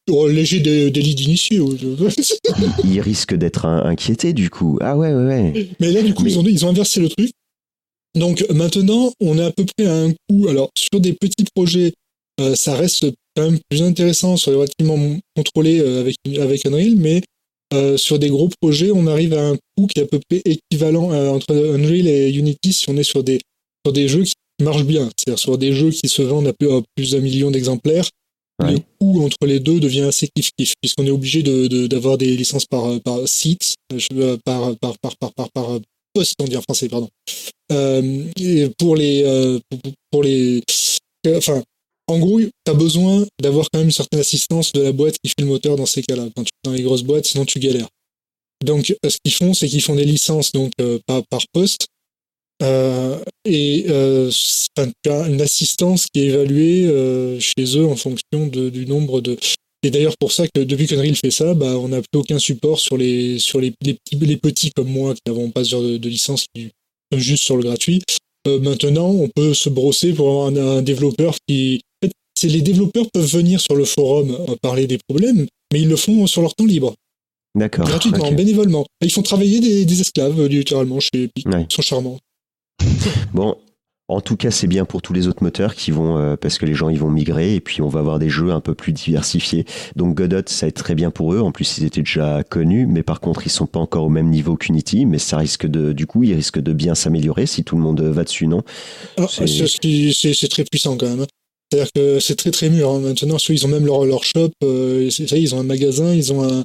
oh, 0.09 0.27
léger 0.27 0.59
dé- 0.59 0.91
délit 0.91 1.15
d'initié. 1.15 1.59
ouais. 1.59 1.75
il 2.83 2.99
risque 3.01 3.33
d'être 3.35 3.65
un- 3.65 3.85
inquiété 3.85 4.33
du 4.33 4.49
coup. 4.49 4.77
Ah 4.81 4.97
ouais, 4.97 5.13
ouais, 5.13 5.25
ouais. 5.25 5.69
Mais 5.79 5.91
là, 5.91 6.01
du 6.01 6.13
coup, 6.13 6.23
Mais- 6.23 6.31
ils, 6.31 6.39
ont, 6.39 6.43
ils 6.45 6.65
ont 6.65 6.69
inversé 6.69 6.99
le 6.99 7.09
truc. 7.09 7.31
Donc 8.17 8.45
maintenant, 8.53 9.11
on 9.21 9.37
est 9.39 9.43
à 9.43 9.51
peu 9.51 9.65
près 9.65 9.87
à 9.87 9.95
un 9.95 10.11
coup. 10.29 10.47
Alors, 10.47 10.69
sur 10.77 10.99
des 10.99 11.13
petits 11.13 11.45
projets, 11.55 11.93
euh, 12.39 12.55
ça 12.55 12.75
reste 12.75 13.05
quand 13.35 13.49
même 13.49 13.59
plus 13.69 13.81
intéressant, 13.81 14.37
sur 14.37 14.51
les 14.51 14.57
relativement 14.57 15.17
contrôlés 15.35 15.79
euh, 15.79 16.01
avec, 16.01 16.15
avec 16.39 16.65
Unreal, 16.67 16.95
mais 16.95 17.21
euh, 17.73 17.97
sur 17.97 18.19
des 18.19 18.29
gros 18.29 18.49
projets, 18.61 18.91
on 18.91 19.07
arrive 19.07 19.33
à 19.33 19.47
un 19.49 19.55
coût 19.75 19.87
qui 19.87 19.99
est 19.99 20.03
à 20.03 20.05
peu 20.05 20.19
près 20.29 20.41
équivalent 20.45 21.11
euh, 21.11 21.29
entre 21.29 21.55
Unreal 21.55 22.07
et 22.07 22.29
Unity 22.31 22.71
si 22.71 22.87
on 22.91 22.97
est 22.97 23.03
sur 23.03 23.23
des, 23.23 23.39
sur 23.83 23.91
des 23.93 24.07
jeux 24.07 24.23
qui 24.23 24.33
marchent 24.61 24.85
bien. 24.85 25.09
C'est-à-dire 25.17 25.39
sur 25.39 25.57
des 25.57 25.73
jeux 25.73 25.89
qui 25.89 26.07
se 26.07 26.21
vendent 26.21 26.47
à 26.47 26.53
plus, 26.53 26.71
à 26.71 26.81
plus 26.95 27.11
d'un 27.11 27.19
million 27.19 27.49
d'exemplaires. 27.49 28.07
Le 28.73 28.79
coût 28.99 29.23
entre 29.23 29.45
les 29.45 29.59
deux 29.59 29.79
devient 29.79 30.01
assez 30.01 30.27
kiff-kiff, 30.27 30.73
puisqu'on 30.81 31.05
est 31.05 31.11
obligé 31.11 31.41
de- 31.43 31.67
de- 31.67 31.87
d'avoir 31.87 32.17
des 32.17 32.35
licences 32.37 32.65
par, 32.65 32.99
par 33.01 33.27
site, 33.27 33.75
euh, 33.91 33.99
euh, 34.13 34.37
par, 34.45 34.75
par, 34.77 34.97
par, 34.99 35.15
par, 35.17 35.33
par, 35.33 35.51
par 35.51 35.79
poste, 36.13 36.35
on 36.39 36.45
dit 36.45 36.55
en 36.57 36.61
français, 36.61 36.87
pardon. 36.87 37.09
Euh, 37.71 38.25
et 38.39 38.69
pour 38.77 38.95
les, 38.95 39.23
euh, 39.23 39.59
pour, 40.11 40.23
les, 40.23 40.61
euh, 41.25 41.37
enfin, 41.37 41.63
en 42.07 42.19
gros, 42.19 42.39
tu 42.39 42.49
as 42.67 42.73
besoin 42.73 43.25
d'avoir 43.41 43.67
quand 43.71 43.79
même 43.79 43.87
une 43.87 43.91
certaine 43.93 44.19
assistance 44.19 44.71
de 44.73 44.81
la 44.81 44.91
boîte 44.91 45.15
qui 45.23 45.29
fait 45.29 45.41
le 45.41 45.47
moteur 45.47 45.75
dans 45.75 45.85
ces 45.87 46.03
cas-là. 46.03 46.27
Quand 46.35 46.43
tu 46.43 46.51
dans 46.63 46.71
les 46.73 46.83
grosses 46.83 47.03
boîtes, 47.03 47.25
sinon 47.25 47.45
tu 47.45 47.59
galères. 47.59 47.87
Donc, 48.63 48.95
euh, 49.03 49.09
ce 49.09 49.17
qu'ils 49.23 49.33
font, 49.33 49.53
c'est 49.53 49.67
qu'ils 49.67 49.81
font 49.81 49.95
des 49.95 50.05
licences 50.05 50.51
donc 50.51 50.71
euh, 50.79 50.99
par, 51.07 51.23
par 51.29 51.41
poste. 51.51 51.87
Euh, 52.61 53.17
et 53.45 53.85
euh, 53.89 54.31
tu 55.03 55.09
as 55.11 55.27
une 55.27 55.41
assistance 55.41 56.05
qui 56.13 56.21
est 56.21 56.27
évaluée 56.27 56.85
euh, 56.85 57.39
chez 57.39 57.77
eux 57.77 57.85
en 57.85 57.95
fonction 57.95 58.47
de- 58.47 58.69
du 58.69 58.85
nombre 58.85 59.21
de. 59.21 59.37
Et 59.85 59.91
d'ailleurs 59.91 60.15
pour 60.17 60.31
ça 60.31 60.47
que 60.47 60.61
depuis 60.61 60.87
qu'Unreal 60.87 61.15
fait 61.15 61.31
ça, 61.31 61.53
bah, 61.53 61.77
on 61.77 61.89
n'a 61.89 61.97
plus 62.01 62.19
aucun 62.19 62.39
support 62.39 62.79
sur 62.79 62.95
les 62.95 63.37
sur 63.39 63.59
les, 63.59 63.73
les 63.83 63.95
petits 63.95 64.15
les 64.25 64.37
petits 64.37 64.71
comme 64.71 64.87
moi 64.87 65.13
qui 65.13 65.21
n'avons 65.27 65.49
pas 65.49 65.63
ce 65.65 65.71
genre 65.71 65.81
de, 65.83 65.97
de 65.97 66.09
licence 66.09 66.45
qui 66.55 66.69
sont 67.11 67.19
juste 67.19 67.43
sur 67.43 67.57
le 67.57 67.63
gratuit. 67.63 68.01
Euh, 68.47 68.59
maintenant, 68.59 69.09
on 69.09 69.27
peut 69.27 69.53
se 69.53 69.69
brosser 69.69 70.13
pour 70.13 70.29
avoir 70.29 70.47
un, 70.47 70.77
un 70.77 70.81
développeur 70.81 71.35
qui. 71.47 71.81
En 72.01 72.07
fait, 72.07 72.13
c'est 72.39 72.47
les 72.47 72.61
développeurs 72.61 73.07
peuvent 73.13 73.25
venir 73.29 73.59
sur 73.59 73.75
le 73.75 73.83
forum 73.83 74.37
parler 74.61 74.87
des 74.87 74.99
problèmes, 75.09 75.47
mais 75.73 75.81
ils 75.81 75.89
le 75.89 75.95
font 75.97 76.27
sur 76.27 76.41
leur 76.41 76.53
temps 76.55 76.65
libre, 76.65 76.93
D'accord. 77.57 77.85
gratuitement, 77.85 78.31
bénévolement. 78.31 78.85
Ils 79.01 79.11
font 79.11 79.21
travailler 79.21 79.59
des, 79.59 79.83
des 79.85 80.01
esclaves 80.01 80.45
littéralement 80.45 80.99
chez 81.01 81.23
Epic. 81.23 81.45
Ouais. 81.47 81.65
Ils 81.69 81.73
sont 81.73 81.81
charmants. 81.81 82.19
Bon, 83.33 83.57
en 84.09 84.21
tout 84.21 84.35
cas, 84.35 84.51
c'est 84.51 84.67
bien 84.67 84.85
pour 84.85 85.01
tous 85.01 85.13
les 85.13 85.27
autres 85.27 85.43
moteurs 85.43 85.75
qui 85.75 85.91
vont, 85.91 86.17
euh, 86.17 86.35
parce 86.35 86.57
que 86.57 86.65
les 86.65 86.73
gens 86.73 86.89
ils 86.89 86.99
vont 86.99 87.09
migrer 87.09 87.55
et 87.55 87.61
puis 87.61 87.81
on 87.81 87.87
va 87.87 87.99
avoir 88.01 88.19
des 88.19 88.29
jeux 88.29 88.51
un 88.51 88.59
peu 88.59 88.75
plus 88.75 88.91
diversifiés. 88.91 89.65
Donc 89.95 90.15
Godot, 90.15 90.41
ça 90.45 90.65
va 90.65 90.69
être 90.69 90.75
très 90.83 90.93
bien 90.95 91.09
pour 91.09 91.33
eux. 91.33 91.39
En 91.39 91.51
plus, 91.51 91.77
ils 91.77 91.85
étaient 91.85 92.01
déjà 92.01 92.43
connus, 92.43 92.85
mais 92.85 93.01
par 93.03 93.21
contre, 93.21 93.45
ils 93.47 93.49
sont 93.49 93.65
pas 93.65 93.79
encore 93.79 94.03
au 94.03 94.09
même 94.09 94.29
niveau 94.29 94.55
qu'Unity. 94.57 95.05
Mais 95.05 95.19
ça 95.19 95.37
risque 95.37 95.65
de, 95.65 95.93
du 95.93 96.05
coup, 96.05 96.23
ils 96.23 96.33
risquent 96.33 96.59
de 96.61 96.73
bien 96.73 96.95
s'améliorer 96.95 97.45
si 97.45 97.63
tout 97.63 97.75
le 97.75 97.81
monde 97.81 98.01
va 98.01 98.23
dessus, 98.23 98.47
non? 98.47 98.61
C'est- 99.47 99.67
très 100.49 100.63
puissant 100.65 100.97
quand 100.97 101.07
même. 101.09 101.25
C'est-à-dire 101.71 101.91
que 101.95 102.19
c'est 102.19 102.35
très 102.35 102.51
très 102.51 102.69
mûr. 102.69 102.89
hein. 102.89 102.99
Maintenant, 102.99 103.37
ils 103.49 103.65
ont 103.65 103.69
même 103.69 103.85
leur, 103.85 104.05
leur 104.05 104.23
shop. 104.23 104.51
euh, 104.63 105.09
ça 105.09 105.37
ils 105.37 105.55
ont 105.55 105.59
un 105.59 105.63
magasin, 105.63 106.13
ils 106.13 106.31
ont 106.31 106.43
un, 106.43 106.63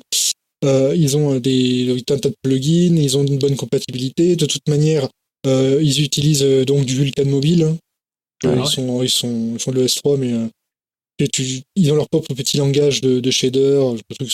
euh, 0.64 0.92
ils 0.94 1.16
ont 1.16 1.38
des 1.38 1.96
un 2.10 2.16
tas 2.18 2.28
de 2.28 2.34
plugins, 2.42 2.94
ils 2.96 3.16
ont 3.16 3.24
une 3.24 3.38
bonne 3.38 3.56
compatibilité. 3.56 4.36
De 4.36 4.44
toute 4.44 4.68
manière, 4.68 5.08
ils 5.80 6.02
utilisent 6.02 6.42
euh, 6.42 6.64
donc 6.64 6.84
du 6.84 6.94
Vulkan 6.94 7.24
mobile. 7.26 7.62
Euh, 7.64 7.74
Ah 8.44 8.54
ils, 8.54 8.60
ouais. 8.60 8.66
sont, 8.66 9.02
ils 9.02 9.10
sont 9.10 9.50
ils 9.54 9.58
font 9.58 9.72
de 9.72 9.80
l'ES3, 9.82 10.16
mais 10.18 10.32
euh, 10.32 10.46
et 11.18 11.28
tu- 11.28 11.62
ils 11.74 11.92
ont 11.92 11.96
leur 11.96 12.08
propre 12.08 12.32
petit 12.34 12.56
langage 12.58 13.00
de, 13.00 13.18
de 13.20 13.30
shader. 13.30 13.80
Le 14.08 14.14
truc 14.14 14.30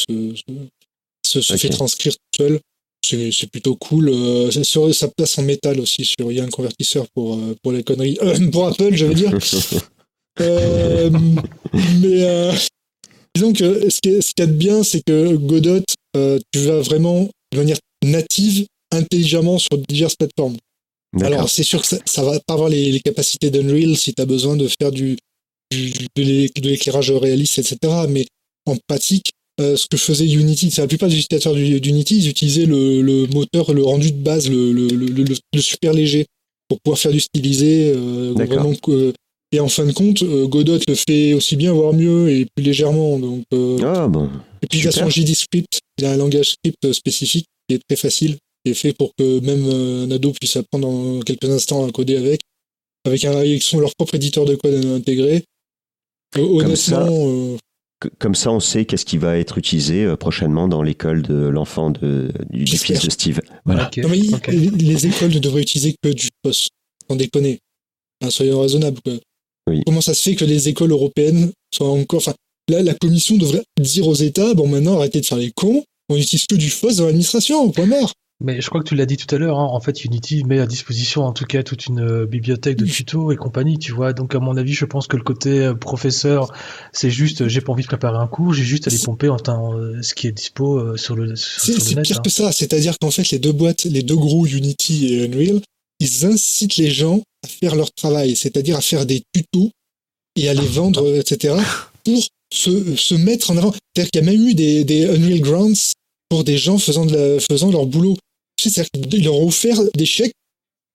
se, 1.27 1.41
fait 1.57 1.69
transcrire 1.71 2.13
tout 2.13 2.43
seul. 2.45 2.61
C'est 3.07 3.51
plutôt 3.51 3.77
cool. 3.77 4.09
Euh, 4.11 4.51
sur 4.51 4.95
sa 4.95 5.09
place 5.09 5.39
en 5.39 5.43
métal 5.43 5.81
aussi. 5.81 6.05
Sur, 6.05 6.31
il 6.33 6.39
y 6.39 6.41
a 6.41 6.45
un 6.45 6.49
convertisseur 6.51 7.07
pour, 7.15 7.35
euh, 7.35 7.55
pour 7.63 7.73
les 7.73 7.83
conneries. 7.83 8.19
Euh, 8.23 8.51
pour 8.53 8.67
Apple, 8.67 8.95
je 8.95 9.07
veux 9.07 9.15
dire. 9.15 9.33
Euh, 10.41 11.11
mais 12.01 12.25
euh, 12.25 12.53
disons 13.37 13.53
que 13.53 13.89
ce 13.89 14.01
qu'il 14.01 14.21
y 14.39 14.43
a 14.43 14.47
de 14.47 14.53
bien, 14.53 14.83
c'est 14.83 15.01
que 15.07 15.37
Godot, 15.37 15.85
euh, 16.17 16.41
tu 16.53 16.59
vas 16.61 16.81
vraiment 16.81 17.29
de 17.53 17.57
manière 17.57 17.79
native, 18.03 18.67
intelligemment 18.91 19.61
sur 19.61 19.79
diverses 19.89 20.17
plateformes. 20.17 20.57
Alors, 21.23 21.49
c'est 21.49 21.63
sûr 21.65 21.81
que 21.83 21.87
ça, 21.87 21.99
ça 22.05 22.23
va 22.25 22.39
pas 22.47 22.55
avoir 22.55 22.69
les, 22.69 22.91
les 22.93 23.01
capacités 23.01 23.51
d'Unreal 23.51 23.97
si 23.97 24.15
tu 24.15 24.23
as 24.23 24.27
besoin 24.27 24.57
de 24.57 24.69
faire 24.81 24.91
du, 24.91 25.17
du- 25.71 25.93
de 26.17 26.23
l'é- 26.23 26.51
de 26.61 26.69
l'éclairage 26.69 27.11
réaliste, 27.13 27.59
etc. 27.59 27.77
Mais 28.09 28.27
en 28.67 28.77
pratique, 28.89 29.31
euh, 29.61 29.77
ce 29.77 29.87
que 29.87 29.97
faisait 29.97 30.27
Unity, 30.27 30.71
c'est 30.71 30.81
la 30.83 30.89
plupart 30.89 31.09
des 31.09 31.17
utilisateurs 31.19 31.55
du- 31.55 31.81
d'Unity, 31.81 32.19
ils 32.19 32.29
utilisaient 32.29 32.67
le, 32.67 33.03
le 33.03 33.27
moteur, 33.29 33.73
le 33.73 33.83
rendu 33.83 34.11
de 34.13 34.17
base, 34.19 34.49
le, 34.51 34.73
le, 34.73 34.89
le, 34.89 35.07
le- 35.07 35.25
le 35.55 35.61
super 35.61 35.93
léger, 35.93 36.27
pour 36.69 36.79
pouvoir 36.83 36.99
faire 36.99 37.13
du 37.13 37.21
stylisé. 37.21 37.93
euh, 37.95 38.33
vraiment, 38.47 38.75
que- 38.75 39.13
et 39.53 39.61
en 39.61 39.69
fin 39.69 39.87
de 39.87 39.93
compte, 39.93 40.23
euh, 40.25 40.47
Godot 40.49 40.79
le 40.89 40.95
fait 40.97 41.33
aussi 41.35 41.55
bien, 41.55 41.73
voire 41.73 41.93
mieux, 41.93 42.29
et 42.31 42.47
plus 42.57 42.65
légèrement. 42.65 43.19
Donc, 43.21 43.45
euh, 43.53 43.79
Ah 43.85 44.09
bon. 44.09 44.29
et 44.63 44.67
puis 44.67 44.81
il 44.81 44.89
a 44.89 44.91
Super. 44.91 45.07
son 45.07 45.11
JD 45.11 45.35
script, 45.35 45.79
il 45.99 46.05
a 46.07 46.11
un 46.13 46.17
langage 46.17 46.55
script 46.55 46.93
spécifique 46.93 47.47
qui 47.69 47.77
est 47.77 47.81
très 47.89 47.97
facile, 47.97 48.37
qui 48.65 48.73
est 48.73 48.75
fait 48.75 48.93
pour 48.93 49.13
que 49.17 49.41
même 49.41 49.67
euh, 49.67 50.07
un 50.07 50.11
ado 50.11 50.33
puisse 50.33 50.57
apprendre 50.57 50.89
en 50.89 51.21
quelques 51.21 51.49
instants 51.49 51.87
à 51.87 51.93
coder 51.93 52.17
avec, 52.17 52.41
avec, 53.07 53.25
un, 53.25 53.37
avec 53.37 53.63
son, 53.63 53.81
leur 53.81 53.95
propre 53.97 54.15
éditeur 54.15 54.45
de 54.45 54.55
code 54.55 54.85
intégré. 54.87 55.45
Euh, 56.37 56.43
honnêtement, 56.43 56.77
ça, 56.77 57.07
euh, 57.07 57.57
Comme 58.19 58.35
ça, 58.35 58.51
on 58.51 58.61
sait 58.61 58.85
qu'est-ce 58.85 59.05
qui 59.05 59.19
va 59.19 59.39
être 59.39 59.59
utilisé 59.59 60.05
euh, 60.05 60.17
prochainement 60.17 60.67
dans 60.69 60.83
l'école 60.83 61.23
de 61.23 61.35
l'enfant 61.35 61.91
de, 61.91 62.33
du, 62.51 62.65
du 62.65 62.79
fils 62.79 63.01
de 63.01 63.11
Steve. 63.11 63.41
Voilà. 63.65 63.91
Non, 63.99 64.09
mais 64.09 64.19
les, 64.49 64.71
les 64.71 65.07
écoles 65.07 65.33
ne 65.33 65.39
devraient 65.39 65.63
utiliser 65.63 65.95
que 66.03 66.09
du 66.11 66.29
POS, 66.43 66.69
sans 67.09 67.17
déconner. 67.17 67.59
Enfin, 68.21 68.31
soyons 68.31 68.61
raisonnables. 68.61 69.01
Quoi. 69.05 69.15
Oui. 69.71 69.83
Comment 69.87 70.01
ça 70.01 70.15
se 70.15 70.23
fait 70.23 70.35
que 70.35 70.45
les 70.45 70.69
écoles 70.69 70.91
européennes 70.91 71.53
soient 71.73 71.89
encore... 71.89 72.19
Enfin, 72.19 72.35
là, 72.69 72.83
la 72.83 72.95
commission 72.95 73.37
devrait 73.37 73.63
dire 73.79 74.09
aux 74.09 74.15
États, 74.15 74.55
bon 74.55 74.69
maintenant, 74.69 74.97
arrêtez 74.97 75.21
de 75.21 75.27
faire 75.27 75.39
les 75.39 75.53
cons, 75.53 75.85
on 76.09 76.17
utilise 76.17 76.47
que 76.47 76.55
du 76.55 76.71
FOSS 76.71 76.97
dans 76.97 77.07
l'administration, 77.07 77.71
point 77.71 77.87
barre. 77.87 78.13
Mais 78.45 78.61
je 78.61 78.69
crois 78.69 78.83
que 78.83 78.89
tu 78.89 78.95
l'as 78.95 79.07
dit 79.07 79.17
tout 79.17 79.33
à 79.35 79.39
l'heure, 79.39 79.59
hein, 79.59 79.65
en 79.65 79.81
fait 79.81 80.05
Unity 80.05 80.45
met 80.45 80.59
à 80.61 80.67
disposition 80.67 81.25
en 81.25 81.33
tout 81.33 81.45
cas 81.47 81.63
toute 81.63 81.87
une 81.87 82.01
euh, 82.01 82.27
bibliothèque 82.27 82.77
de 82.77 82.85
tutos 82.85 83.33
et 83.33 83.37
compagnie, 83.37 83.79
tu 83.79 83.93
vois. 83.93 84.13
Donc 84.13 84.35
à 84.35 84.39
mon 84.39 84.57
avis, 84.57 84.73
je 84.75 84.85
pense 84.85 85.07
que 85.07 85.17
le 85.17 85.23
côté 85.23 85.61
euh, 85.61 85.75
professeur, 85.75 86.53
c'est 86.93 87.11
juste 87.11 87.43
euh, 87.43 87.49
j'ai 87.49 87.61
pas 87.61 87.73
envie 87.73 87.83
de 87.83 87.89
préparer 87.89 88.19
un 88.19 88.27
cours, 88.27 88.53
j'ai 88.53 88.63
juste 88.65 88.87
à 88.87 88.91
les 88.91 88.99
pomper 88.99 89.29
en 89.31 89.39
temps, 89.39 89.73
ce 90.03 90.15
qui 90.15 90.27
est 90.27 90.33
dispo 90.33 90.97
sur 90.97 91.17
le, 91.17 91.35
sur, 91.37 91.63
C'est 91.63 91.73
sur 91.73 91.83
c'est 91.83 91.91
le 91.91 91.97
net. 91.97 92.05
pire 92.05 92.19
hein. 92.19 92.23
que 92.23 92.31
ça, 92.31 92.53
c'est-à-dire 92.53 92.95
qu'en 93.01 93.11
fait, 93.11 93.31
les 93.31 93.39
deux 93.39 93.53
boîtes, 93.53 93.85
les 93.85 94.03
deux 94.03 94.17
gros 94.17 94.47
Unity 94.47 95.15
et 95.15 95.25
Unreal, 95.27 95.61
ils 96.01 96.27
incitent 96.27 96.77
les 96.77 96.91
gens 96.91 97.23
à 97.45 97.49
faire 97.49 97.75
leur 97.77 97.91
travail, 97.93 98.37
c'est-à-dire 98.37 98.77
à 98.77 98.81
faire 98.81 99.07
des 99.07 99.23
tutos 99.33 99.71
et 100.37 100.49
à 100.49 100.55
les 100.55 100.67
vendre, 100.67 101.17
etc., 101.19 101.55
pour 102.05 102.23
se, 102.53 102.97
se 102.97 103.15
mettre 103.15 103.51
en 103.51 103.57
avant. 103.57 103.73
C'est-à-dire 103.73 104.11
qu'il 104.11 104.23
y 104.25 104.29
a 104.29 104.31
même 104.31 104.49
eu 104.49 104.55
des, 104.55 104.85
des 104.85 105.07
Unreal 105.07 105.41
Grants 105.41 105.73
pour 106.29 106.45
des 106.45 106.59
gens 106.59 106.79
faisant, 106.79 107.07
de 107.07 107.15
la- 107.17 107.41
faisant 107.41 107.71
leur 107.71 107.87
boulot. 107.87 108.17
C'est-à-dire 108.61 108.91
qu'ils 108.91 109.25
leur 109.25 109.35
ont 109.35 109.49
offert 109.49 109.81
des 109.95 110.07
chèques 110.07 110.35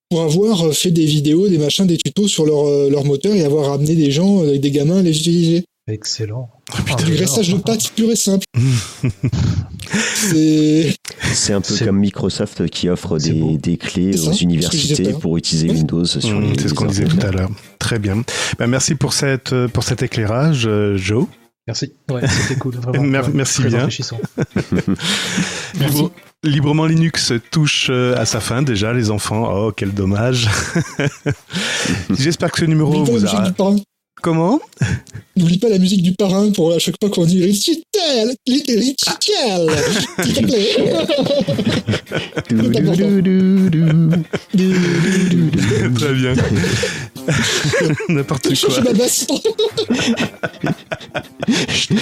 pour 0.10 0.22
avoir 0.22 0.68
euh, 0.68 0.72
fait 0.72 0.91
des 0.91 1.05
vidéos, 1.05 1.47
des 1.47 1.57
machins, 1.57 1.86
des 1.86 1.97
tutos 1.97 2.28
sur 2.28 2.45
leur, 2.45 2.68
euh, 2.68 2.89
leur 2.89 3.05
moteur 3.05 3.36
et 3.36 3.43
avoir 3.43 3.72
amené 3.72 3.95
des 3.95 4.12
gens, 4.12 4.43
euh, 4.43 4.57
des 4.57 4.72
gamins 4.72 4.97
à 4.97 5.01
les 5.01 5.18
utiliser. 5.18 5.64
Excellent. 5.88 6.49
Ah, 6.72 6.82
putain. 6.84 7.03
Du 7.03 7.14
graissage 7.14 7.49
de 7.49 7.57
pâtes 7.57 7.91
pur 7.95 8.12
et 8.12 8.16
simple. 8.16 8.45
C'est... 10.16 10.95
Un 11.49 11.62
peu 11.62 11.76
comme 11.78 11.97
Microsoft 11.99 12.70
qui 12.70 12.89
offre 12.89 13.18
des, 13.18 13.78
clés 13.78 14.16
ça, 14.16 14.30
aux 14.30 14.34
universités 14.34 15.14
pour 15.14 15.38
utiliser 15.38 15.70
Oui. 15.70 15.78
Windows 15.78 16.05
sur 16.05 16.20
Mmh, 16.39 16.53
les 16.53 16.60
c'est 16.60 16.68
ce 16.70 16.74
qu'on 16.76 16.86
disait 16.86 17.05
tout 17.05 17.18
à 17.22 17.32
l'heure. 17.32 17.49
Très 17.80 17.97
bien. 17.97 18.24
Ben, 18.60 18.68
merci 18.68 18.93
pour, 18.93 19.14
cette, 19.14 19.53
pour 19.68 19.84
cet 19.84 20.03
éclairage, 20.03 20.70
Joe. 20.95 21.26
Merci. 21.70 21.91
Ouais, 22.09 22.22
c'était 22.28 22.55
cool. 22.59 22.74
Vraiment. 22.78 23.03
Mer- 23.07 23.26
Ouais, 23.28 23.32
merci 23.36 23.61
bien. 23.61 23.84
enrichissant. 23.84 24.20
Libre- 25.80 26.11
Librement 26.43 26.88
Linux 26.88 27.32
touche 27.51 27.89
euh, 27.91 28.17
à 28.17 28.26
sa 28.26 28.39
fin 28.39 28.63
déjà, 28.63 28.91
les 28.91 29.11
enfants. 29.11 29.51
Oh, 29.53 29.72
quel 29.72 29.93
dommage. 29.93 30.49
J'espère 32.09 32.51
que 32.51 32.61
ce 32.61 32.65
numéro 32.65 33.03
vous 33.03 33.24
a... 33.24 33.45
du 33.45 33.53
parrain. 33.53 33.76
Comment? 34.22 34.59
N'oublie 35.38 35.59
pas 35.59 35.70
la 35.70 35.78
musique 35.78 36.01
du 36.01 36.13
parrain 36.13 36.51
pour 36.51 36.74
à 36.74 36.80
chaque 36.80 36.95
fois 36.99 37.09
qu'on 37.11 37.26
dit 37.26 37.41
Ricitel, 37.43 38.36
Ricitel, 38.47 38.97
s'il 40.24 40.34
te 40.34 40.43
plaît. 40.45 40.76
Très 45.95 46.13
bien. 46.13 46.34
N'importe 48.09 48.47
quoi. 48.59 48.82
ma 48.84 48.93
basse. 48.93 49.27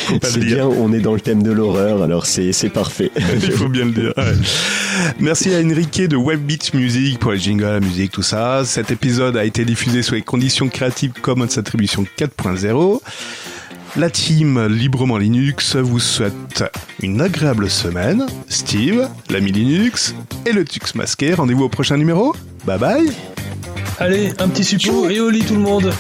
Faut 0.05 0.19
pas 0.19 0.28
C'est 0.30 0.39
le 0.39 0.45
dire. 0.45 0.55
bien, 0.57 0.67
on 0.67 0.91
est 0.93 0.99
dans 0.99 1.13
le 1.13 1.19
thème 1.21 1.43
de 1.43 1.51
l'horreur, 1.51 2.01
alors 2.03 2.25
c'est 2.25 2.51
c'est 2.53 2.69
parfait. 2.69 3.11
Il 3.17 3.51
faut 3.51 3.69
bien 3.69 3.86
le 3.86 3.91
dire. 3.91 4.13
ouais. 4.17 4.34
Merci 5.19 5.53
à 5.53 5.59
Enrique 5.59 6.01
de 6.01 6.15
Webbeat 6.17 6.73
Music 6.73 7.19
pour 7.19 7.32
les 7.32 7.39
jingles, 7.39 7.63
la 7.63 7.80
musique, 7.80 8.11
tout 8.11 8.23
ça. 8.23 8.63
Cet 8.65 8.91
épisode 8.91 9.38
a 9.38 9.45
été 9.45 9.63
diffusé 9.65 10.01
sous 10.01 10.15
les 10.15 10.21
conditions 10.21 10.67
Creative 10.69 11.11
Commons 11.21 11.47
Attribution 11.57 12.05
4.0. 12.17 12.99
La 13.95 14.09
team 14.09 14.67
Librement 14.67 15.17
Linux 15.17 15.75
vous 15.75 15.99
souhaite 15.99 16.63
une 17.01 17.21
agréable 17.21 17.69
semaine. 17.69 18.25
Steve, 18.47 19.07
l'ami 19.30 19.51
Linux 19.51 20.13
et 20.45 20.51
le 20.51 20.65
Tux 20.65 20.93
masqué. 20.95 21.34
Rendez-vous 21.34 21.63
au 21.63 21.69
prochain 21.69 21.97
numéro. 21.97 22.36
Bye 22.65 22.78
bye. 22.80 23.11
Allez, 23.99 24.34
un 24.39 24.49
petit 24.49 24.63
suppôt 24.63 25.09
et 25.09 25.19
au 25.19 25.30
lit 25.30 25.43
tout 25.43 25.55
le 25.55 25.61
monde. 25.61 25.93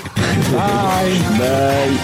Bye. 0.51 1.21
Bye. 1.37 1.97